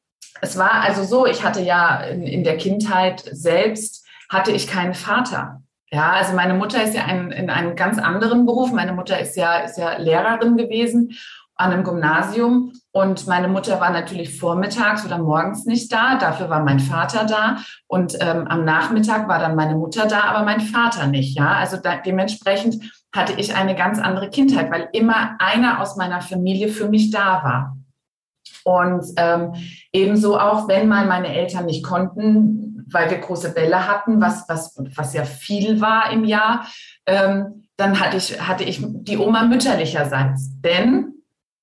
es 0.41 0.57
war 0.57 0.73
also 0.85 1.05
so, 1.05 1.27
ich 1.27 1.45
hatte 1.45 1.61
ja 1.61 2.01
in, 2.01 2.23
in 2.23 2.45
der 2.45 2.57
Kindheit 2.57 3.23
selbst, 3.31 4.07
hatte 4.31 4.53
ich 4.53 4.69
keinen 4.69 4.95
Vater. 4.95 5.61
Ja, 5.91 6.13
also 6.13 6.35
meine 6.35 6.55
Mutter 6.55 6.83
ist 6.83 6.95
ja 6.95 7.05
ein, 7.05 7.31
in 7.31 7.49
einem 7.49 7.77
ganz 7.77 7.99
anderen 7.99 8.45
Beruf. 8.45 8.73
Meine 8.73 8.93
Mutter 8.93 9.19
ist 9.21 9.37
ja, 9.37 9.59
ist 9.59 9.79
ja 9.79 9.97
Lehrerin 9.99 10.57
gewesen 10.57 11.17
an 11.59 11.73
einem 11.73 11.85
Gymnasium 11.85 12.73
und 12.93 13.27
meine 13.27 13.49
Mutter 13.49 13.81
war 13.81 13.91
natürlich 13.91 14.39
vormittags 14.39 15.07
oder 15.07 15.17
morgens 15.19 15.65
nicht 15.65 15.91
da. 15.91 16.17
Dafür 16.17 16.51
war 16.51 16.63
mein 16.63 16.81
Vater 16.81 17.25
da 17.25 17.57
und 17.87 18.15
ähm, 18.21 18.47
am 18.47 18.65
Nachmittag 18.65 19.27
war 19.27 19.39
dann 19.39 19.57
meine 19.57 19.75
Mutter 19.75 20.07
da, 20.07 20.25
aber 20.25 20.45
mein 20.45 20.61
Vater 20.61 21.07
nicht. 21.07 21.37
Ja, 21.37 21.53
also 21.53 21.79
da, 21.79 21.97
dementsprechend 21.97 22.93
hatte 23.15 23.33
ich 23.39 23.55
eine 23.55 23.75
ganz 23.75 23.99
andere 23.99 24.29
Kindheit, 24.29 24.71
weil 24.71 24.89
immer 24.93 25.37
einer 25.39 25.81
aus 25.81 25.97
meiner 25.97 26.21
Familie 26.21 26.69
für 26.69 26.89
mich 26.89 27.11
da 27.11 27.43
war. 27.43 27.77
Und 28.65 29.07
ähm, 29.17 29.55
ebenso 29.93 30.39
auch, 30.39 30.69
wenn 30.69 30.89
mal 30.89 31.07
meine 31.07 31.35
Eltern 31.35 31.67
nicht 31.67 31.85
konnten, 31.85 32.66
weil 32.87 33.11
wir 33.11 33.19
große 33.19 33.53
Bälle 33.53 33.87
hatten, 33.87 34.21
was, 34.21 34.49
was, 34.49 34.75
was 34.95 35.13
ja 35.13 35.25
viel 35.25 35.81
war 35.81 36.11
im 36.11 36.25
Jahr, 36.25 36.67
ähm, 37.07 37.65
dann 37.77 38.01
hatte 38.01 38.17
ich, 38.17 38.41
hatte 38.41 38.65
ich 38.65 38.81
die 38.83 39.19
Oma 39.19 39.45
mütterlicherseits. 39.45 40.61
Denn 40.61 41.13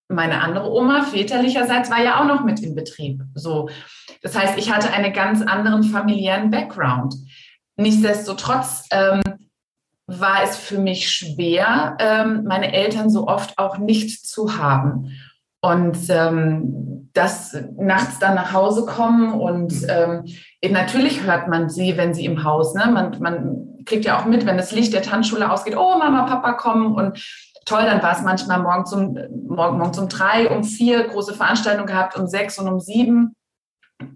meine 0.10 0.42
andere 0.42 0.72
Oma 0.72 1.04
väterlicherseits 1.04 1.90
war 1.90 2.04
ja 2.04 2.22
auch 2.22 2.26
noch 2.26 2.44
mit 2.44 2.62
im 2.62 2.76
Betrieb. 2.76 3.22
So. 3.34 3.70
Das 4.22 4.38
heißt, 4.38 4.58
ich 4.58 4.72
hatte 4.72 4.92
einen 4.92 5.14
ganz 5.14 5.42
anderen 5.42 5.84
familiären 5.84 6.52
Background. 6.52 7.16
Nichtsdestotrotz 7.76 8.88
ähm, 8.92 9.22
war 10.06 10.44
es 10.44 10.58
für 10.58 10.78
mich 10.78 11.10
schwer, 11.10 11.98
ähm, 12.00 12.44
meine 12.44 12.74
Eltern 12.74 13.10
so 13.10 13.28
oft 13.28 13.58
auch 13.58 13.78
nicht 13.78 14.28
zu 14.28 14.58
haben. 14.58 15.12
Und 15.64 15.98
ähm, 16.10 17.10
das 17.14 17.56
nachts 17.78 18.20
dann 18.20 18.36
nach 18.36 18.52
Hause 18.52 18.86
kommen 18.86 19.40
und 19.40 19.74
ähm, 19.88 20.26
natürlich 20.68 21.24
hört 21.24 21.48
man 21.48 21.70
sie, 21.70 21.96
wenn 21.96 22.14
sie 22.14 22.26
im 22.26 22.44
Haus, 22.44 22.74
ne? 22.74 22.88
Man, 22.92 23.18
man 23.22 23.86
kriegt 23.86 24.04
ja 24.04 24.20
auch 24.20 24.26
mit, 24.26 24.46
wenn 24.46 24.58
das 24.58 24.74
Licht 24.74 24.94
der 24.94 25.04
Tanzschule 25.04 25.50
ausgeht, 25.50 25.78
oh, 25.78 25.98
Mama, 25.98 26.24
Papa 26.24 26.54
kommen 26.54 26.94
und 26.96 27.18
toll, 27.66 27.84
dann 27.86 28.04
war 28.04 28.12
es 28.12 28.24
manchmal 28.24 28.62
morgen 28.62 28.86
zum, 28.86 29.14
morgen, 29.48 29.78
morgen 29.78 29.98
um 29.98 30.10
drei, 30.10 30.50
um 30.50 30.66
vier, 30.66 31.08
große 31.08 31.34
Veranstaltungen 31.34 31.88
gehabt, 31.88 32.18
um 32.18 32.28
sechs 32.28 32.60
und 32.60 32.68
um 32.68 32.82
sieben. 32.82 33.36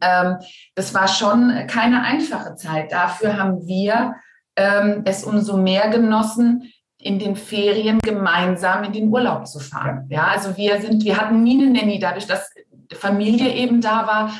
Ähm, 0.01 0.37
das 0.75 0.93
war 0.93 1.07
schon 1.07 1.53
keine 1.67 2.03
einfache 2.03 2.55
Zeit. 2.55 2.91
Dafür 2.91 3.37
haben 3.37 3.65
wir 3.65 4.15
ähm, 4.57 5.03
es 5.05 5.23
umso 5.23 5.55
mehr 5.55 5.87
genossen, 5.89 6.73
in 7.07 7.19
den 7.19 7.35
Ferien 7.35 7.99
gemeinsam 7.99 8.83
in 8.83 8.93
den 8.93 9.09
Urlaub 9.09 9.47
zu 9.47 9.59
fahren. 9.59 10.05
Ja, 10.09 10.27
also 10.27 10.57
wir 10.57 10.81
sind, 10.81 11.03
wir 11.03 11.17
hatten 11.17 11.43
nie 11.43 11.61
eine 11.61 11.71
Nanny, 11.71 11.99
dadurch, 11.99 12.27
dass 12.27 12.51
Familie 12.93 13.53
eben 13.53 13.81
da 13.81 14.05
war 14.07 14.31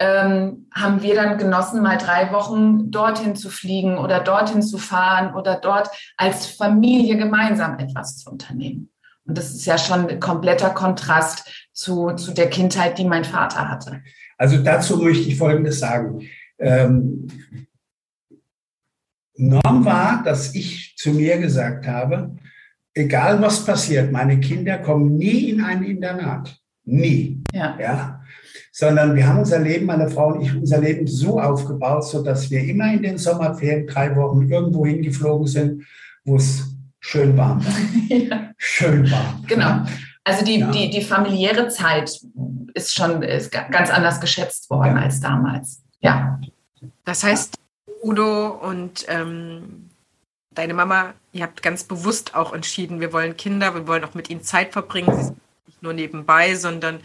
ähm, 0.00 0.66
haben 0.72 1.02
wir 1.02 1.14
dann 1.14 1.38
genossen, 1.38 1.82
mal 1.82 1.98
drei 1.98 2.32
Wochen 2.32 2.90
dorthin 2.90 3.36
zu 3.36 3.48
fliegen 3.48 3.96
oder 3.98 4.20
dorthin 4.20 4.62
zu 4.62 4.78
fahren 4.78 5.34
oder 5.34 5.56
dort 5.56 5.88
als 6.16 6.46
Familie 6.46 7.16
gemeinsam 7.16 7.78
etwas 7.78 8.18
zu 8.18 8.30
unternehmen. 8.30 8.90
Und 9.24 9.38
das 9.38 9.54
ist 9.54 9.64
ja 9.64 9.78
schon 9.78 10.08
ein 10.08 10.20
kompletter 10.20 10.70
Kontrast 10.70 11.68
zu, 11.72 12.12
zu 12.12 12.32
der 12.32 12.50
Kindheit, 12.50 12.98
die 12.98 13.04
mein 13.04 13.24
Vater 13.24 13.68
hatte. 13.70 14.02
Also 14.36 14.58
dazu 14.58 14.98
möchte 14.98 15.28
ich 15.28 15.38
Folgendes 15.38 15.78
sagen. 15.78 16.28
Ähm, 16.58 17.28
Norm 19.36 19.84
war, 19.84 20.22
dass 20.24 20.54
ich 20.54 20.94
zu 20.96 21.10
mir 21.10 21.38
gesagt 21.38 21.86
habe, 21.86 22.36
egal 22.94 23.40
was 23.42 23.64
passiert, 23.64 24.12
meine 24.12 24.40
Kinder 24.40 24.78
kommen 24.78 25.16
nie 25.16 25.50
in 25.50 25.62
ein 25.62 25.82
Internat. 25.82 26.56
Nie. 26.84 27.42
Ja. 27.52 27.76
ja? 27.80 28.20
sondern 28.76 29.14
wir 29.14 29.28
haben 29.28 29.38
unser 29.38 29.60
Leben, 29.60 29.86
meine 29.86 30.08
Frau 30.08 30.32
und 30.32 30.42
ich, 30.42 30.52
unser 30.52 30.78
Leben 30.78 31.06
so 31.06 31.40
aufgebaut, 31.40 32.04
so 32.04 32.24
dass 32.24 32.50
wir 32.50 32.60
immer 32.64 32.92
in 32.92 33.04
den 33.04 33.18
Sommerferien 33.18 33.86
drei 33.86 34.16
Wochen 34.16 34.50
irgendwo 34.50 34.84
hingeflogen 34.84 35.46
sind, 35.46 35.84
wo 36.24 36.36
es 36.36 36.74
schön 36.98 37.36
warm 37.36 37.64
war. 37.64 37.72
ja. 38.18 38.50
Schön 38.56 39.08
warm. 39.12 39.44
Genau. 39.46 39.84
Also 40.24 40.44
die, 40.44 40.58
ja. 40.58 40.72
die, 40.72 40.90
die 40.90 41.02
familiäre 41.02 41.68
Zeit 41.68 42.20
ist 42.74 42.94
schon 42.94 43.22
ist 43.22 43.52
ganz 43.52 43.90
anders 43.90 44.20
geschätzt 44.20 44.68
worden 44.70 44.96
ja. 44.96 45.02
als 45.02 45.20
damals. 45.20 45.80
Ja. 46.00 46.40
Das 47.04 47.22
heißt, 47.22 47.54
Udo 48.04 48.48
und 48.48 49.06
ähm, 49.08 49.90
deine 50.50 50.74
Mama, 50.74 51.14
ihr 51.32 51.42
habt 51.42 51.62
ganz 51.62 51.84
bewusst 51.84 52.34
auch 52.34 52.52
entschieden, 52.52 53.00
wir 53.00 53.12
wollen 53.12 53.36
Kinder, 53.36 53.74
wir 53.74 53.86
wollen 53.86 54.04
auch 54.04 54.14
mit 54.14 54.30
ihnen 54.30 54.42
Zeit 54.42 54.72
verbringen. 54.72 55.14
Sie 55.16 55.24
sind 55.24 55.40
nicht 55.66 55.82
nur 55.82 55.92
nebenbei, 55.92 56.54
sondern 56.54 57.00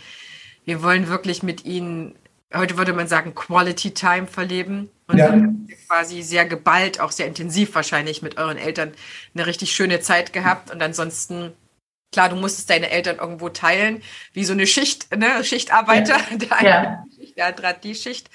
wir 0.66 0.84
wollen 0.84 1.08
wirklich 1.08 1.42
mit 1.42 1.66
ihnen, 1.66 2.16
heute 2.54 2.78
würde 2.78 2.94
man 2.94 3.08
sagen, 3.08 3.34
Quality 3.34 3.92
Time 3.92 4.28
verleben. 4.28 4.90
Und 5.08 5.18
ja. 5.18 5.36
quasi 5.88 6.22
sehr 6.22 6.46
geballt, 6.46 7.00
auch 7.00 7.12
sehr 7.12 7.26
intensiv 7.26 7.74
wahrscheinlich 7.74 8.22
mit 8.22 8.38
euren 8.38 8.60
Eltern 8.60 8.92
eine 9.34 9.48
richtig 9.48 9.72
schöne 9.72 10.02
Zeit 10.02 10.34
gehabt. 10.34 10.70
Und 10.70 10.84
ansonsten, 10.84 11.54
klar, 12.14 12.30
du 12.30 12.36
musstest 12.36 12.70
deine 12.70 12.92
Eltern 12.92 13.18
irgendwo 13.18 13.50
teilen, 13.50 14.04
wie 14.34 14.46
so 14.46 14.54
eine 14.54 14.68
Schicht, 14.68 15.16
ne, 15.16 15.44
Schichtarbeiter. 15.44 16.18
Ja. 16.30 16.38
Der 16.38 16.58
eine 16.58 16.70
ja. 16.70 17.04
Schicht, 17.16 17.38
der 17.38 17.48
andere 17.48 17.68
hat 17.68 17.84
die 17.84 17.96
Schicht. 17.96 18.30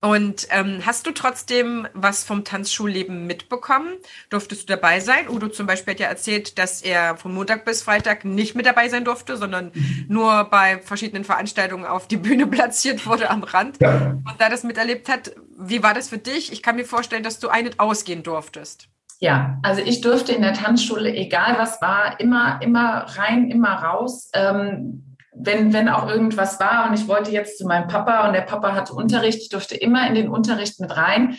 Und 0.00 0.46
ähm, 0.50 0.82
hast 0.86 1.06
du 1.08 1.10
trotzdem 1.10 1.88
was 1.92 2.22
vom 2.22 2.44
Tanzschulleben 2.44 3.26
mitbekommen? 3.26 3.94
Durftest 4.30 4.62
du 4.62 4.74
dabei 4.74 5.00
sein? 5.00 5.28
Udo 5.28 5.48
zum 5.48 5.66
Beispiel 5.66 5.94
hat 5.94 6.00
ja 6.00 6.06
erzählt, 6.06 6.56
dass 6.56 6.82
er 6.82 7.16
von 7.16 7.34
Montag 7.34 7.64
bis 7.64 7.82
Freitag 7.82 8.24
nicht 8.24 8.54
mit 8.54 8.64
dabei 8.64 8.88
sein 8.88 9.04
durfte, 9.04 9.36
sondern 9.36 9.72
mhm. 9.74 10.04
nur 10.08 10.44
bei 10.44 10.78
verschiedenen 10.78 11.24
Veranstaltungen 11.24 11.84
auf 11.84 12.06
die 12.06 12.16
Bühne 12.16 12.46
platziert 12.48 13.06
wurde 13.06 13.28
am 13.28 13.42
Rand 13.42 13.80
ja. 13.80 14.12
und 14.12 14.34
da 14.38 14.48
das 14.48 14.62
miterlebt 14.62 15.08
hat. 15.08 15.32
Wie 15.58 15.82
war 15.82 15.94
das 15.94 16.10
für 16.10 16.18
dich? 16.18 16.52
Ich 16.52 16.62
kann 16.62 16.76
mir 16.76 16.84
vorstellen, 16.84 17.24
dass 17.24 17.40
du 17.40 17.48
ein- 17.48 17.68
ausgehen 17.78 18.22
durftest. 18.22 18.88
Ja, 19.18 19.58
also 19.64 19.82
ich 19.82 20.00
durfte 20.00 20.32
in 20.32 20.42
der 20.42 20.54
Tanzschule, 20.54 21.12
egal 21.12 21.58
was 21.58 21.82
war, 21.82 22.20
immer, 22.20 22.62
immer 22.62 23.04
rein, 23.16 23.50
immer 23.50 23.74
raus. 23.74 24.30
Ähm, 24.32 25.07
wenn, 25.40 25.72
wenn 25.72 25.88
auch 25.88 26.08
irgendwas 26.08 26.58
war 26.60 26.88
und 26.88 26.94
ich 26.94 27.08
wollte 27.08 27.30
jetzt 27.30 27.58
zu 27.58 27.66
meinem 27.66 27.88
Papa 27.88 28.26
und 28.26 28.32
der 28.32 28.42
Papa 28.42 28.74
hatte 28.74 28.92
Unterricht, 28.92 29.40
ich 29.40 29.48
durfte 29.48 29.76
immer 29.76 30.06
in 30.08 30.14
den 30.14 30.28
Unterricht 30.28 30.80
mit 30.80 30.96
rein. 30.96 31.36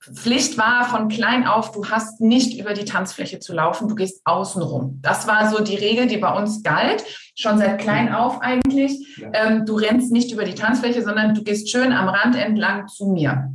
Pflicht 0.00 0.58
war 0.58 0.84
von 0.84 1.08
klein 1.08 1.46
auf, 1.46 1.70
du 1.70 1.86
hast 1.86 2.20
nicht 2.20 2.58
über 2.58 2.74
die 2.74 2.84
Tanzfläche 2.84 3.38
zu 3.38 3.52
laufen, 3.52 3.88
du 3.88 3.94
gehst 3.94 4.22
außenrum. 4.24 4.98
Das 5.00 5.28
war 5.28 5.48
so 5.48 5.62
die 5.62 5.76
Regel, 5.76 6.08
die 6.08 6.16
bei 6.16 6.36
uns 6.36 6.64
galt, 6.64 7.04
schon 7.36 7.58
seit 7.58 7.78
klein 7.78 8.12
auf 8.12 8.40
eigentlich. 8.40 9.16
Ja. 9.18 9.30
Ähm, 9.32 9.64
du 9.64 9.76
rennst 9.76 10.10
nicht 10.10 10.32
über 10.32 10.44
die 10.44 10.54
Tanzfläche, 10.54 11.02
sondern 11.02 11.34
du 11.34 11.44
gehst 11.44 11.70
schön 11.70 11.92
am 11.92 12.08
Rand 12.08 12.34
entlang 12.34 12.88
zu 12.88 13.06
mir. 13.06 13.52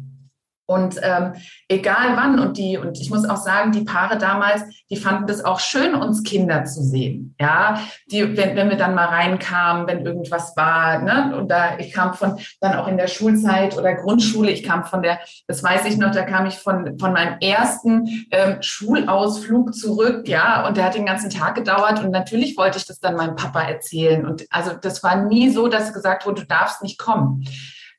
Und 0.68 1.00
ähm, 1.02 1.34
egal 1.70 2.18
wann, 2.18 2.40
und 2.40 2.58
die, 2.58 2.78
und 2.78 3.00
ich 3.00 3.10
muss 3.10 3.28
auch 3.28 3.38
sagen, 3.38 3.72
die 3.72 3.86
Paare 3.86 4.18
damals, 4.18 4.64
die 4.90 4.98
fanden 4.98 5.26
das 5.26 5.44
auch 5.46 5.62
schön, 5.62 5.96
uns 5.96 6.24
Kinder 6.24 6.66
zu 6.66 6.84
sehen. 6.84 7.36
Ja, 7.40 7.80
die, 8.12 8.36
wenn, 8.36 8.58
wenn 8.58 8.70
wir 8.70 8.76
dann 8.76 8.94
mal 8.94 9.06
reinkamen, 9.06 9.88
wenn 9.88 10.06
irgendwas 10.06 10.58
war, 10.58 11.00
ne, 11.00 11.38
und 11.38 11.50
da, 11.50 11.78
ich 11.80 11.94
kam 11.94 12.14
von, 12.14 12.38
dann 12.60 12.76
auch 12.76 12.90
in 12.90 12.98
der 12.98 13.08
Schulzeit 13.08 13.78
oder 13.78 13.96
Grundschule, 13.96 14.52
ich 14.52 14.64
kam 14.64 14.84
von 14.84 15.02
der, 15.02 15.20
das 15.48 15.64
weiß 15.64 15.86
ich 15.86 15.98
noch, 15.98 16.12
da 16.12 16.24
kam 16.24 16.46
ich 16.46 16.58
von, 16.58 17.00
von 17.00 17.14
meinem 17.14 17.40
ersten 17.40 18.28
ähm, 18.32 18.58
Schulausflug 18.62 19.74
zurück, 19.74 20.28
ja, 20.28 20.68
und 20.68 20.76
der 20.76 20.84
hat 20.84 20.96
den 20.96 21.06
ganzen 21.06 21.30
Tag 21.30 21.56
gedauert 21.56 22.04
und 22.04 22.12
natürlich 22.12 22.58
wollte 22.58 22.78
ich 22.78 22.86
das 22.86 23.00
dann 23.00 23.16
meinem 23.16 23.38
Papa 23.38 23.62
erzählen. 23.62 24.26
Und 24.26 24.46
also 24.50 24.72
das 24.74 25.02
war 25.02 25.16
nie 25.16 25.50
so, 25.50 25.70
dass 25.70 25.94
gesagt 25.94 26.26
wurde, 26.26 26.42
du 26.42 26.48
darfst 26.48 26.84
nicht 26.84 27.00
kommen. 27.00 27.46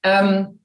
Ähm, 0.03 0.58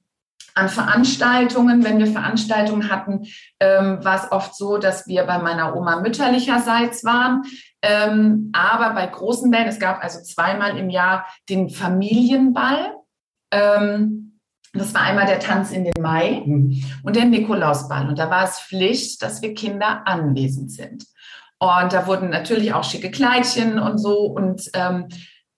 an 0.54 0.68
Veranstaltungen, 0.68 1.82
wenn 1.84 1.98
wir 1.98 2.06
Veranstaltungen 2.06 2.90
hatten, 2.90 3.26
ähm, 3.58 4.04
war 4.04 4.24
es 4.24 4.30
oft 4.30 4.54
so, 4.56 4.78
dass 4.78 5.06
wir 5.06 5.24
bei 5.24 5.38
meiner 5.38 5.76
Oma 5.76 6.00
mütterlicherseits 6.00 7.04
waren. 7.04 7.42
Ähm, 7.82 8.50
aber 8.52 8.94
bei 8.94 9.06
großen 9.06 9.50
Bällen, 9.50 9.66
es 9.66 9.80
gab 9.80 10.02
also 10.02 10.22
zweimal 10.22 10.78
im 10.78 10.90
Jahr 10.90 11.26
den 11.48 11.70
Familienball. 11.70 12.94
Ähm, 13.50 14.40
das 14.72 14.94
war 14.94 15.02
einmal 15.02 15.26
der 15.26 15.40
Tanz 15.40 15.70
in 15.70 15.84
den 15.84 16.02
Mai 16.02 16.42
mhm. 16.44 16.82
und 17.02 17.16
der 17.16 17.24
Nikolausball. 17.24 18.08
Und 18.08 18.18
da 18.18 18.30
war 18.30 18.44
es 18.44 18.60
Pflicht, 18.60 19.22
dass 19.22 19.42
wir 19.42 19.54
Kinder 19.54 20.02
anwesend 20.06 20.72
sind. 20.72 21.04
Und 21.58 21.92
da 21.92 22.06
wurden 22.06 22.30
natürlich 22.30 22.74
auch 22.74 22.84
schicke 22.84 23.10
Kleidchen 23.10 23.78
und 23.78 23.98
so. 23.98 24.22
Und 24.22 24.70
ähm, 24.74 25.08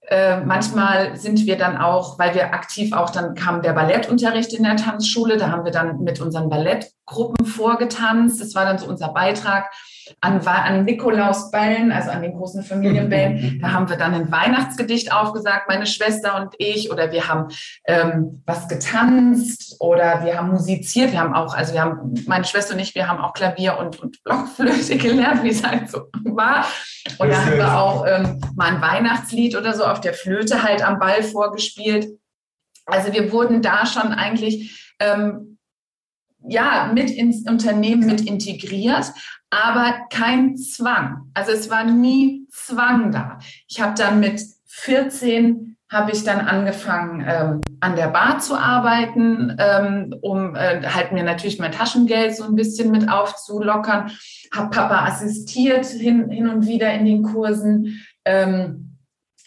äh, 0.09 0.41
manchmal 0.41 1.17
sind 1.17 1.47
wir 1.47 1.59
dann 1.59 1.77
auch, 1.77 2.19
weil 2.19 2.35
wir 2.35 2.55
aktiv 2.55 2.93
auch, 2.93 3.11
dann 3.11 3.35
kam 3.35 3.63
der 3.63 3.73
Ballettunterricht 3.73 4.53
in 4.53 4.63
der 4.63 4.77
Tanzschule, 4.77 5.37
da 5.37 5.51
haben 5.51 5.65
wir 5.65 5.73
dann 5.73 6.01
mit 6.01 6.21
unseren 6.21 6.49
Ballettgruppen 6.49 7.45
vorgetanzt. 7.45 8.41
Das 8.41 8.55
war 8.55 8.65
dann 8.65 8.79
so 8.79 8.87
unser 8.87 9.09
Beitrag 9.09 9.71
an, 10.21 10.41
an 10.47 10.85
Nikolausballen, 10.85 11.93
also 11.93 12.11
an 12.11 12.23
den 12.23 12.37
großen 12.37 12.63
Familienbällen. 12.63 13.61
Da 13.67 13.73
haben 13.73 13.89
wir 13.89 13.97
dann 13.97 14.15
ein 14.15 14.31
Weihnachtsgedicht 14.31 15.13
aufgesagt, 15.13 15.69
meine 15.69 15.87
Schwester 15.87 16.41
und 16.41 16.55
ich, 16.59 16.91
oder 16.91 17.11
wir 17.11 17.29
haben 17.29 17.49
ähm, 17.87 18.43
was 18.45 18.69
getanzt 18.69 19.77
oder 19.81 20.25
wir 20.25 20.39
haben 20.39 20.51
musiziert. 20.51 21.13
Wir 21.13 21.21
haben 21.21 21.35
auch, 21.35 21.55
also 21.55 21.73
wir 21.73 21.81
haben, 21.81 22.15
meine 22.27 22.45
Schwester 22.45 22.75
und 22.75 22.81
ich, 22.81 22.95
wir 22.95 23.09
haben 23.09 23.19
auch 23.19 23.33
Klavier 23.33 23.79
und, 23.79 24.01
und 24.01 24.23
Blockflöte 24.25 24.97
gelernt, 24.99 25.43
wie 25.43 25.51
es 25.51 25.65
halt 25.65 25.91
so 25.91 26.09
war. 26.25 26.67
Und 27.19 27.31
da 27.31 27.45
haben 27.45 27.57
wir 27.57 27.79
auch 27.79 28.07
ähm, 28.07 28.41
mal 28.55 28.75
ein 28.75 28.83
Weihnachtslied 28.83 29.57
oder 29.57 29.75
so 29.75 29.85
auf 29.85 30.01
der 30.01 30.15
Flöte 30.15 30.63
halt 30.63 30.87
am 30.87 30.99
Ball 30.99 31.23
vorgespielt. 31.23 32.09
Also 32.85 33.13
wir 33.13 33.33
wurden 33.33 33.63
da 33.63 33.87
schon 33.87 34.13
eigentlich 34.13 34.95
ähm, 35.01 35.57
ja, 36.49 36.91
mit 36.93 37.11
ins 37.11 37.49
Unternehmen 37.49 38.07
mit 38.07 38.21
integriert, 38.21 39.13
aber 39.51 40.07
kein 40.11 40.57
Zwang. 40.57 41.31
Also 41.35 41.53
es 41.53 41.71
war 41.71 41.85
nie 41.85 42.47
Zwang 42.51 43.13
da. 43.13 43.39
Ich 43.69 43.81
habe 43.81 43.95
dann 43.97 44.21
mit 44.21 44.41
14 44.67 45.77
habe 45.89 46.11
ich 46.11 46.25
dann 46.25 46.41
angefangen, 46.41 47.25
ähm, 47.27 47.61
an 47.81 47.95
der 47.95 48.09
Bar 48.09 48.41
zu 48.41 48.57
arbeiten, 48.57 49.57
ähm, 49.59 50.15
um 50.21 50.57
äh, 50.57 50.83
halt 50.83 51.13
mir 51.13 51.23
natürlich 51.23 51.61
mein 51.61 51.71
Taschengeld 51.71 52.35
so 52.35 52.45
ein 52.45 52.57
bisschen 52.57 52.91
mit 52.91 53.09
aufzulockern. 53.09 54.11
Habe 54.53 54.71
Papa 54.71 55.05
assistiert 55.05 55.87
hin, 55.87 56.29
hin 56.29 56.49
und 56.49 56.67
wieder 56.67 56.93
in 56.93 57.05
den 57.05 57.23
Kursen. 57.23 58.05
Ähm, 58.25 58.96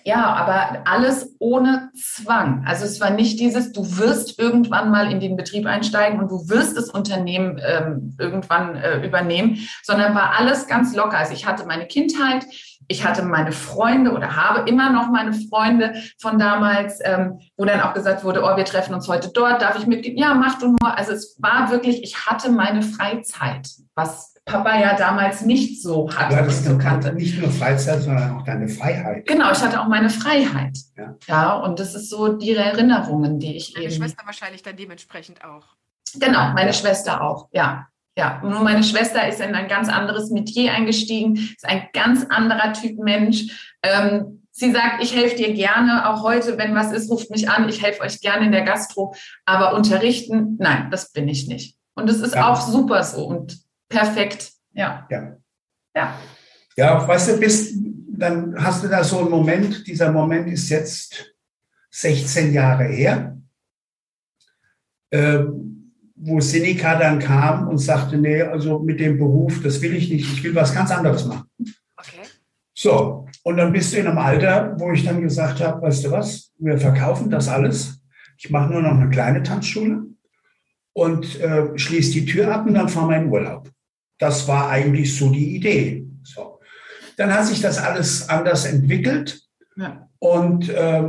ja, 0.03 0.25
aber 0.25 0.83
alles 0.85 1.35
ohne 1.39 1.89
Zwang. 1.95 2.63
Also 2.65 2.85
es 2.85 2.99
war 2.99 3.09
nicht 3.09 3.39
dieses, 3.39 3.71
du 3.71 3.97
wirst 3.97 4.39
irgendwann 4.39 4.91
mal 4.91 5.11
in 5.11 5.19
den 5.19 5.35
Betrieb 5.35 5.65
einsteigen 5.65 6.19
und 6.19 6.29
du 6.29 6.49
wirst 6.49 6.77
das 6.77 6.89
Unternehmen 6.89 7.59
ähm, 7.65 8.15
irgendwann 8.19 8.75
äh, 8.75 9.05
übernehmen, 9.05 9.57
sondern 9.83 10.15
war 10.15 10.37
alles 10.37 10.67
ganz 10.67 10.95
locker. 10.95 11.17
Also 11.17 11.33
ich 11.33 11.45
hatte 11.45 11.65
meine 11.65 11.85
Kindheit, 11.87 12.45
ich 12.87 13.05
hatte 13.05 13.21
meine 13.21 13.51
Freunde 13.51 14.11
oder 14.11 14.35
habe 14.35 14.67
immer 14.69 14.89
noch 14.89 15.09
meine 15.09 15.33
Freunde 15.33 15.93
von 16.19 16.39
damals, 16.39 16.99
ähm, 17.03 17.39
wo 17.55 17.65
dann 17.65 17.81
auch 17.81 17.93
gesagt 17.93 18.23
wurde, 18.23 18.43
oh, 18.43 18.57
wir 18.57 18.65
treffen 18.65 18.95
uns 18.95 19.07
heute 19.07 19.29
dort, 19.31 19.61
darf 19.61 19.77
ich 19.77 19.85
mitgehen? 19.85 20.17
Ja, 20.17 20.33
mach 20.33 20.57
du 20.57 20.69
nur. 20.69 20.97
Also 20.97 21.11
es 21.11 21.37
war 21.39 21.69
wirklich, 21.71 22.03
ich 22.03 22.25
hatte 22.25 22.51
meine 22.51 22.81
Freizeit, 22.81 23.69
was 23.93 24.33
Papa 24.45 24.79
ja 24.79 24.95
damals 24.95 25.41
nicht 25.41 25.81
so 25.81 26.09
hatte. 26.11 26.35
Du 26.35 26.41
hattest 26.41 26.65
so 26.65 26.77
kannte. 26.77 27.13
nicht 27.13 27.39
nur 27.39 27.51
Freizeit, 27.51 28.01
sondern 28.01 28.37
auch 28.37 28.43
deine 28.43 28.67
Freiheit. 28.67 29.25
Genau, 29.27 29.51
ich 29.51 29.61
hatte 29.61 29.79
auch 29.81 29.87
meine 29.87 30.09
Freiheit. 30.09 30.77
Ja, 30.97 31.15
ja 31.27 31.53
und 31.57 31.79
das 31.79 31.95
ist 31.95 32.09
so 32.09 32.29
die 32.29 32.55
Erinnerungen, 32.55 33.39
die 33.39 33.55
ich 33.55 33.73
Deine 33.73 33.85
eben. 33.85 33.93
Meine 33.93 34.09
Schwester 34.09 34.25
wahrscheinlich 34.25 34.63
dann 34.63 34.75
dementsprechend 34.75 35.43
auch. 35.43 35.65
Genau, 36.15 36.51
meine 36.53 36.67
ja. 36.67 36.73
Schwester 36.73 37.21
auch, 37.21 37.49
ja. 37.51 37.87
Ja, 38.17 38.41
nur 38.43 38.61
meine 38.61 38.83
Schwester 38.83 39.25
ist 39.29 39.39
in 39.39 39.55
ein 39.55 39.69
ganz 39.69 39.87
anderes 39.87 40.29
Metier 40.29 40.73
eingestiegen, 40.73 41.35
ist 41.35 41.65
ein 41.65 41.87
ganz 41.93 42.25
anderer 42.29 42.73
Typ 42.73 42.99
Mensch. 42.99 43.77
Ähm, 43.81 44.43
sie 44.51 44.71
sagt, 44.73 45.01
ich 45.01 45.15
helfe 45.15 45.37
dir 45.37 45.53
gerne, 45.53 46.09
auch 46.09 46.21
heute, 46.21 46.57
wenn 46.57 46.75
was 46.75 46.91
ist, 46.91 47.09
ruft 47.09 47.29
mich 47.29 47.49
an, 47.49 47.69
ich 47.69 47.81
helfe 47.81 48.01
euch 48.01 48.19
gerne 48.19 48.45
in 48.45 48.51
der 48.51 48.63
Gastro, 48.63 49.15
aber 49.45 49.73
unterrichten, 49.73 50.57
nein, 50.59 50.89
das 50.91 51.13
bin 51.13 51.29
ich 51.29 51.47
nicht. 51.47 51.77
Und 51.95 52.09
es 52.09 52.19
ist 52.19 52.35
ja. 52.35 52.51
auch 52.51 52.59
super 52.59 53.03
so. 53.03 53.25
Und 53.25 53.59
perfekt. 53.89 54.51
Ja. 54.73 55.07
Ja. 55.09 55.37
Ja. 55.95 56.19
Ja, 56.77 57.05
weißt 57.05 57.29
du, 57.29 57.39
bist, 57.39 57.75
dann 58.07 58.55
hast 58.63 58.83
du 58.83 58.87
da 58.87 59.03
so 59.03 59.19
einen 59.19 59.29
Moment, 59.29 59.85
dieser 59.85 60.11
Moment 60.11 60.47
ist 60.47 60.69
jetzt 60.69 61.35
16 61.91 62.53
Jahre 62.53 62.85
her, 62.85 63.37
äh, 65.09 65.39
wo 66.15 66.39
Seneca 66.39 66.97
dann 66.97 67.19
kam 67.19 67.67
und 67.67 67.79
sagte, 67.79 68.17
nee, 68.17 68.41
also 68.41 68.79
mit 68.79 68.99
dem 68.99 69.17
Beruf, 69.17 69.61
das 69.63 69.81
will 69.81 69.95
ich 69.95 70.09
nicht, 70.09 70.31
ich 70.31 70.43
will 70.43 70.55
was 70.55 70.73
ganz 70.73 70.91
anderes 70.91 71.25
machen. 71.25 71.49
Okay. 71.97 72.27
So, 72.73 73.27
und 73.43 73.57
dann 73.57 73.73
bist 73.73 73.93
du 73.93 73.97
in 73.97 74.07
einem 74.07 74.17
Alter, 74.17 74.75
wo 74.77 74.91
ich 74.91 75.03
dann 75.03 75.21
gesagt 75.21 75.61
habe, 75.61 75.81
weißt 75.81 76.05
du 76.05 76.11
was, 76.11 76.51
wir 76.57 76.77
verkaufen 76.77 77.29
das 77.29 77.47
alles. 77.47 78.01
Ich 78.37 78.49
mache 78.49 78.71
nur 78.71 78.81
noch 78.81 78.97
eine 78.97 79.09
kleine 79.09 79.43
Tanzschule 79.43 80.05
und 80.93 81.39
äh, 81.39 81.77
schließe 81.77 82.11
die 82.11 82.25
Tür 82.25 82.53
ab 82.53 82.65
und 82.65 82.73
dann 82.73 82.89
fahren 82.89 83.09
wir 83.09 83.17
in 83.17 83.29
Urlaub. 83.29 83.69
Das 84.19 84.47
war 84.47 84.69
eigentlich 84.69 85.17
so 85.17 85.31
die 85.31 85.55
Idee. 85.55 86.05
So. 86.23 86.59
Dann 87.17 87.33
hat 87.33 87.47
sich 87.47 87.61
das 87.61 87.79
alles 87.79 88.29
anders 88.29 88.65
entwickelt. 88.65 89.41
Ja. 89.75 90.07
Und 90.19 90.69
äh, 90.69 91.03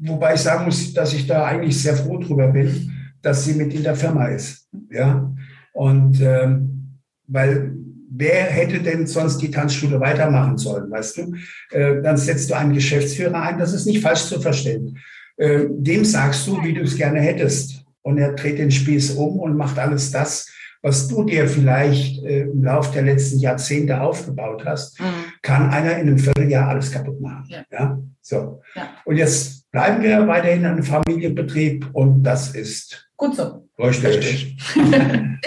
wobei 0.00 0.34
ich 0.34 0.40
sagen 0.40 0.66
muss, 0.66 0.92
dass 0.92 1.14
ich 1.14 1.26
da 1.26 1.46
eigentlich 1.46 1.80
sehr 1.80 1.96
froh 1.96 2.18
drüber 2.18 2.48
bin, 2.48 2.92
dass 3.22 3.44
sie 3.44 3.54
mit 3.54 3.72
in 3.72 3.84
der 3.84 3.96
Firma 3.96 4.26
ist. 4.26 4.68
Ja. 4.90 5.32
Und 5.72 6.20
ähm, 6.20 6.98
weil 7.28 7.72
wer 8.10 8.44
hätte 8.44 8.80
denn 8.80 9.06
sonst 9.06 9.38
die 9.38 9.50
Tanzschule 9.50 10.00
weitermachen 10.00 10.58
sollen, 10.58 10.90
weißt 10.90 11.18
du? 11.18 11.34
Äh, 11.70 12.02
dann 12.02 12.16
setzt 12.16 12.50
du 12.50 12.54
einen 12.54 12.74
Geschäftsführer 12.74 13.40
ein, 13.40 13.58
das 13.58 13.72
ist 13.72 13.86
nicht 13.86 14.02
falsch 14.02 14.24
zu 14.24 14.40
verstehen. 14.40 14.98
Äh, 15.36 15.64
dem 15.70 16.04
sagst 16.04 16.46
du, 16.46 16.62
wie 16.62 16.74
du 16.74 16.82
es 16.82 16.96
gerne 16.96 17.20
hättest. 17.20 17.84
Und 18.02 18.18
er 18.18 18.32
dreht 18.34 18.58
den 18.58 18.70
Spieß 18.70 19.12
um 19.12 19.38
und 19.38 19.56
macht 19.56 19.78
alles 19.78 20.10
das, 20.10 20.48
was 20.82 21.08
du 21.08 21.24
dir 21.24 21.48
vielleicht 21.48 22.22
äh, 22.24 22.42
im 22.42 22.64
Laufe 22.64 22.92
der 22.92 23.02
letzten 23.02 23.38
Jahrzehnte 23.38 24.00
aufgebaut 24.00 24.64
hast, 24.66 25.00
mhm. 25.00 25.04
kann 25.40 25.70
einer 25.70 25.92
in 25.92 26.08
einem 26.08 26.18
Vierteljahr 26.18 26.68
alles 26.68 26.90
kaputt 26.90 27.20
machen. 27.20 27.46
Ja. 27.48 27.64
ja? 27.70 27.98
So. 28.20 28.60
Ja. 28.74 28.90
Und 29.04 29.16
jetzt 29.16 29.70
bleiben 29.70 30.02
wir 30.02 30.26
weiterhin 30.26 30.60
in 30.60 30.66
einem 30.66 30.82
Familienbetrieb 30.82 31.88
und 31.92 32.22
das 32.24 32.54
ist 32.54 33.08
gut 33.16 33.36
so. 33.36 33.61
Richtig. 33.78 34.56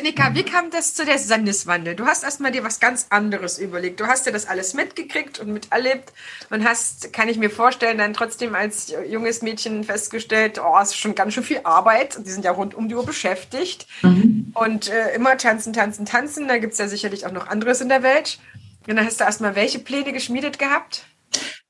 Nika, 0.01 0.34
wie 0.34 0.43
kam 0.43 0.71
das 0.71 0.93
zu 0.93 1.05
der 1.05 1.17
Sendeswandel? 1.19 1.95
Du 1.95 2.05
hast 2.05 2.23
erstmal 2.23 2.51
dir 2.51 2.63
was 2.63 2.80
ganz 2.80 3.07
anderes 3.09 3.59
überlegt. 3.59 3.99
Du 3.99 4.07
hast 4.07 4.26
dir 4.26 4.32
das 4.32 4.47
alles 4.47 4.73
mitgekriegt 4.73 5.39
und 5.39 5.53
miterlebt 5.53 6.11
und 6.49 6.67
hast, 6.67 7.13
kann 7.13 7.30
ich 7.30 7.38
mir 7.38 7.49
vorstellen, 7.49 7.97
dann 7.97 8.13
trotzdem 8.13 8.55
als 8.55 8.93
junges 9.07 9.41
Mädchen 9.41 9.84
festgestellt, 9.84 10.59
oh, 10.59 10.78
es 10.82 10.89
ist 10.89 10.97
schon 10.97 11.15
ganz 11.15 11.34
schön 11.34 11.43
viel 11.43 11.61
Arbeit. 11.63 12.17
Die 12.26 12.30
sind 12.30 12.45
ja 12.45 12.51
rund 12.51 12.73
um 12.73 12.89
die 12.89 12.95
Uhr 12.95 13.05
beschäftigt. 13.05 13.88
Mhm. 14.01 14.51
Und 14.53 14.89
äh, 14.89 15.13
immer 15.15 15.38
tanzen, 15.38 15.73
tanzen, 15.73 16.05
tanzen. 16.05 16.47
Da 16.47 16.57
gibt 16.57 16.73
es 16.73 16.80
ja 16.80 16.88
sicherlich 16.88 17.26
auch 17.26 17.32
noch 17.32 17.47
anderes 17.47 17.80
in 17.82 17.89
der 17.89 18.03
Welt. 18.03 18.39
Und 18.88 18.95
dann 18.95 19.05
hast 19.05 19.19
du 19.19 19.23
erstmal 19.23 19.55
welche 19.55 19.80
Pläne 19.80 20.13
geschmiedet 20.13 20.59
gehabt? 20.59 21.05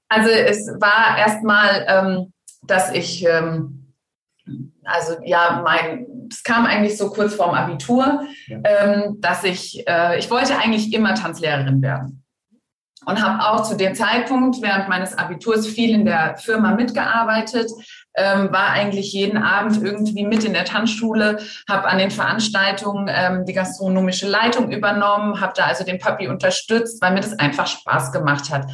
Also 0.09 0.29
es 0.29 0.67
war 0.79 1.17
erstmal, 1.17 1.85
ähm, 1.87 2.33
dass 2.63 2.91
ich, 2.93 3.25
ähm, 3.25 3.84
also 4.85 5.17
ja, 5.23 5.61
mein, 5.63 6.05
es 6.29 6.43
kam 6.43 6.65
eigentlich 6.65 6.97
so 6.97 7.09
kurz 7.09 7.35
vorm 7.35 7.55
Abitur, 7.55 8.25
ja. 8.47 8.59
ähm, 8.63 9.17
dass 9.19 9.43
ich, 9.43 9.87
äh, 9.87 10.17
ich 10.17 10.29
wollte 10.29 10.57
eigentlich 10.57 10.93
immer 10.93 11.15
Tanzlehrerin 11.15 11.81
werden. 11.81 12.23
Und 13.05 13.21
habe 13.21 13.43
auch 13.43 13.63
zu 13.63 13.75
dem 13.75 13.93
Zeitpunkt 13.93 14.61
während 14.63 14.89
meines 14.89 15.15
Abiturs 15.15 15.67
viel 15.67 15.91
in 15.91 16.05
der 16.05 16.37
Firma 16.37 16.71
mitgearbeitet, 16.71 17.69
ähm, 18.15 18.51
war 18.51 18.69
eigentlich 18.69 19.13
jeden 19.13 19.37
Abend 19.37 19.83
irgendwie 19.83 20.25
mit 20.25 20.43
in 20.43 20.53
der 20.53 20.65
Tanzschule, 20.65 21.37
habe 21.69 21.87
an 21.87 21.99
den 21.99 22.09
Veranstaltungen 22.09 23.07
ähm, 23.13 23.45
die 23.45 23.53
gastronomische 23.53 24.27
Leitung 24.27 24.71
übernommen, 24.71 25.39
habe 25.39 25.53
da 25.55 25.65
also 25.65 25.83
den 25.83 25.99
Papi 25.99 26.27
unterstützt, 26.27 26.99
weil 27.01 27.13
mir 27.13 27.19
das 27.19 27.37
einfach 27.37 27.67
Spaß 27.67 28.11
gemacht 28.11 28.49
hat. 28.49 28.71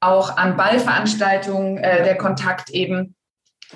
Auch 0.00 0.36
an 0.36 0.56
Ballveranstaltungen 0.56 1.78
äh, 1.78 2.04
der 2.04 2.16
Kontakt 2.16 2.70
eben 2.70 3.15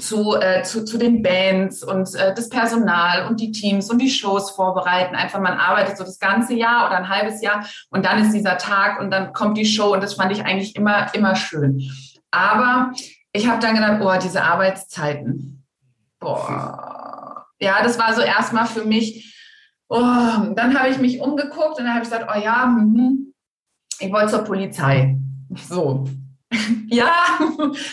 zu, 0.00 0.34
äh, 0.36 0.62
zu, 0.62 0.84
zu 0.84 0.98
den 0.98 1.22
Bands 1.22 1.82
und 1.82 2.14
äh, 2.14 2.34
das 2.34 2.48
Personal 2.48 3.26
und 3.26 3.40
die 3.40 3.52
Teams 3.52 3.90
und 3.90 3.98
die 3.98 4.10
Shows 4.10 4.50
vorbereiten. 4.50 5.14
Einfach, 5.14 5.40
man 5.40 5.58
arbeitet 5.58 5.96
so 5.96 6.04
das 6.04 6.18
ganze 6.18 6.54
Jahr 6.54 6.86
oder 6.86 6.98
ein 6.98 7.08
halbes 7.08 7.42
Jahr 7.42 7.64
und 7.90 8.04
dann 8.04 8.22
ist 8.22 8.32
dieser 8.32 8.58
Tag 8.58 9.00
und 9.00 9.10
dann 9.10 9.32
kommt 9.32 9.56
die 9.56 9.66
Show 9.66 9.92
und 9.92 10.02
das 10.02 10.14
fand 10.14 10.32
ich 10.32 10.44
eigentlich 10.44 10.76
immer, 10.76 11.14
immer 11.14 11.36
schön. 11.36 11.82
Aber 12.30 12.92
ich 13.32 13.48
habe 13.48 13.60
dann 13.60 13.74
gedacht, 13.74 14.00
oh, 14.02 14.22
diese 14.22 14.42
Arbeitszeiten. 14.42 15.64
Boah. 16.18 17.46
Ja, 17.60 17.82
das 17.82 17.98
war 17.98 18.14
so 18.14 18.22
erstmal 18.22 18.66
für 18.66 18.84
mich. 18.84 19.36
Oh, 19.88 19.98
dann 19.98 20.78
habe 20.78 20.88
ich 20.88 20.98
mich 20.98 21.20
umgeguckt 21.20 21.78
und 21.78 21.84
dann 21.84 21.94
habe 21.94 22.04
ich 22.04 22.10
gesagt, 22.10 22.30
oh 22.32 22.38
ja, 22.38 22.64
hm, 22.64 23.32
ich 23.98 24.12
wollte 24.12 24.28
zur 24.28 24.44
Polizei. 24.44 25.18
So, 25.68 26.06
ja, 26.88 27.12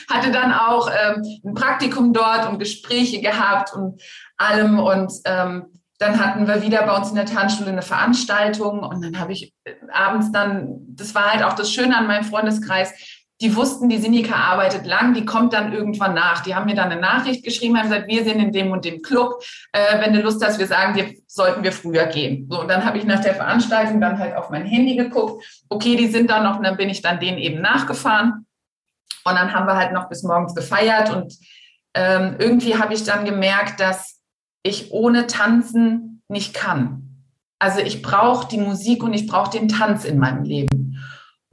hatte 0.10 0.32
dann 0.32 0.54
auch 0.54 0.90
ähm, 0.90 1.24
ein 1.46 1.54
Praktikum 1.54 2.14
dort 2.14 2.50
und 2.50 2.60
Gespräche 2.60 3.22
gehabt 3.22 3.74
und 3.74 4.02
allem. 4.38 4.80
Und 4.80 5.12
ähm, 5.26 5.66
dann 6.00 6.20
hatten 6.20 6.48
wir 6.48 6.62
wieder 6.62 6.84
bei 6.84 6.96
uns 6.96 7.10
in 7.10 7.16
der 7.16 7.26
Tanzschule 7.26 7.72
eine 7.72 7.82
Veranstaltung 7.82 8.80
und 8.80 9.04
dann 9.04 9.20
habe 9.20 9.34
ich 9.34 9.54
äh, 9.64 9.74
abends 9.92 10.32
dann, 10.32 10.80
das 10.90 11.16
war 11.16 11.32
halt 11.32 11.44
auch 11.44 11.54
das 11.54 11.72
Schöne 11.72 11.98
an 11.98 12.08
meinem 12.08 12.24
Freundeskreis, 12.24 12.94
die 13.40 13.56
wussten, 13.56 13.88
die 13.88 14.00
Sinika 14.00 14.34
arbeitet 14.34 14.88
lang, 14.88 15.14
die 15.14 15.24
kommt 15.26 15.54
dann 15.54 15.72
irgendwann 15.72 16.16
nach. 16.16 16.42
Die 16.42 16.56
haben 16.56 16.66
mir 16.66 16.76
dann 16.76 16.92
eine 16.92 17.00
Nachricht 17.00 17.44
geschrieben, 17.44 17.78
haben 17.78 17.90
gesagt, 17.90 18.08
wir 18.08 18.24
sind 18.24 18.40
in 18.40 18.52
dem 18.52 18.72
und 18.72 18.84
dem 18.84 19.02
Club. 19.04 19.44
Äh, 19.74 20.02
wenn 20.02 20.14
du 20.14 20.22
Lust 20.22 20.44
hast, 20.44 20.58
wir 20.58 20.66
sagen 20.66 20.96
dir, 20.96 21.14
sollten 21.28 21.64
wir 21.64 21.72
früher 21.72 22.08
gehen. 22.08 22.48
So, 22.50 22.62
und 22.62 22.68
dann 22.68 22.84
habe 22.84 22.98
ich 22.98 23.04
nach 23.04 23.22
der 23.22 23.36
Veranstaltung 23.36 24.02
dann 24.02 24.18
halt 24.18 24.36
auf 24.36 24.50
mein 24.50 24.66
Handy 24.66 24.96
geguckt. 24.96 25.44
Okay, 25.70 25.96
die 25.96 26.08
sind 26.08 26.32
da 26.32 26.42
noch, 26.42 26.58
und 26.58 26.64
dann 26.64 26.78
bin 26.78 26.90
ich 26.90 27.04
dann 27.04 27.20
denen 27.20 27.38
eben 27.38 27.62
nachgefahren. 27.62 28.47
Und 29.28 29.36
dann 29.36 29.54
haben 29.54 29.68
wir 29.68 29.76
halt 29.76 29.94
noch 29.94 30.10
bis 30.10 30.24
morgens 30.24 30.56
gefeiert. 30.56 31.10
Und 31.10 31.36
ähm, 31.94 32.36
irgendwie 32.40 32.78
habe 32.78 32.94
ich 32.94 33.04
dann 33.04 33.26
gemerkt, 33.26 33.80
dass 33.80 34.22
ich 34.64 34.92
ohne 34.92 35.28
Tanzen 35.28 36.22
nicht 36.28 36.54
kann. 36.54 37.24
Also 37.60 37.80
ich 37.80 38.02
brauche 38.02 38.48
die 38.48 38.60
Musik 38.60 39.04
und 39.04 39.14
ich 39.14 39.28
brauche 39.28 39.52
den 39.52 39.68
Tanz 39.68 40.06
in 40.06 40.20
meinem 40.20 40.44
Leben. 40.44 41.04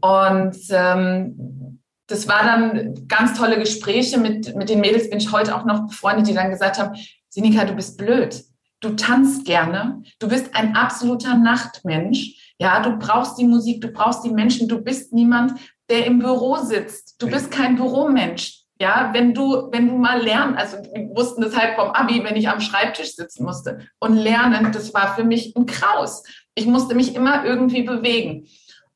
Und 0.00 0.56
ähm, 0.70 1.80
das 2.06 2.28
war 2.28 2.44
dann 2.44 3.08
ganz 3.08 3.38
tolle 3.38 3.58
Gespräche 3.58 4.18
mit, 4.18 4.54
mit 4.54 4.68
den 4.68 4.80
Mädels, 4.80 5.08
bin 5.08 5.18
ich 5.18 5.32
heute 5.32 5.56
auch 5.56 5.64
noch 5.64 5.86
befreundet, 5.86 6.26
die 6.28 6.34
dann 6.34 6.50
gesagt 6.50 6.78
haben, 6.78 6.94
Sinika, 7.30 7.64
du 7.64 7.74
bist 7.74 7.96
blöd. 7.96 8.44
Du 8.80 8.90
tanzt 8.90 9.46
gerne. 9.46 10.02
Du 10.18 10.28
bist 10.28 10.54
ein 10.54 10.76
absoluter 10.76 11.36
Nachtmensch. 11.36 12.54
Ja, 12.58 12.82
du 12.82 12.98
brauchst 12.98 13.38
die 13.38 13.46
Musik, 13.46 13.80
du 13.80 13.88
brauchst 13.88 14.24
die 14.24 14.30
Menschen. 14.30 14.68
Du 14.68 14.82
bist 14.82 15.12
niemand, 15.12 15.58
der 15.88 16.06
im 16.06 16.18
Büro 16.18 16.56
sitzt. 16.56 17.03
Du 17.18 17.28
bist 17.28 17.50
kein 17.50 17.76
Büromensch. 17.76 18.60
Ja, 18.80 19.10
wenn 19.12 19.34
du, 19.34 19.70
wenn 19.70 19.88
du 19.88 19.96
mal 19.96 20.20
lernen, 20.20 20.56
also 20.56 20.78
wir 20.78 21.08
wussten 21.14 21.42
das 21.42 21.56
halt 21.56 21.76
vom 21.76 21.90
Abi, 21.90 22.24
wenn 22.24 22.34
ich 22.34 22.48
am 22.48 22.60
Schreibtisch 22.60 23.14
sitzen 23.14 23.44
musste 23.44 23.86
und 24.00 24.16
lernen, 24.16 24.72
das 24.72 24.92
war 24.92 25.14
für 25.14 25.22
mich 25.22 25.54
ein 25.54 25.66
Kraus. 25.66 26.24
Ich 26.56 26.66
musste 26.66 26.96
mich 26.96 27.14
immer 27.14 27.44
irgendwie 27.44 27.82
bewegen. 27.82 28.48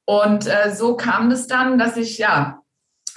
Und 0.04 0.46
äh, 0.46 0.74
so 0.74 0.96
kam 0.96 1.30
es 1.30 1.46
dann, 1.46 1.78
dass 1.78 1.96
ich 1.96 2.18
ja 2.18 2.60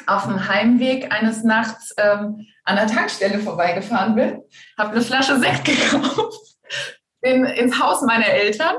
auf 0.05 0.25
dem 0.25 0.47
Heimweg 0.47 1.11
eines 1.11 1.43
Nachts 1.43 1.93
ähm, 1.97 2.45
an 2.63 2.75
der 2.75 2.87
Tankstelle 2.87 3.39
vorbeigefahren 3.39 4.15
bin, 4.15 4.41
habe 4.77 4.91
eine 4.91 5.01
Flasche 5.01 5.39
Sekt 5.39 5.65
gekauft, 5.65 6.57
bin 7.21 7.45
ins 7.45 7.79
Haus 7.79 8.01
meiner 8.01 8.27
Eltern, 8.27 8.75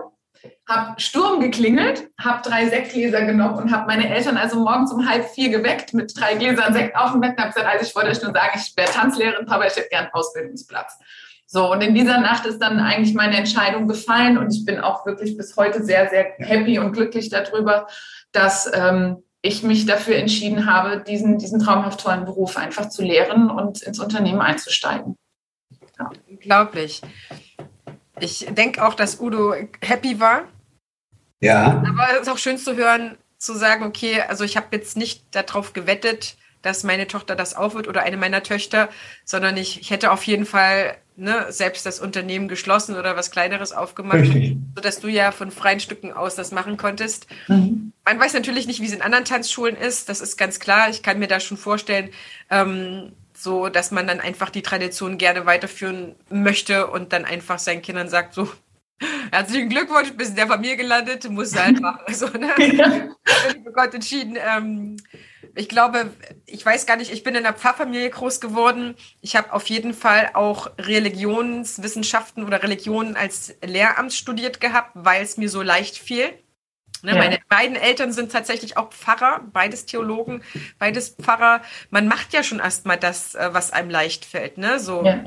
habe 0.68 1.00
Sturm 1.00 1.40
geklingelt, 1.40 2.08
habe 2.18 2.48
drei 2.48 2.68
Sektgläser 2.68 3.24
genommen 3.24 3.58
und 3.58 3.72
habe 3.72 3.86
meine 3.86 4.08
Eltern 4.14 4.36
also 4.36 4.58
morgens 4.60 4.92
um 4.92 5.08
halb 5.08 5.28
vier 5.28 5.50
geweckt 5.50 5.94
mit 5.94 6.12
drei 6.18 6.34
Gläsern 6.34 6.72
Sekt 6.72 6.96
auf 6.96 7.12
dem 7.12 7.20
Bett 7.20 7.32
und 7.32 7.38
habe 7.38 7.48
gesagt, 7.48 7.66
also 7.66 7.84
ich 7.86 7.94
wollte 7.94 8.10
euch 8.10 8.22
nur 8.22 8.32
sagen, 8.32 8.52
ich 8.54 8.76
wäre 8.76 8.90
Tanzlehrerin, 8.90 9.46
Papa, 9.46 9.66
ich 9.66 9.76
hätte 9.76 9.88
gern 9.90 10.08
Ausbildungsplatz. 10.12 10.98
So, 11.46 11.70
und 11.70 11.82
in 11.82 11.94
dieser 11.94 12.18
Nacht 12.18 12.46
ist 12.46 12.60
dann 12.60 12.80
eigentlich 12.80 13.14
meine 13.14 13.36
Entscheidung 13.36 13.86
gefallen 13.86 14.38
und 14.38 14.54
ich 14.54 14.64
bin 14.64 14.80
auch 14.80 15.04
wirklich 15.04 15.36
bis 15.36 15.54
heute 15.56 15.84
sehr, 15.84 16.08
sehr 16.08 16.32
happy 16.38 16.78
und 16.78 16.92
glücklich 16.92 17.28
darüber, 17.28 17.86
dass 18.32 18.70
ähm, 18.72 19.22
ich 19.42 19.62
mich 19.62 19.84
dafür 19.84 20.16
entschieden 20.16 20.72
habe, 20.72 21.02
diesen, 21.02 21.38
diesen 21.38 21.60
traumhaft 21.60 22.00
tollen 22.00 22.24
Beruf 22.24 22.56
einfach 22.56 22.88
zu 22.88 23.02
lehren 23.02 23.50
und 23.50 23.82
ins 23.82 23.98
Unternehmen 23.98 24.40
einzusteigen. 24.40 25.18
Ja. 25.98 26.10
Unglaublich. 26.26 27.02
Ich 28.20 28.46
denke 28.50 28.84
auch, 28.84 28.94
dass 28.94 29.20
Udo 29.20 29.54
happy 29.80 30.20
war. 30.20 30.44
Ja. 31.40 31.82
Aber 31.86 32.08
es 32.14 32.22
ist 32.22 32.28
auch 32.28 32.38
schön 32.38 32.58
zu 32.58 32.76
hören, 32.76 33.16
zu 33.38 33.54
sagen, 33.54 33.84
okay, 33.84 34.22
also 34.22 34.44
ich 34.44 34.56
habe 34.56 34.68
jetzt 34.72 34.96
nicht 34.96 35.24
darauf 35.34 35.72
gewettet, 35.72 36.36
dass 36.62 36.84
meine 36.84 37.08
Tochter 37.08 37.34
das 37.34 37.56
auch 37.56 37.74
wird 37.74 37.88
oder 37.88 38.02
eine 38.02 38.16
meiner 38.16 38.42
Töchter, 38.42 38.88
sondern 39.24 39.56
ich, 39.56 39.80
ich 39.80 39.90
hätte 39.90 40.12
auf 40.12 40.22
jeden 40.24 40.46
Fall 40.46 40.96
ne, 41.16 41.46
selbst 41.50 41.84
das 41.84 42.00
Unternehmen 42.00 42.48
geschlossen 42.48 42.96
oder 42.96 43.16
was 43.16 43.30
Kleineres 43.30 43.72
aufgemacht, 43.72 44.20
Richtig. 44.20 44.56
sodass 44.74 45.00
du 45.00 45.08
ja 45.08 45.32
von 45.32 45.50
freien 45.50 45.80
Stücken 45.80 46.12
aus 46.12 46.36
das 46.36 46.52
machen 46.52 46.76
konntest. 46.76 47.26
Mhm. 47.48 47.92
Man 48.04 48.18
weiß 48.18 48.32
natürlich 48.34 48.66
nicht, 48.66 48.80
wie 48.80 48.86
es 48.86 48.92
in 48.92 49.02
anderen 49.02 49.24
Tanzschulen 49.24 49.76
ist, 49.76 50.08
das 50.08 50.20
ist 50.20 50.36
ganz 50.36 50.60
klar. 50.60 50.88
Ich 50.88 51.02
kann 51.02 51.18
mir 51.18 51.28
da 51.28 51.40
schon 51.40 51.56
vorstellen, 51.56 52.10
ähm, 52.50 53.12
so 53.42 53.68
dass 53.68 53.90
man 53.90 54.06
dann 54.06 54.20
einfach 54.20 54.50
die 54.50 54.62
Tradition 54.62 55.18
gerne 55.18 55.46
weiterführen 55.46 56.16
möchte 56.30 56.86
und 56.86 57.12
dann 57.12 57.24
einfach 57.24 57.58
seinen 57.58 57.82
Kindern 57.82 58.08
sagt, 58.08 58.34
so, 58.34 58.48
Herzlichen 59.30 59.68
Glückwunsch, 59.68 60.12
bist 60.12 60.30
in 60.30 60.36
der 60.36 60.46
Familie 60.46 60.76
gelandet, 60.76 61.28
musst 61.30 61.54
du 61.54 61.60
halt 61.64 61.80
machen. 61.80 62.00
Also, 62.06 62.26
ne? 62.26 62.52
Ja. 62.58 63.08
Ich 63.48 63.74
Gott 63.74 63.94
entschieden. 63.94 64.36
Ähm, 64.36 64.96
ich 65.54 65.68
glaube, 65.68 66.10
ich 66.46 66.64
weiß 66.64 66.86
gar 66.86 66.96
nicht, 66.96 67.12
ich 67.12 67.22
bin 67.22 67.34
in 67.34 67.44
einer 67.44 67.56
Pfarrfamilie 67.56 68.10
groß 68.10 68.40
geworden. 68.40 68.94
Ich 69.20 69.36
habe 69.36 69.52
auf 69.52 69.66
jeden 69.66 69.92
Fall 69.94 70.30
auch 70.34 70.70
Religionswissenschaften 70.78 72.44
oder 72.44 72.62
Religionen 72.62 73.16
als 73.16 73.54
Lehramt 73.64 74.12
studiert 74.12 74.60
gehabt, 74.60 74.90
weil 74.94 75.22
es 75.22 75.36
mir 75.36 75.48
so 75.48 75.62
leicht 75.62 75.98
fiel. 75.98 76.32
Ne, 77.02 77.12
ja. 77.12 77.18
Meine 77.18 77.38
beiden 77.48 77.76
Eltern 77.76 78.12
sind 78.12 78.30
tatsächlich 78.32 78.76
auch 78.76 78.90
Pfarrer, 78.90 79.40
beides 79.52 79.86
Theologen, 79.86 80.42
beides 80.78 81.16
Pfarrer. 81.20 81.62
Man 81.90 82.06
macht 82.06 82.32
ja 82.32 82.42
schon 82.42 82.60
erstmal 82.60 82.96
das, 82.96 83.34
äh, 83.34 83.50
was 83.52 83.72
einem 83.72 83.90
leicht 83.90 84.24
fällt. 84.24 84.56
Ne? 84.58 84.78
So 84.78 85.04
ja. 85.04 85.24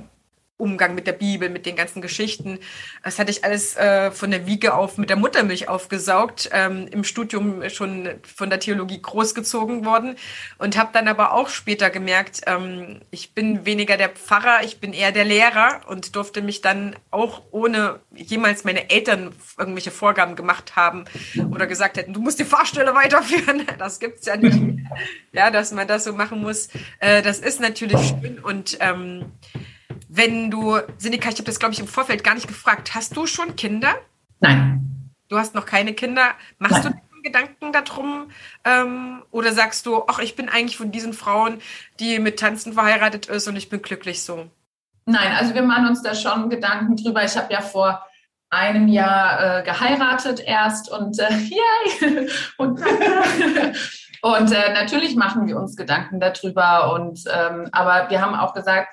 Umgang 0.57 0.95
mit 0.95 1.05
der 1.05 1.13
Bibel, 1.13 1.49
mit 1.49 1.65
den 1.65 1.75
ganzen 1.75 2.01
Geschichten. 2.01 2.59
Das 3.03 3.19
hatte 3.19 3.29
ich 3.29 3.43
alles 3.43 3.75
äh, 3.75 4.11
von 4.11 4.31
der 4.31 4.47
Wiege 4.47 4.73
auf 4.73 4.97
mit 4.97 5.09
der 5.09 5.17
Muttermilch 5.17 5.67
aufgesaugt, 5.67 6.49
ähm, 6.53 6.87
im 6.91 7.03
Studium 7.03 7.69
schon 7.69 8.09
von 8.23 8.49
der 8.49 8.61
Theologie 8.61 9.01
großgezogen 9.01 9.83
worden 9.83 10.15
und 10.57 10.77
habe 10.77 10.91
dann 10.93 11.09
aber 11.09 11.33
auch 11.33 11.49
später 11.49 11.89
gemerkt, 11.89 12.41
ähm, 12.47 13.01
ich 13.11 13.33
bin 13.33 13.65
weniger 13.65 13.97
der 13.97 14.09
Pfarrer, 14.09 14.63
ich 14.63 14.79
bin 14.79 14.93
eher 14.93 15.11
der 15.11 15.25
Lehrer 15.25 15.81
und 15.87 16.15
durfte 16.15 16.41
mich 16.41 16.61
dann 16.61 16.95
auch 17.11 17.41
ohne 17.51 17.99
jemals 18.15 18.63
meine 18.63 18.89
Eltern 18.89 19.33
irgendwelche 19.57 19.91
Vorgaben 19.91 20.37
gemacht 20.37 20.77
haben 20.77 21.03
oder 21.51 21.67
gesagt 21.67 21.97
hätten, 21.97 22.13
du 22.13 22.21
musst 22.21 22.39
die 22.39 22.45
Fahrstelle 22.45 22.95
weiterführen. 22.95 23.65
Das 23.77 23.99
gibt's 23.99 24.25
ja 24.25 24.37
nicht. 24.37 24.57
ja, 25.33 25.51
dass 25.51 25.71
man 25.71 25.87
das 25.87 26.05
so 26.05 26.13
machen 26.13 26.41
muss. 26.41 26.69
Äh, 26.99 27.21
das 27.21 27.39
ist 27.39 27.59
natürlich 27.59 27.99
schön 28.07 28.39
und 28.39 28.77
ähm, 28.79 29.25
wenn 30.07 30.51
du, 30.51 30.79
Sinika, 30.97 31.29
ich 31.29 31.35
habe 31.35 31.43
das, 31.43 31.59
glaube 31.59 31.73
ich, 31.73 31.79
im 31.79 31.87
Vorfeld 31.87 32.23
gar 32.23 32.35
nicht 32.35 32.47
gefragt. 32.47 32.95
Hast 32.95 33.15
du 33.15 33.25
schon 33.25 33.55
Kinder? 33.55 33.95
Nein. 34.39 35.11
Du 35.27 35.37
hast 35.37 35.55
noch 35.55 35.65
keine 35.65 35.93
Kinder. 35.93 36.33
Machst 36.59 36.83
Nein. 36.83 36.93
du 36.93 37.21
Gedanken 37.23 37.73
darum? 37.73 38.29
Ähm, 38.63 39.23
oder 39.31 39.51
sagst 39.51 39.85
du, 39.85 40.03
ach, 40.07 40.19
ich 40.19 40.35
bin 40.35 40.47
eigentlich 40.47 40.77
von 40.77 40.91
diesen 40.91 41.13
Frauen, 41.13 41.59
die 41.99 42.19
mit 42.19 42.39
Tanzen 42.39 42.73
verheiratet 42.73 43.25
ist 43.25 43.47
und 43.47 43.55
ich 43.55 43.69
bin 43.69 43.81
glücklich 43.81 44.23
so? 44.23 44.49
Nein, 45.05 45.33
also 45.37 45.53
wir 45.53 45.63
machen 45.63 45.87
uns 45.87 46.01
da 46.01 46.15
schon 46.15 46.49
Gedanken 46.49 46.95
drüber. 46.95 47.23
Ich 47.23 47.35
habe 47.35 47.51
ja 47.51 47.61
vor 47.61 48.05
einem 48.49 48.87
Jahr 48.87 49.59
äh, 49.59 49.63
geheiratet 49.63 50.39
erst 50.39 50.91
und 50.91 51.19
äh, 51.19 51.33
yay! 51.33 52.29
und, 52.57 52.79
und 54.21 54.51
äh, 54.51 54.73
natürlich 54.73 55.15
machen 55.15 55.47
wir 55.47 55.57
uns 55.57 55.75
Gedanken 55.75 56.19
darüber. 56.19 56.93
Und 56.93 57.23
ähm, 57.31 57.69
aber 57.71 58.09
wir 58.09 58.21
haben 58.21 58.35
auch 58.35 58.53
gesagt, 58.53 58.89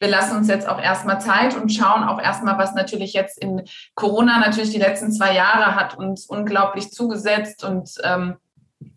wir 0.00 0.08
lassen 0.08 0.36
uns 0.36 0.48
jetzt 0.48 0.68
auch 0.68 0.80
erstmal 0.80 1.20
Zeit 1.20 1.54
und 1.54 1.68
schauen 1.68 2.02
auch 2.04 2.20
erstmal, 2.20 2.58
was 2.58 2.74
natürlich 2.74 3.12
jetzt 3.12 3.38
in 3.38 3.62
Corona 3.94 4.40
natürlich 4.40 4.70
die 4.70 4.78
letzten 4.78 5.12
zwei 5.12 5.34
Jahre 5.34 5.76
hat 5.76 5.96
uns 5.96 6.26
unglaublich 6.26 6.90
zugesetzt 6.90 7.64
und 7.64 7.90
ähm, 8.02 8.36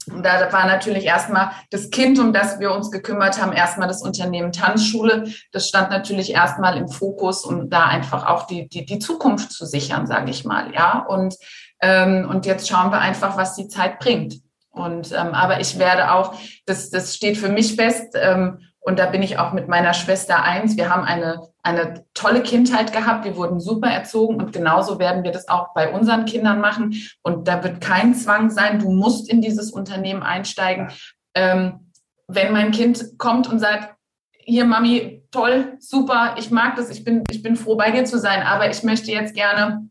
da 0.06 0.51
war 0.54 0.66
natürlich 0.66 1.04
erstmal 1.04 1.51
das 1.70 1.89
Kind, 1.89 2.18
um 2.18 2.32
das 2.32 2.60
wir 2.60 2.72
uns 2.72 2.89
gekümmert 2.89 3.41
haben, 3.41 3.51
erstmal 3.51 3.88
das 3.88 4.01
Unternehmen 4.01 4.54
Tanzschule. 4.54 5.26
Das 5.51 5.68
stand 5.68 5.89
natürlich 5.89 6.32
erstmal 6.32 6.78
im 6.78 6.88
Fokus, 6.88 7.43
um 7.43 7.70
da 7.70 7.88
einfach 7.88 8.26
auch 8.26 8.47
die, 8.47 8.70
die, 8.70 8.86
die 8.86 8.99
Zukunft 8.99 9.51
zu 9.51 9.66
sichern, 9.66 10.08
sage 10.08 10.32
ich 10.32 10.45
mal. 10.45 10.74
Ja, 10.74 10.99
und, 10.99 11.36
ähm, 11.82 12.28
und 12.30 12.45
jetzt 12.45 12.70
schauen 12.70 12.91
wir 12.91 12.99
einfach, 12.99 13.36
was 13.36 13.56
die 13.56 13.68
Zeit 13.68 13.99
bringt. 13.99 14.36
Und 14.70 15.12
ähm, 15.12 15.34
aber 15.34 15.60
ich 15.60 15.78
werde 15.78 16.14
auch, 16.14 16.34
das, 16.66 16.89
das 16.89 17.16
steht 17.16 17.38
für 17.38 17.49
mich 17.49 17.76
fest, 17.76 18.16
ähm, 18.16 18.60
und 18.84 19.00
da 19.00 19.06
bin 19.06 19.24
ich 19.24 19.40
auch 19.40 19.54
mit 19.54 19.70
meiner 19.70 19.94
Schwester 19.94 20.44
eins. 20.44 20.76
Wir 20.76 20.94
haben 20.94 21.04
eine, 21.04 21.48
eine 21.64 22.06
tolle 22.14 22.44
Kindheit 22.44 22.92
gehabt. 22.92 23.24
Wir 23.24 23.38
wurden 23.38 23.62
super 23.62 23.88
erzogen 23.88 24.36
und 24.36 24.52
genauso 24.52 25.00
werden 25.00 25.24
wir 25.24 25.32
das 25.32 25.48
auch 25.48 25.74
bei 25.74 25.92
unseren 25.92 26.26
Kindern 26.26 26.60
machen. 26.60 26.94
Und 27.22 27.48
da 27.48 27.64
wird 27.64 27.80
kein 27.80 28.14
Zwang 28.14 28.50
sein. 28.50 28.80
Du 28.80 28.92
musst 28.92 29.30
in 29.30 29.42
dieses 29.42 29.72
Unternehmen 29.72 30.22
einsteigen. 30.22 30.92
Ähm, 31.34 31.92
wenn 32.28 32.52
mein 32.52 32.72
Kind 32.72 33.18
kommt 33.18 33.50
und 33.50 33.60
sagt, 33.60 33.96
hier 34.38 34.66
Mami, 34.66 35.24
toll, 35.32 35.78
super, 35.80 36.36
ich 36.38 36.52
mag 36.52 36.76
das, 36.76 36.90
ich 36.90 37.06
bin, 37.06 37.24
ich 37.30 37.42
bin 37.42 37.56
froh 37.56 37.78
bei 37.78 37.92
dir 37.92 38.04
zu 38.04 38.20
sein, 38.20 38.44
aber 38.44 38.70
ich 38.70 38.84
möchte 38.84 39.12
jetzt 39.12 39.34
gerne 39.34 39.90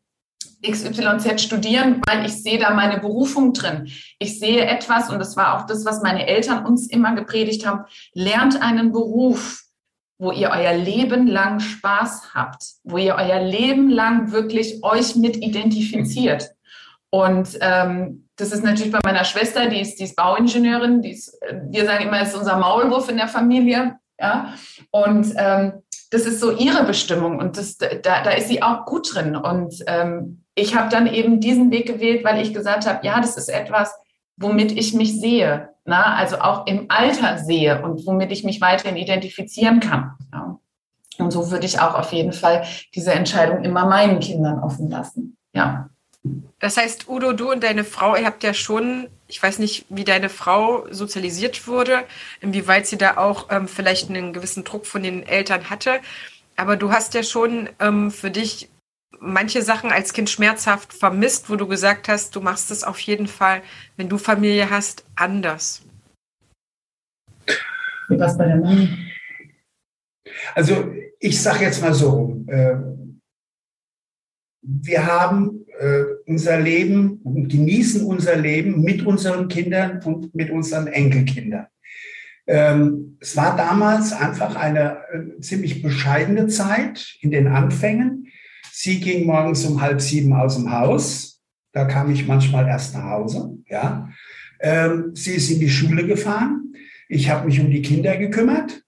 XYZ 0.63 1.41
studieren, 1.41 2.01
weil 2.07 2.27
ich 2.27 2.43
sehe 2.43 2.59
da 2.59 2.73
meine 2.75 3.01
Berufung 3.01 3.53
drin. 3.53 3.91
Ich 4.19 4.39
sehe 4.39 4.65
etwas, 4.65 5.11
und 5.11 5.19
das 5.19 5.37
war 5.37 5.57
auch 5.57 5.67
das, 5.67 5.85
was 5.85 6.03
meine 6.03 6.27
Eltern 6.27 6.65
uns 6.65 6.87
immer 6.89 7.15
gepredigt 7.15 7.67
haben, 7.67 7.85
lernt 8.15 8.61
einen 8.63 8.93
Beruf, 8.93 9.63
wo 10.19 10.31
ihr 10.31 10.51
euer 10.51 10.75
Leben 10.75 11.27
lang 11.27 11.59
Spaß 11.59 12.35
habt, 12.35 12.63
wo 12.85 12.97
ihr 12.97 13.17
euer 13.17 13.41
Leben 13.41 13.91
lang 13.91 14.31
wirklich 14.31 14.85
euch 14.85 15.17
mit 15.17 15.37
identifiziert. 15.37 16.51
Und 17.11 17.59
ähm, 17.61 18.29
das 18.37 18.53
ist 18.53 18.65
natürlich 18.65 18.93
bei 18.93 19.01
meiner 19.05 19.25
Schwester, 19.25 19.69
die 19.69 19.81
ist, 19.81 19.99
die 19.99 20.05
ist 20.05 20.17
Bauingenieurin, 20.17 21.03
die 21.03 21.11
ist, 21.11 21.37
wir 21.69 21.85
sagen 21.85 22.07
immer, 22.07 22.23
ist 22.23 22.37
unser 22.37 22.57
Maulwurf 22.57 23.09
in 23.09 23.17
der 23.17 23.29
Familie. 23.29 23.99
Ja? 24.19 24.55
Und 24.91 25.35
ähm, 25.37 25.83
das 26.13 26.27
ist 26.27 26.41
so 26.41 26.51
ihre 26.51 26.85
Bestimmung 26.85 27.39
und 27.39 27.57
das, 27.57 27.79
da, 27.79 27.89
da 27.99 28.31
ist 28.33 28.49
sie 28.49 28.63
auch 28.63 28.85
gut 28.85 29.15
drin. 29.15 29.35
Und 29.35 29.83
ähm, 29.87 30.45
ich 30.55 30.77
habe 30.77 30.91
dann 30.91 31.07
eben 31.07 31.41
diesen 31.41 31.71
Weg 31.71 31.87
gewählt, 31.87 32.23
weil 32.23 32.43
ich 32.43 32.53
gesagt 32.53 32.87
habe, 32.87 33.05
ja, 33.05 33.19
das 33.19 33.39
ist 33.39 33.49
etwas, 33.49 33.95
womit 34.37 34.73
ich 34.73 34.93
mich 34.93 35.19
sehe, 35.19 35.71
na, 35.87 36.15
also 36.17 36.39
auch 36.39 36.67
im 36.67 36.85
Alter 36.91 37.39
sehe 37.39 37.83
und 37.83 38.07
womit 38.07 38.31
ich 38.31 38.45
mich 38.45 38.61
weiterhin 38.61 38.99
identifizieren 38.99 39.81
kann. 39.81 40.13
Ja. 40.35 40.59
Und 41.17 41.31
so 41.31 41.51
würde 41.51 41.65
ich 41.65 41.81
auch 41.81 41.95
auf 41.95 42.13
jeden 42.13 42.35
Fall 42.35 42.67
diese 42.95 43.13
Entscheidung 43.13 43.65
immer 43.65 43.87
meinen 43.87 44.21
Kindern 44.21 44.59
offen 44.59 44.91
lassen. 44.91 45.39
Ja. 45.55 45.89
Das 46.59 46.77
heißt, 46.77 47.09
Udo, 47.09 47.33
du 47.33 47.53
und 47.53 47.65
deine 47.65 47.85
Frau, 47.85 48.17
ihr 48.17 48.27
habt 48.27 48.45
ja 48.45 48.53
schon, 48.53 49.09
ich 49.33 49.43
weiß 49.43 49.61
nicht, 49.61 49.87
wie 49.89 50.05
deine 50.05 50.29
Frau 50.29 50.87
sozialisiert 50.91 51.67
wurde, 51.67 52.05
inwieweit 52.43 52.87
sie 52.87 52.99
da 52.99 53.17
auch 53.17 53.47
ähm, 53.51 53.67
vielleicht 53.67 54.11
einen 54.11 54.35
gewissen 54.35 54.63
Druck 54.63 54.85
von 54.85 55.03
den 55.03 55.27
Eltern 55.27 55.71
hatte. 55.71 56.01
Aber 56.55 56.77
du 56.77 56.93
hast 56.93 57.15
ja 57.15 57.23
schon 57.23 57.71
ähm, 57.81 58.11
für 58.11 58.31
dich 58.31 58.69
manche 59.21 59.63
Sachen 59.63 59.91
als 59.91 60.13
Kind 60.13 60.29
schmerzhaft 60.29 60.93
vermisst, 60.93 61.49
wo 61.49 61.57
du 61.57 61.67
gesagt 61.67 62.09
hast, 62.09 62.37
du 62.37 62.43
machst 62.43 62.71
es 62.71 62.85
auf 62.85 62.99
jeden 63.01 63.27
Fall, 63.27 63.63
wenn 63.97 64.11
du 64.11 64.19
Familie 64.19 64.69
hast, 64.69 65.03
anders. 65.15 65.81
Wie 68.09 68.21
war 68.21 68.27
es 68.29 68.37
bei 68.37 68.45
der 68.45 68.57
Mama? 68.57 68.87
Also 70.55 70.93
ich 71.21 71.41
sage 71.41 71.65
jetzt 71.65 71.81
mal 71.81 71.95
so, 71.95 72.45
äh, 72.49 72.77
wir 74.61 75.07
haben 75.07 75.62
unser 76.27 76.61
Leben 76.61 77.21
genießen 77.49 78.05
unser 78.05 78.37
Leben 78.37 78.83
mit 78.83 79.05
unseren 79.05 79.49
Kindern 79.49 80.01
und 80.05 80.35
mit 80.35 80.51
unseren 80.51 80.87
Enkelkindern. 80.87 81.67
Ähm, 82.47 83.17
es 83.21 83.37
war 83.37 83.57
damals 83.57 84.13
einfach 84.13 84.57
eine 84.57 84.99
äh, 85.13 85.41
ziemlich 85.41 85.83
bescheidene 85.83 86.49
Zeit 86.49 87.17
in 87.21 87.31
den 87.31 87.47
Anfängen. 87.47 88.29
Sie 88.73 89.01
ging 89.01 89.27
morgens 89.27 89.65
um 89.65 89.81
halb 89.81 90.01
sieben 90.01 90.33
aus 90.33 90.57
dem 90.57 90.73
Haus. 90.73 91.41
Da 91.73 91.85
kam 91.85 92.11
ich 92.11 92.27
manchmal 92.27 92.67
erst 92.67 92.95
nach 92.95 93.05
Hause. 93.05 93.59
Ja. 93.69 94.09
Ähm, 94.61 95.13
sie 95.15 95.35
ist 95.35 95.51
in 95.51 95.61
die 95.61 95.71
Schule 95.71 96.07
gefahren. 96.07 96.75
Ich 97.09 97.31
habe 97.31 97.47
mich 97.47 97.61
um 97.61 97.71
die 97.71 97.83
Kinder 97.83 98.17
gekümmert. 98.17 98.83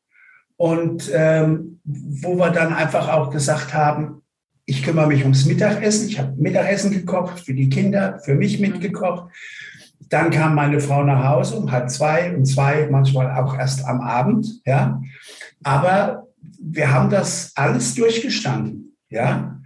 Und 0.57 1.11
ähm, 1.15 1.81
wo 1.85 2.37
wir 2.37 2.51
dann 2.51 2.73
einfach 2.73 3.09
auch 3.09 3.31
gesagt 3.31 3.73
haben, 3.75 4.23
ich 4.67 4.83
kümmere 4.83 5.09
mich 5.09 5.23
ums 5.23 5.45
Mittagessen. 5.45 6.09
Ich 6.09 6.19
habe 6.19 6.35
Mittagessen 6.37 6.91
gekocht 6.91 7.41
für 7.41 7.55
die 7.55 7.69
Kinder, 7.69 8.19
für 8.25 8.35
mich 8.35 8.61
mitgekocht. 8.61 9.31
Dann 10.09 10.31
kam 10.31 10.55
meine 10.55 10.81
Frau 10.81 11.03
nach 11.05 11.25
Hause 11.25 11.57
um 11.57 11.71
halb 11.71 11.91
zwei 11.91 12.35
und 12.35 12.47
zwei, 12.47 12.89
manchmal 12.91 13.31
auch 13.33 13.59
erst 13.59 13.85
am 13.85 14.01
Abend. 14.01 14.47
Ja, 14.65 15.03
aber 15.63 16.29
wir 16.61 16.93
haben 16.93 17.11
das 17.11 17.53
alles 17.57 17.95
durchgestanden. 17.95 18.97
Ja, 19.11 19.61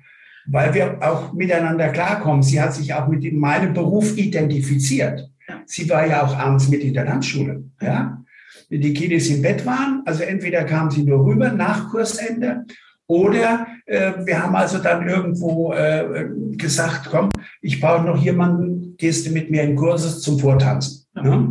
weil 0.47 0.75
wir 0.75 0.99
auch 1.01 1.33
miteinander 1.33 1.89
klarkommen. 1.91 2.43
Sie 2.43 2.61
hat 2.61 2.75
sich 2.75 2.93
auch 2.95 3.09
mit 3.09 3.31
meinem 3.33 3.75
Beruf 3.75 4.17
identifiziert. 4.17 5.31
Sie 5.67 5.89
war 5.89 6.07
ja 6.07 6.25
auch 6.25 6.37
abends 6.37 6.69
mit 6.69 6.83
in 6.83 6.95
der 6.95 7.05
Landschule. 7.05 7.65
Ja, 7.81 8.23
die 8.71 8.95
Kiddies 8.95 9.31
im 9.31 9.43
Bett 9.43 9.65
waren. 9.65 10.03
Also 10.07 10.23
entweder 10.23 10.65
kam 10.65 10.91
sie 10.91 11.03
nur 11.03 11.25
rüber 11.25 11.53
nach 11.53 11.91
Kursende 11.91 12.65
oder 13.09 13.67
äh, 13.87 14.13
wir 14.25 14.43
haben 14.43 14.55
also 14.55 14.79
dann 14.79 15.09
irgendwo 15.09 15.73
äh, 15.73 16.29
gesagt, 16.53 17.09
komm, 17.11 17.31
ich 17.63 17.81
brauche 17.81 18.05
noch 18.05 18.19
jemanden, 18.19 18.97
gehst 18.99 19.27
du 19.27 19.31
mit 19.31 19.51
mir 19.51 19.63
in 19.63 19.77
Kurses 19.77 20.21
zum 20.21 20.39
Vortanzen. 20.39 21.07
Ja? 21.17 21.49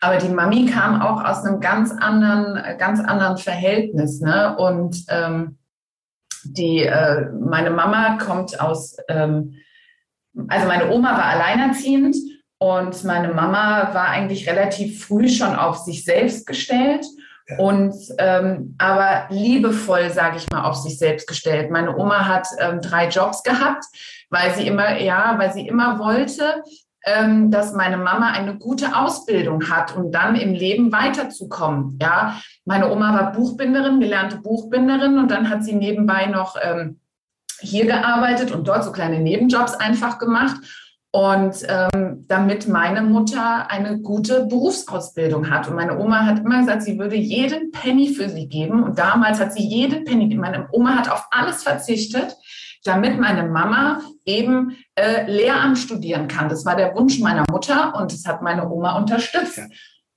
Aber 0.00 0.16
die 0.16 0.30
Mami 0.30 0.66
kam 0.66 1.02
auch 1.02 1.22
aus 1.22 1.44
einem 1.44 1.60
ganz 1.60 1.92
anderen, 1.92 2.78
ganz 2.78 3.00
anderen 3.00 3.36
Verhältnis. 3.36 4.20
Ne? 4.20 4.56
Und 4.56 5.04
ähm, 5.08 5.58
die, 6.44 6.84
äh, 6.84 7.26
meine 7.32 7.70
Mama 7.70 8.16
kommt 8.16 8.58
aus, 8.58 8.96
ähm, 9.08 9.56
also 10.48 10.66
meine 10.68 10.90
Oma 10.90 11.18
war 11.18 11.24
alleinerziehend 11.24 12.16
und 12.58 13.04
meine 13.04 13.34
Mama 13.34 13.92
war 13.92 14.08
eigentlich 14.08 14.48
relativ 14.48 15.04
früh 15.04 15.28
schon 15.28 15.54
auf 15.54 15.76
sich 15.78 16.04
selbst 16.04 16.46
gestellt 16.46 17.04
und 17.56 17.94
ähm, 18.18 18.74
aber 18.78 19.26
liebevoll, 19.30 20.10
sage 20.10 20.36
ich 20.36 20.50
mal, 20.50 20.64
auf 20.64 20.76
sich 20.76 20.98
selbst 20.98 21.26
gestellt. 21.26 21.70
Meine 21.70 21.96
Oma 21.96 22.26
hat 22.26 22.46
ähm, 22.58 22.80
drei 22.82 23.08
Jobs 23.08 23.42
gehabt, 23.42 23.84
weil 24.28 24.54
sie 24.54 24.66
immer, 24.66 24.98
ja, 24.98 25.34
weil 25.38 25.52
sie 25.52 25.66
immer 25.66 25.98
wollte, 25.98 26.62
ähm, 27.06 27.50
dass 27.50 27.72
meine 27.72 27.96
Mama 27.96 28.32
eine 28.32 28.58
gute 28.58 28.94
Ausbildung 28.94 29.70
hat 29.70 29.96
und 29.96 30.06
um 30.06 30.12
dann 30.12 30.36
im 30.36 30.52
Leben 30.52 30.92
weiterzukommen. 30.92 31.98
Ja, 32.02 32.38
meine 32.66 32.90
Oma 32.90 33.14
war 33.14 33.32
Buchbinderin, 33.32 34.00
gelernte 34.00 34.36
Buchbinderin 34.36 35.18
und 35.18 35.30
dann 35.30 35.48
hat 35.48 35.64
sie 35.64 35.74
nebenbei 35.74 36.26
noch 36.26 36.56
ähm, 36.62 37.00
hier 37.60 37.86
gearbeitet 37.86 38.52
und 38.52 38.68
dort 38.68 38.84
so 38.84 38.92
kleine 38.92 39.20
Nebenjobs 39.20 39.74
einfach 39.74 40.18
gemacht. 40.18 40.56
Und 41.10 41.66
ähm, 41.66 42.26
damit 42.28 42.68
meine 42.68 43.00
Mutter 43.00 43.70
eine 43.70 44.00
gute 44.00 44.44
Berufsausbildung 44.44 45.50
hat. 45.50 45.66
Und 45.66 45.76
meine 45.76 45.98
Oma 45.98 46.26
hat 46.26 46.40
immer 46.40 46.60
gesagt, 46.60 46.82
sie 46.82 46.98
würde 46.98 47.16
jeden 47.16 47.70
Penny 47.70 48.08
für 48.08 48.28
sie 48.28 48.46
geben. 48.46 48.82
Und 48.82 48.98
damals 48.98 49.40
hat 49.40 49.54
sie 49.54 49.66
jeden 49.66 50.04
Penny, 50.04 50.34
meine 50.36 50.68
Oma 50.70 50.96
hat 50.96 51.10
auf 51.10 51.26
alles 51.30 51.62
verzichtet, 51.62 52.36
damit 52.84 53.18
meine 53.18 53.44
Mama 53.48 54.00
eben 54.26 54.76
äh, 54.94 55.30
Lehramt 55.30 55.78
studieren 55.78 56.28
kann. 56.28 56.50
Das 56.50 56.66
war 56.66 56.76
der 56.76 56.94
Wunsch 56.94 57.18
meiner 57.20 57.44
Mutter 57.50 57.94
und 57.96 58.12
das 58.12 58.26
hat 58.26 58.42
meine 58.42 58.68
Oma 58.68 58.98
unterstützt. 58.98 59.60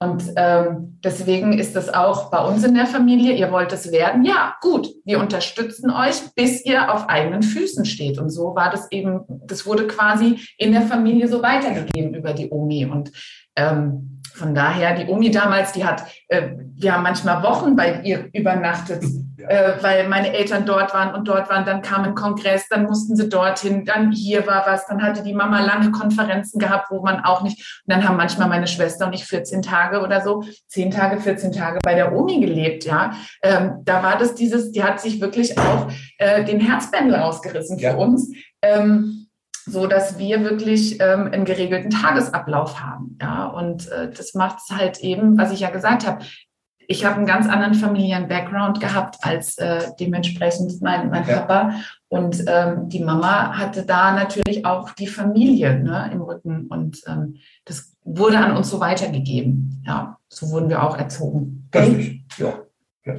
Und 0.02 0.34
ähm, 0.36 0.97
deswegen 1.04 1.54
ist 1.60 1.76
es 1.76 1.88
auch 1.88 2.32
bei 2.32 2.43
uns 2.43 2.64
in 2.64 2.74
der 2.74 2.88
Familie, 2.88 3.36
ihr 3.36 3.52
wollt 3.52 3.72
es 3.72 3.91
werden, 3.91 4.26
ja, 4.26 4.56
gut, 4.60 4.89
wir 5.06 5.20
unterstützen 5.20 5.91
euch, 5.91 6.34
bis 6.34 6.66
ihr 6.66 6.91
auf 6.91 7.08
eigenen 7.08 7.43
Füßen 7.43 7.86
steht. 7.86 8.18
Und 8.18 8.32
so 8.32 8.56
war 8.56 8.72
das 8.72 8.91
eben, 8.91 9.22
das 9.45 9.68
wurde 9.68 9.86
quasi 9.86 10.39
in 10.58 10.72
der 10.72 10.82
Familie 10.82 11.28
so 11.28 11.43
weitergegeben 11.43 12.16
über 12.16 12.34
die 12.34 12.49
Omi. 12.49 12.86
Und 12.86 13.12
ähm, 13.56 14.20
von 14.41 14.55
daher, 14.55 14.95
die 14.95 15.05
Omi 15.05 15.29
damals, 15.29 15.71
die 15.71 15.85
hat, 15.85 16.03
äh, 16.27 16.49
wir 16.75 16.93
haben 16.93 17.03
manchmal 17.03 17.43
Wochen 17.43 17.75
bei 17.75 18.01
ihr 18.01 18.29
übernachtet 18.33 19.03
äh, 19.47 19.73
weil 19.81 20.07
meine 20.07 20.33
Eltern 20.33 20.65
dort 20.65 20.93
waren 20.93 21.13
und 21.15 21.27
dort 21.27 21.49
waren. 21.49 21.65
Dann 21.65 21.81
kam 21.81 22.03
ein 22.03 22.15
Kongress, 22.15 22.67
dann 22.69 22.83
mussten 22.83 23.15
sie 23.15 23.29
dorthin, 23.29 23.85
dann 23.85 24.11
hier 24.11 24.45
war 24.47 24.65
was, 24.65 24.85
dann 24.87 25.01
hatte 25.01 25.23
die 25.23 25.33
Mama 25.33 25.61
lange 25.61 25.91
Konferenzen 25.91 26.59
gehabt, 26.59 26.91
wo 26.91 27.01
man 27.01 27.23
auch 27.23 27.41
nicht. 27.41 27.57
Und 27.85 27.93
dann 27.93 28.07
haben 28.07 28.17
manchmal 28.17 28.49
meine 28.49 28.67
Schwester 28.67 29.07
und 29.07 29.13
ich 29.13 29.25
14 29.25 29.61
Tage 29.61 30.01
oder 30.01 30.21
so, 30.21 30.43
10 30.67 30.91
Tage, 30.91 31.19
14 31.19 31.51
Tage 31.51 31.79
bei 31.83 31.95
der 31.95 32.13
Omi 32.13 32.39
gelebt. 32.39 32.85
Ja, 32.85 33.13
ähm, 33.41 33.81
da 33.83 34.03
war 34.03 34.17
das 34.17 34.35
dieses, 34.35 34.71
die 34.71 34.83
hat 34.83 34.99
sich 34.99 35.21
wirklich 35.21 35.57
auch 35.57 35.87
äh, 36.17 36.43
den 36.43 36.59
Herzbändel 36.59 37.15
rausgerissen 37.15 37.79
für 37.79 37.85
ja. 37.85 37.95
uns. 37.95 38.31
Ähm, 38.61 39.20
so 39.66 39.88
dass 39.88 40.18
wir 40.18 40.43
wirklich 40.43 40.99
ähm, 41.01 41.30
einen 41.32 41.45
geregelten 41.45 41.89
Tagesablauf 41.89 42.80
haben. 42.80 43.18
Ja, 43.22 43.45
und 43.45 43.89
äh, 43.91 44.09
das 44.09 44.34
macht 44.34 44.59
es 44.59 44.76
halt 44.76 44.99
eben, 44.99 45.38
was 45.38 45.51
ich 45.51 45.59
ja 45.59 45.70
gesagt 45.70 46.05
habe 46.05 46.24
ich 46.91 47.05
habe 47.05 47.16
einen 47.16 47.26
ganz 47.26 47.47
anderen 47.47 47.74
familiären 47.74 48.28
Background 48.28 48.82
gehabt 48.82 49.18
als 49.22 49.57
äh, 49.57 49.91
dementsprechend 49.99 50.82
mein, 50.82 51.09
mein 51.09 51.26
ja. 51.26 51.39
Papa. 51.39 51.76
Und 52.09 52.43
ähm, 52.47 52.89
die 52.89 53.03
Mama 53.03 53.57
hatte 53.57 53.86
da 53.86 54.12
natürlich 54.12 54.66
auch 54.66 54.91
die 54.91 55.07
Familie 55.07 55.80
ne, 55.80 56.09
im 56.12 56.22
Rücken. 56.22 56.68
Und 56.68 57.01
ähm, 57.07 57.38
das 57.64 57.95
wurde 58.03 58.38
an 58.38 58.57
uns 58.57 58.70
so 58.70 58.80
weitergegeben. 58.82 59.82
Ja, 59.86 60.18
so 60.28 60.49
wurden 60.49 60.70
wir 60.70 60.84
auch 60.84 60.97
erzogen. 60.97 61.70
Okay? 61.74 62.26
Ja. 62.38 62.59
ja. 63.05 63.16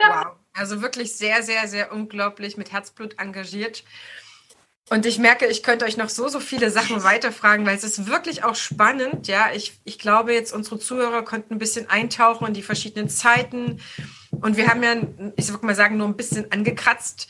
Wow. 0.00 0.26
Also 0.56 0.82
wirklich 0.82 1.16
sehr, 1.16 1.42
sehr, 1.42 1.66
sehr 1.68 1.92
unglaublich 1.92 2.56
mit 2.56 2.72
Herzblut 2.72 3.18
engagiert. 3.18 3.84
Und 4.90 5.06
ich 5.06 5.18
merke, 5.18 5.46
ich 5.46 5.62
könnte 5.62 5.86
euch 5.86 5.96
noch 5.96 6.10
so, 6.10 6.28
so 6.28 6.40
viele 6.40 6.70
Sachen 6.70 7.02
weiterfragen, 7.02 7.64
weil 7.64 7.76
es 7.76 7.84
ist 7.84 8.06
wirklich 8.06 8.44
auch 8.44 8.54
spannend. 8.54 9.28
Ja, 9.28 9.46
ich, 9.54 9.80
ich 9.84 9.98
glaube, 9.98 10.34
jetzt 10.34 10.52
unsere 10.52 10.78
Zuhörer 10.78 11.22
konnten 11.22 11.54
ein 11.54 11.58
bisschen 11.58 11.88
eintauchen 11.88 12.48
in 12.48 12.54
die 12.54 12.62
verschiedenen 12.62 13.08
Zeiten. 13.08 13.80
Und 14.30 14.56
wir 14.58 14.68
haben 14.68 14.82
ja, 14.82 14.96
ich 15.36 15.48
würde 15.48 15.64
mal 15.64 15.74
sagen, 15.74 15.96
nur 15.96 16.06
ein 16.06 16.16
bisschen 16.16 16.52
angekratzt. 16.52 17.28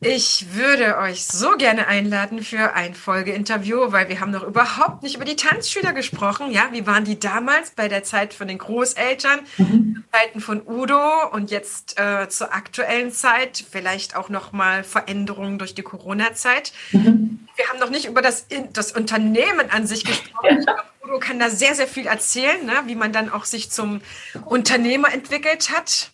Ich 0.00 0.54
würde 0.54 0.98
euch 0.98 1.24
so 1.24 1.56
gerne 1.56 1.86
einladen 1.86 2.42
für 2.42 2.74
ein 2.74 2.94
Folgeinterview, 2.94 3.92
weil 3.92 4.10
wir 4.10 4.20
haben 4.20 4.30
noch 4.30 4.42
überhaupt 4.42 5.02
nicht 5.02 5.16
über 5.16 5.24
die 5.24 5.36
Tanzschüler 5.36 5.94
gesprochen. 5.94 6.50
Ja, 6.50 6.68
wie 6.72 6.86
waren 6.86 7.06
die 7.06 7.18
damals 7.18 7.70
bei 7.70 7.88
der 7.88 8.04
Zeit 8.04 8.34
von 8.34 8.46
den 8.46 8.58
Großeltern, 8.58 9.40
mhm. 9.56 10.04
Zeiten 10.12 10.40
von 10.40 10.60
Udo 10.66 11.30
und 11.32 11.50
jetzt 11.50 11.98
äh, 11.98 12.28
zur 12.28 12.52
aktuellen 12.52 13.10
Zeit, 13.10 13.64
vielleicht 13.70 14.16
auch 14.16 14.28
noch 14.28 14.52
mal 14.52 14.84
Veränderungen 14.84 15.58
durch 15.58 15.74
die 15.74 15.82
Corona-Zeit. 15.82 16.74
Mhm. 16.92 17.48
Wir 17.56 17.68
haben 17.68 17.78
noch 17.78 17.90
nicht 17.90 18.04
über 18.04 18.20
das, 18.20 18.48
das 18.74 18.92
Unternehmen 18.92 19.70
an 19.70 19.86
sich 19.86 20.04
gesprochen. 20.04 20.62
Ja. 20.66 20.84
Udo 21.04 21.18
kann 21.20 21.38
da 21.38 21.48
sehr, 21.48 21.74
sehr 21.74 21.88
viel 21.88 22.06
erzählen, 22.06 22.66
ne? 22.66 22.82
wie 22.84 22.96
man 22.96 23.14
dann 23.14 23.30
auch 23.30 23.46
sich 23.46 23.70
zum 23.70 24.02
Unternehmer 24.44 25.10
entwickelt 25.10 25.70
hat. 25.70 26.10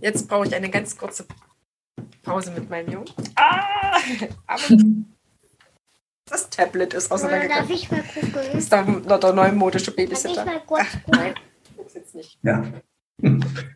Jetzt 0.00 0.26
brauche 0.26 0.48
ich 0.48 0.54
eine 0.54 0.68
ganz 0.68 0.98
kurze 0.98 1.26
Pause 2.22 2.52
mit 2.52 2.68
meinem 2.70 2.90
Jungen. 2.90 3.10
Ah! 3.36 3.98
Aber 4.46 4.62
das 6.26 6.50
Tablet 6.50 6.94
ist 6.94 7.12
auseinandergegangen. 7.12 7.68
Darf 7.68 7.76
ich 7.76 7.90
mal 7.90 8.02
gucken? 8.02 8.30
Das 8.32 8.54
ist 8.54 8.72
doch 8.72 8.86
noch 8.86 9.20
der 9.20 9.32
neumodische 9.32 9.90
Babysitter. 9.90 10.44
Darf 10.44 10.46
ich 10.46 10.52
mal 10.52 10.60
kurz 10.66 10.82
Ach, 10.82 10.96
nein, 11.08 11.34
das 11.76 11.94
jetzt 11.94 12.14
nicht. 12.14 12.38
Ja, 12.42 12.64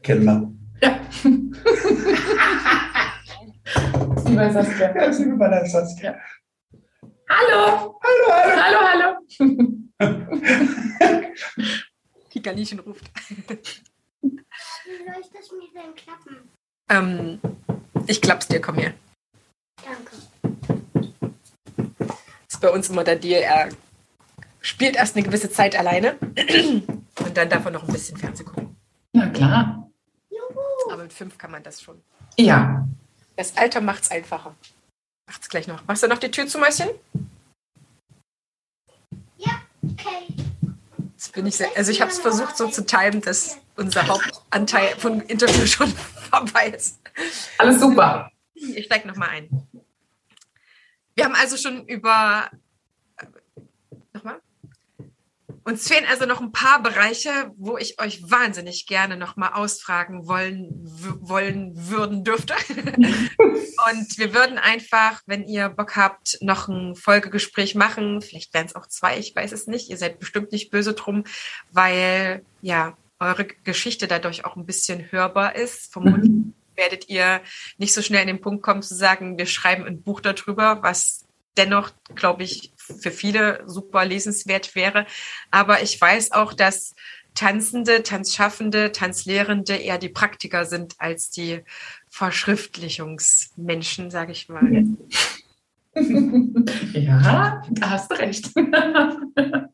kennen 0.03 0.25
wir. 0.25 0.53
Ja. 0.83 1.01
Über 4.31 4.51
Saskia. 4.53 4.95
Ja, 4.95 5.11
der 5.11 5.67
Saskia. 5.67 6.19
Hallo. 7.29 8.01
Hallo, 8.03 8.27
hallo. 8.33 8.57
Hallo, 8.63 8.79
hallo. 8.89 9.09
Die 12.33 12.43
Kaninchen 12.43 12.79
ruft. 12.81 13.11
Wie 14.23 14.31
soll 14.31 15.21
ich 15.21 15.31
das 15.31 15.53
mir 15.53 15.69
denn 15.75 15.95
klappen? 15.95 16.49
Ähm, 16.89 17.41
ich 18.07 18.21
klapp's 18.21 18.49
dir, 18.49 18.61
komm 18.61 18.77
her. 18.77 18.95
Danke. 19.85 20.17
ist 22.49 22.61
bei 22.61 22.71
uns 22.71 22.89
immer 22.89 23.05
der 23.05 23.17
Deal, 23.17 23.43
er 23.43 23.69
spielt 24.61 24.97
erst 24.97 25.17
eine 25.17 25.25
gewisse 25.25 25.51
Zeit 25.51 25.77
alleine 25.77 26.17
und 27.21 27.37
dann 27.37 27.49
darf 27.49 27.65
er 27.65 27.71
noch 27.71 27.85
ein 27.85 27.93
bisschen 27.93 28.17
Fernsehen 28.17 28.47
gucken. 28.47 28.77
Na 29.13 29.29
klar. 29.29 29.91
Juhu. 30.31 30.93
Aber 30.93 31.03
mit 31.03 31.13
fünf 31.13 31.39
kann 31.39 31.51
man 31.51 31.63
das 31.63 31.81
schon. 31.81 32.03
Ja. 32.37 32.87
Das 33.37 33.57
Alter 33.57 33.81
macht's 33.81 34.11
einfacher. 34.11 34.55
Macht's 35.27 35.49
gleich 35.49 35.69
noch. 35.69 35.87
Machst 35.87 36.03
du 36.03 36.09
noch 36.09 36.19
die 36.19 36.31
Tür 36.31 36.47
zu, 36.47 36.59
Mäuschen? 36.59 36.89
Okay. 39.83 40.27
Jetzt 41.13 41.33
bin 41.33 41.47
ich 41.47 41.57
sehr, 41.57 41.69
also 41.77 41.91
ich 41.91 42.01
habe 42.01 42.11
es 42.11 42.19
versucht 42.19 42.57
so 42.57 42.69
zu 42.69 42.85
timen, 42.85 43.21
dass 43.21 43.59
unser 43.77 44.07
Hauptanteil 44.07 44.97
vom 44.99 45.21
Interview 45.23 45.67
schon 45.67 45.93
vorbei 46.29 46.69
ist. 46.69 47.01
Alles 47.59 47.81
super. 47.81 48.31
Ich 48.55 48.87
steige 48.87 49.07
nochmal 49.09 49.31
ein. 49.31 49.49
Wir 51.15 51.25
haben 51.25 51.35
also 51.35 51.57
schon 51.57 51.87
über. 51.87 52.51
Nochmal? 54.13 54.41
Uns 55.65 55.87
fehlen 55.87 56.07
also 56.09 56.25
noch 56.25 56.41
ein 56.41 56.53
paar 56.53 56.83
Bereiche, 56.83 57.53
wo 57.57 57.77
ich 57.77 58.01
euch 58.01 58.23
wahnsinnig 58.31 58.87
gerne 58.87 59.17
nochmal 59.17 59.53
ausfragen 59.53 60.27
wollen, 60.27 60.71
wollen 61.21 61.73
würden 61.75 62.25
dürfte. 62.25 62.55
Und 63.39 64.19
wir 64.19 64.33
würden 64.33 64.59
einfach, 64.59 65.21
wenn 65.27 65.45
ihr 65.47 65.69
Bock 65.69 65.95
habt, 65.97 66.39
noch 66.41 66.69
ein 66.69 66.95
Folgegespräch 66.95 67.75
machen. 67.75 68.23
Vielleicht 68.23 68.55
wären 68.55 68.67
es 68.67 68.75
auch 68.75 68.87
zwei, 68.87 69.19
ich 69.19 69.37
weiß 69.37 69.53
es 69.53 69.67
nicht. 69.67 69.91
Ihr 69.91 69.99
seid 69.99 70.19
bestimmt 70.19 70.53
nicht 70.53 70.71
böse 70.71 70.95
drum, 70.95 71.25
weil 71.71 72.45
ja 72.63 72.97
eure 73.21 73.47
Geschichte 73.47 74.07
dadurch 74.07 74.45
auch 74.45 74.57
ein 74.57 74.67
bisschen 74.67 75.11
hörbar 75.11 75.57
ist. 75.57 75.93
Vermutlich 75.93 76.31
werdet 76.77 77.09
ihr 77.09 77.41
nicht 77.77 77.93
so 77.93 78.03
schnell 78.03 78.23
in 78.23 78.29
den 78.29 78.41
Punkt 78.41 78.63
kommen 78.63 78.83
zu 78.83 78.95
sagen, 78.95 79.37
wir 79.37 79.47
schreiben 79.47 79.85
ein 79.85 80.03
Buch 80.03 80.21
darüber, 80.21 80.83
was 80.83 81.27
dennoch, 81.57 81.91
glaube 82.15 82.45
ich, 82.45 82.73
für 82.77 83.11
viele 83.11 83.63
super 83.67 84.05
lesenswert 84.05 84.75
wäre. 84.75 85.07
Aber 85.51 85.83
ich 85.83 86.01
weiß 86.01 86.33
auch, 86.33 86.55
dass 86.55 86.95
Tanzende, 87.35 88.03
Tanzschaffende, 88.03 88.93
Tanzlehrende 88.93 89.77
eher 89.77 89.99
die 89.99 90.09
Praktiker 90.09 90.65
sind 90.65 90.95
als 90.99 91.31
die 91.31 91.63
Verschriftlichungsmenschen, 92.09 94.11
sage 94.11 94.33
ich 94.33 94.49
mal. 94.49 94.85
Ja, 96.93 97.63
da 97.73 97.91
hast 97.91 98.13
du 98.13 98.19
recht. 98.19 98.47
Für 98.49 99.71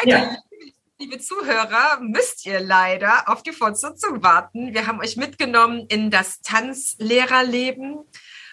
heute, 0.00 0.08
Ja. 0.08 0.36
Liebe 1.02 1.18
Zuhörer, 1.18 1.98
müsst 2.00 2.46
ihr 2.46 2.60
leider 2.60 3.28
auf 3.28 3.42
die 3.42 3.50
Fortsetzung 3.50 4.22
warten. 4.22 4.72
Wir 4.72 4.86
haben 4.86 5.00
euch 5.00 5.16
mitgenommen 5.16 5.84
in 5.88 6.12
das 6.12 6.42
Tanzlehrerleben 6.42 8.04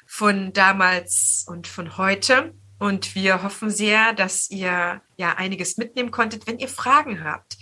von 0.07 0.51
damals 0.51 1.45
und 1.47 1.67
von 1.67 1.97
heute. 1.97 2.55
Und 2.79 3.13
wir 3.13 3.43
hoffen 3.43 3.69
sehr, 3.69 4.13
dass 4.13 4.49
ihr 4.49 5.01
ja 5.17 5.33
einiges 5.35 5.77
mitnehmen 5.77 6.11
konntet. 6.11 6.47
Wenn 6.47 6.59
ihr 6.59 6.69
Fragen 6.69 7.23
habt, 7.23 7.57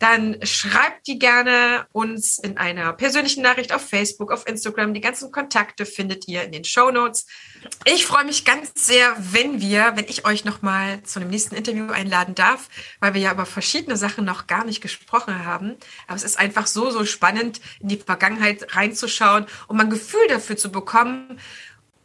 dann 0.00 0.38
schreibt 0.44 1.06
die 1.08 1.18
gerne 1.18 1.86
uns 1.92 2.38
in 2.38 2.56
einer 2.56 2.94
persönlichen 2.94 3.42
Nachricht 3.42 3.74
auf 3.74 3.86
Facebook, 3.86 4.32
auf 4.32 4.48
Instagram. 4.48 4.94
Die 4.94 5.02
ganzen 5.02 5.30
Kontakte 5.30 5.84
findet 5.84 6.26
ihr 6.26 6.42
in 6.42 6.52
den 6.52 6.64
Show 6.64 6.90
Notes. 6.90 7.26
Ich 7.84 8.06
freue 8.06 8.24
mich 8.24 8.46
ganz 8.46 8.72
sehr, 8.74 9.14
wenn 9.18 9.60
wir, 9.60 9.92
wenn 9.96 10.06
ich 10.06 10.24
euch 10.24 10.46
nochmal 10.46 11.02
zu 11.02 11.20
einem 11.20 11.28
nächsten 11.28 11.54
Interview 11.54 11.90
einladen 11.90 12.34
darf, 12.34 12.70
weil 13.00 13.12
wir 13.12 13.20
ja 13.20 13.32
über 13.32 13.44
verschiedene 13.44 13.98
Sachen 13.98 14.24
noch 14.24 14.46
gar 14.46 14.64
nicht 14.64 14.80
gesprochen 14.80 15.44
haben. 15.44 15.76
Aber 16.06 16.16
es 16.16 16.24
ist 16.24 16.38
einfach 16.38 16.66
so, 16.66 16.90
so 16.90 17.04
spannend, 17.04 17.60
in 17.80 17.88
die 17.88 17.98
Vergangenheit 17.98 18.74
reinzuschauen, 18.74 19.44
um 19.68 19.78
ein 19.80 19.90
Gefühl 19.90 20.26
dafür 20.28 20.56
zu 20.56 20.72
bekommen, 20.72 21.38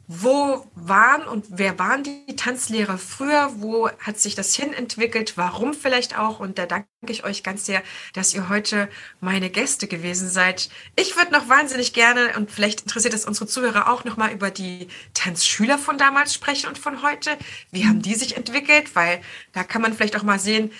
wo 0.07 0.69
waren 0.75 1.27
und 1.27 1.45
wer 1.49 1.79
waren 1.79 2.03
die 2.03 2.35
Tanzlehrer 2.35 2.97
früher? 2.97 3.51
Wo 3.57 3.89
hat 3.89 4.19
sich 4.19 4.35
das 4.35 4.53
hin 4.53 4.71
entwickelt? 4.73 5.33
Warum 5.35 5.73
vielleicht 5.73 6.17
auch? 6.17 6.39
Und 6.39 6.59
da 6.59 6.65
danke 6.67 6.87
ich 7.07 7.23
euch 7.23 7.43
ganz 7.43 7.65
sehr, 7.65 7.81
dass 8.13 8.33
ihr 8.33 8.49
heute 8.49 8.87
meine 9.19 9.49
Gäste 9.49 9.87
gewesen 9.87 10.29
seid. 10.29 10.69
Ich 10.95 11.15
würde 11.17 11.31
noch 11.31 11.49
wahnsinnig 11.49 11.93
gerne 11.93 12.33
und 12.37 12.51
vielleicht 12.51 12.81
interessiert 12.81 13.15
es 13.15 13.25
unsere 13.25 13.47
Zuhörer 13.47 13.91
auch 13.91 14.03
noch 14.03 14.17
mal 14.17 14.31
über 14.31 14.51
die 14.51 14.89
Tanzschüler 15.13 15.79
von 15.79 15.97
damals 15.97 16.33
sprechen 16.33 16.67
und 16.67 16.77
von 16.77 17.01
heute. 17.01 17.31
Wie 17.71 17.87
haben 17.87 18.01
die 18.01 18.15
sich 18.15 18.37
entwickelt? 18.37 18.95
Weil 18.95 19.21
da 19.53 19.63
kann 19.63 19.81
man 19.81 19.93
vielleicht 19.93 20.17
auch 20.17 20.23
mal 20.23 20.39
sehen, 20.39 20.71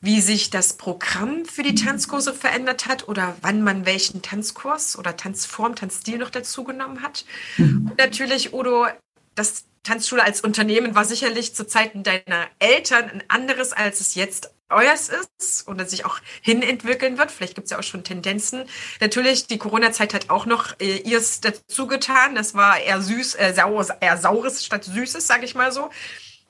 wie 0.00 0.20
sich 0.20 0.50
das 0.50 0.74
Programm 0.74 1.44
für 1.44 1.62
die 1.62 1.74
Tanzkurse 1.74 2.32
verändert 2.32 2.86
hat 2.86 3.08
oder 3.08 3.36
wann 3.40 3.62
man 3.62 3.84
welchen 3.84 4.22
Tanzkurs 4.22 4.96
oder 4.96 5.16
Tanzform, 5.16 5.74
Tanzstil 5.74 6.18
noch 6.18 6.30
dazugenommen 6.30 7.02
hat. 7.02 7.24
Und 7.58 7.98
natürlich, 7.98 8.52
Udo, 8.52 8.86
das 9.34 9.64
Tanzschule 9.82 10.22
als 10.22 10.40
Unternehmen 10.40 10.94
war 10.94 11.04
sicherlich 11.04 11.54
zu 11.54 11.66
Zeiten 11.66 12.02
deiner 12.02 12.46
Eltern 12.58 13.08
ein 13.10 13.24
anderes, 13.28 13.72
als 13.72 14.00
es 14.00 14.14
jetzt 14.14 14.50
euers 14.70 15.08
ist 15.40 15.66
und 15.66 15.88
sich 15.88 16.04
auch 16.04 16.20
hinentwickeln 16.42 17.16
wird. 17.16 17.30
Vielleicht 17.30 17.54
gibt 17.54 17.66
es 17.66 17.70
ja 17.70 17.78
auch 17.78 17.82
schon 17.82 18.04
Tendenzen. 18.04 18.64
Natürlich, 19.00 19.46
die 19.46 19.56
Corona-Zeit 19.58 20.12
hat 20.12 20.30
auch 20.30 20.44
noch 20.44 20.78
äh, 20.78 20.98
ihrs 20.98 21.40
dazu 21.40 21.86
getan. 21.86 22.34
Das 22.34 22.54
war 22.54 22.78
eher 22.78 23.00
süß, 23.00 23.36
äh, 23.36 23.54
saures, 23.54 23.88
eher 24.00 24.18
saures 24.18 24.64
statt 24.64 24.84
süßes, 24.84 25.26
sage 25.26 25.46
ich 25.46 25.54
mal 25.54 25.72
so. 25.72 25.88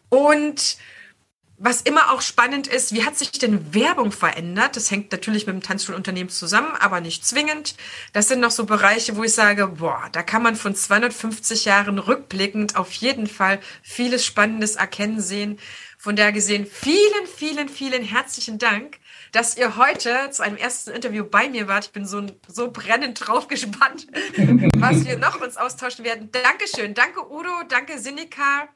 Und 0.08 0.78
was 1.58 1.82
immer 1.82 2.12
auch 2.12 2.22
spannend 2.22 2.68
ist, 2.68 2.92
wie 2.92 3.04
hat 3.04 3.18
sich 3.18 3.32
denn 3.32 3.74
Werbung 3.74 4.12
verändert? 4.12 4.76
Das 4.76 4.90
hängt 4.92 5.10
natürlich 5.10 5.46
mit 5.46 5.54
dem 5.54 5.62
Tanzschulunternehmen 5.62 6.30
zusammen, 6.30 6.76
aber 6.78 7.00
nicht 7.00 7.26
zwingend. 7.26 7.74
Das 8.12 8.28
sind 8.28 8.38
noch 8.40 8.52
so 8.52 8.64
Bereiche, 8.64 9.16
wo 9.16 9.24
ich 9.24 9.34
sage, 9.34 9.66
boah, 9.66 10.08
da 10.12 10.22
kann 10.22 10.42
man 10.42 10.54
von 10.54 10.76
250 10.76 11.64
Jahren 11.64 11.98
rückblickend 11.98 12.76
auf 12.76 12.92
jeden 12.92 13.26
Fall 13.26 13.58
vieles 13.82 14.24
Spannendes 14.24 14.76
erkennen 14.76 15.20
sehen. 15.20 15.58
Von 16.00 16.14
daher 16.14 16.30
gesehen, 16.30 16.64
vielen, 16.64 17.26
vielen, 17.26 17.68
vielen 17.68 18.04
herzlichen 18.04 18.58
Dank, 18.58 18.98
dass 19.32 19.56
ihr 19.56 19.76
heute 19.76 20.30
zu 20.30 20.44
einem 20.44 20.56
ersten 20.56 20.92
Interview 20.92 21.24
bei 21.24 21.48
mir 21.48 21.66
wart. 21.66 21.86
Ich 21.86 21.92
bin 21.92 22.06
so, 22.06 22.24
so 22.46 22.70
brennend 22.70 23.26
drauf 23.26 23.48
gespannt, 23.48 24.06
was 24.76 25.04
wir 25.04 25.18
noch 25.18 25.40
uns 25.40 25.56
austauschen 25.56 26.04
werden. 26.04 26.30
Dankeschön. 26.30 26.94
Danke, 26.94 27.28
Udo. 27.28 27.50
Danke, 27.68 27.98
Sinika. 27.98 28.68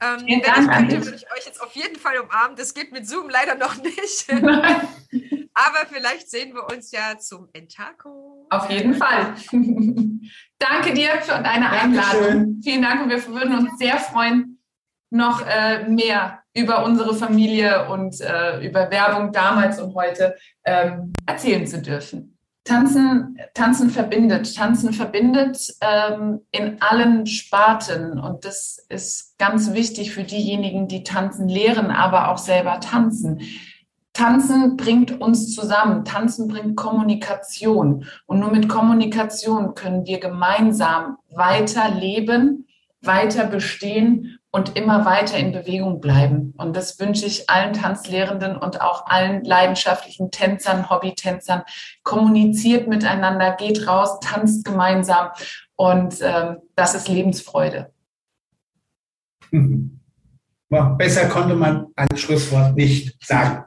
Ähm, 0.00 0.20
Vielen 0.26 0.42
wenn 0.42 0.66
Dank 0.66 0.70
ich 0.70 0.76
könnte, 0.76 1.04
würde 1.06 1.16
ich 1.16 1.32
euch 1.32 1.46
jetzt 1.46 1.62
auf 1.62 1.72
jeden 1.72 1.96
Fall 1.96 2.18
umarmen. 2.18 2.56
Das 2.56 2.74
geht 2.74 2.92
mit 2.92 3.06
Zoom 3.06 3.28
leider 3.28 3.54
noch 3.54 3.76
nicht. 3.82 4.30
Aber 5.54 5.86
vielleicht 5.88 6.30
sehen 6.30 6.52
wir 6.54 6.68
uns 6.74 6.90
ja 6.90 7.16
zum 7.18 7.48
Entako. 7.52 8.46
Auf 8.50 8.68
jeden 8.68 8.94
Fall. 8.94 9.34
Danke 10.58 10.94
dir 10.94 11.20
für 11.22 11.40
deine 11.42 11.70
Dankeschön. 11.70 12.00
Einladung. 12.00 12.60
Vielen 12.62 12.82
Dank 12.82 13.02
und 13.02 13.10
wir 13.10 13.26
würden 13.28 13.58
uns 13.58 13.78
sehr 13.78 13.98
freuen, 13.98 14.60
noch 15.10 15.46
äh, 15.46 15.88
mehr 15.88 16.42
über 16.54 16.84
unsere 16.84 17.14
Familie 17.14 17.88
und 17.88 18.20
äh, 18.20 18.66
über 18.66 18.90
Werbung 18.90 19.32
damals 19.32 19.80
und 19.80 19.94
heute 19.94 20.36
ähm, 20.64 21.12
erzählen 21.26 21.66
zu 21.66 21.80
dürfen. 21.80 22.33
Tanzen, 22.64 23.38
Tanzen 23.52 23.90
verbindet. 23.90 24.56
Tanzen 24.56 24.92
verbindet 24.94 25.76
ähm, 25.82 26.40
in 26.50 26.80
allen 26.80 27.26
Sparten 27.26 28.18
und 28.18 28.44
das 28.46 28.84
ist 28.88 29.38
ganz 29.38 29.74
wichtig 29.74 30.12
für 30.12 30.24
diejenigen, 30.24 30.88
die 30.88 31.04
tanzen 31.04 31.46
lehren, 31.48 31.90
aber 31.90 32.30
auch 32.30 32.38
selber 32.38 32.80
tanzen. 32.80 33.40
Tanzen 34.14 34.76
bringt 34.76 35.20
uns 35.20 35.54
zusammen. 35.54 36.04
Tanzen 36.04 36.48
bringt 36.48 36.76
Kommunikation. 36.76 38.06
Und 38.26 38.40
nur 38.40 38.50
mit 38.50 38.68
Kommunikation 38.68 39.74
können 39.74 40.06
wir 40.06 40.20
gemeinsam 40.20 41.18
weiter 41.30 41.90
leben, 41.90 42.68
weiter 43.02 43.44
bestehen 43.44 44.38
und 44.54 44.76
immer 44.76 45.04
weiter 45.04 45.36
in 45.36 45.50
Bewegung 45.50 46.00
bleiben. 46.00 46.54
Und 46.56 46.76
das 46.76 47.00
wünsche 47.00 47.26
ich 47.26 47.50
allen 47.50 47.72
Tanzlehrenden 47.72 48.56
und 48.56 48.80
auch 48.80 49.06
allen 49.06 49.42
leidenschaftlichen 49.42 50.30
Tänzern, 50.30 50.88
Hobbytänzern. 50.88 51.62
Kommuniziert 52.04 52.86
miteinander, 52.86 53.56
geht 53.56 53.88
raus, 53.88 54.20
tanzt 54.20 54.64
gemeinsam. 54.64 55.30
Und 55.74 56.18
ähm, 56.20 56.58
das 56.76 56.94
ist 56.94 57.08
Lebensfreude. 57.08 57.92
Besser 60.70 61.28
konnte 61.28 61.56
man 61.56 61.88
ein 61.96 62.16
Schlusswort 62.16 62.76
nicht 62.76 63.16
sagen. 63.26 63.64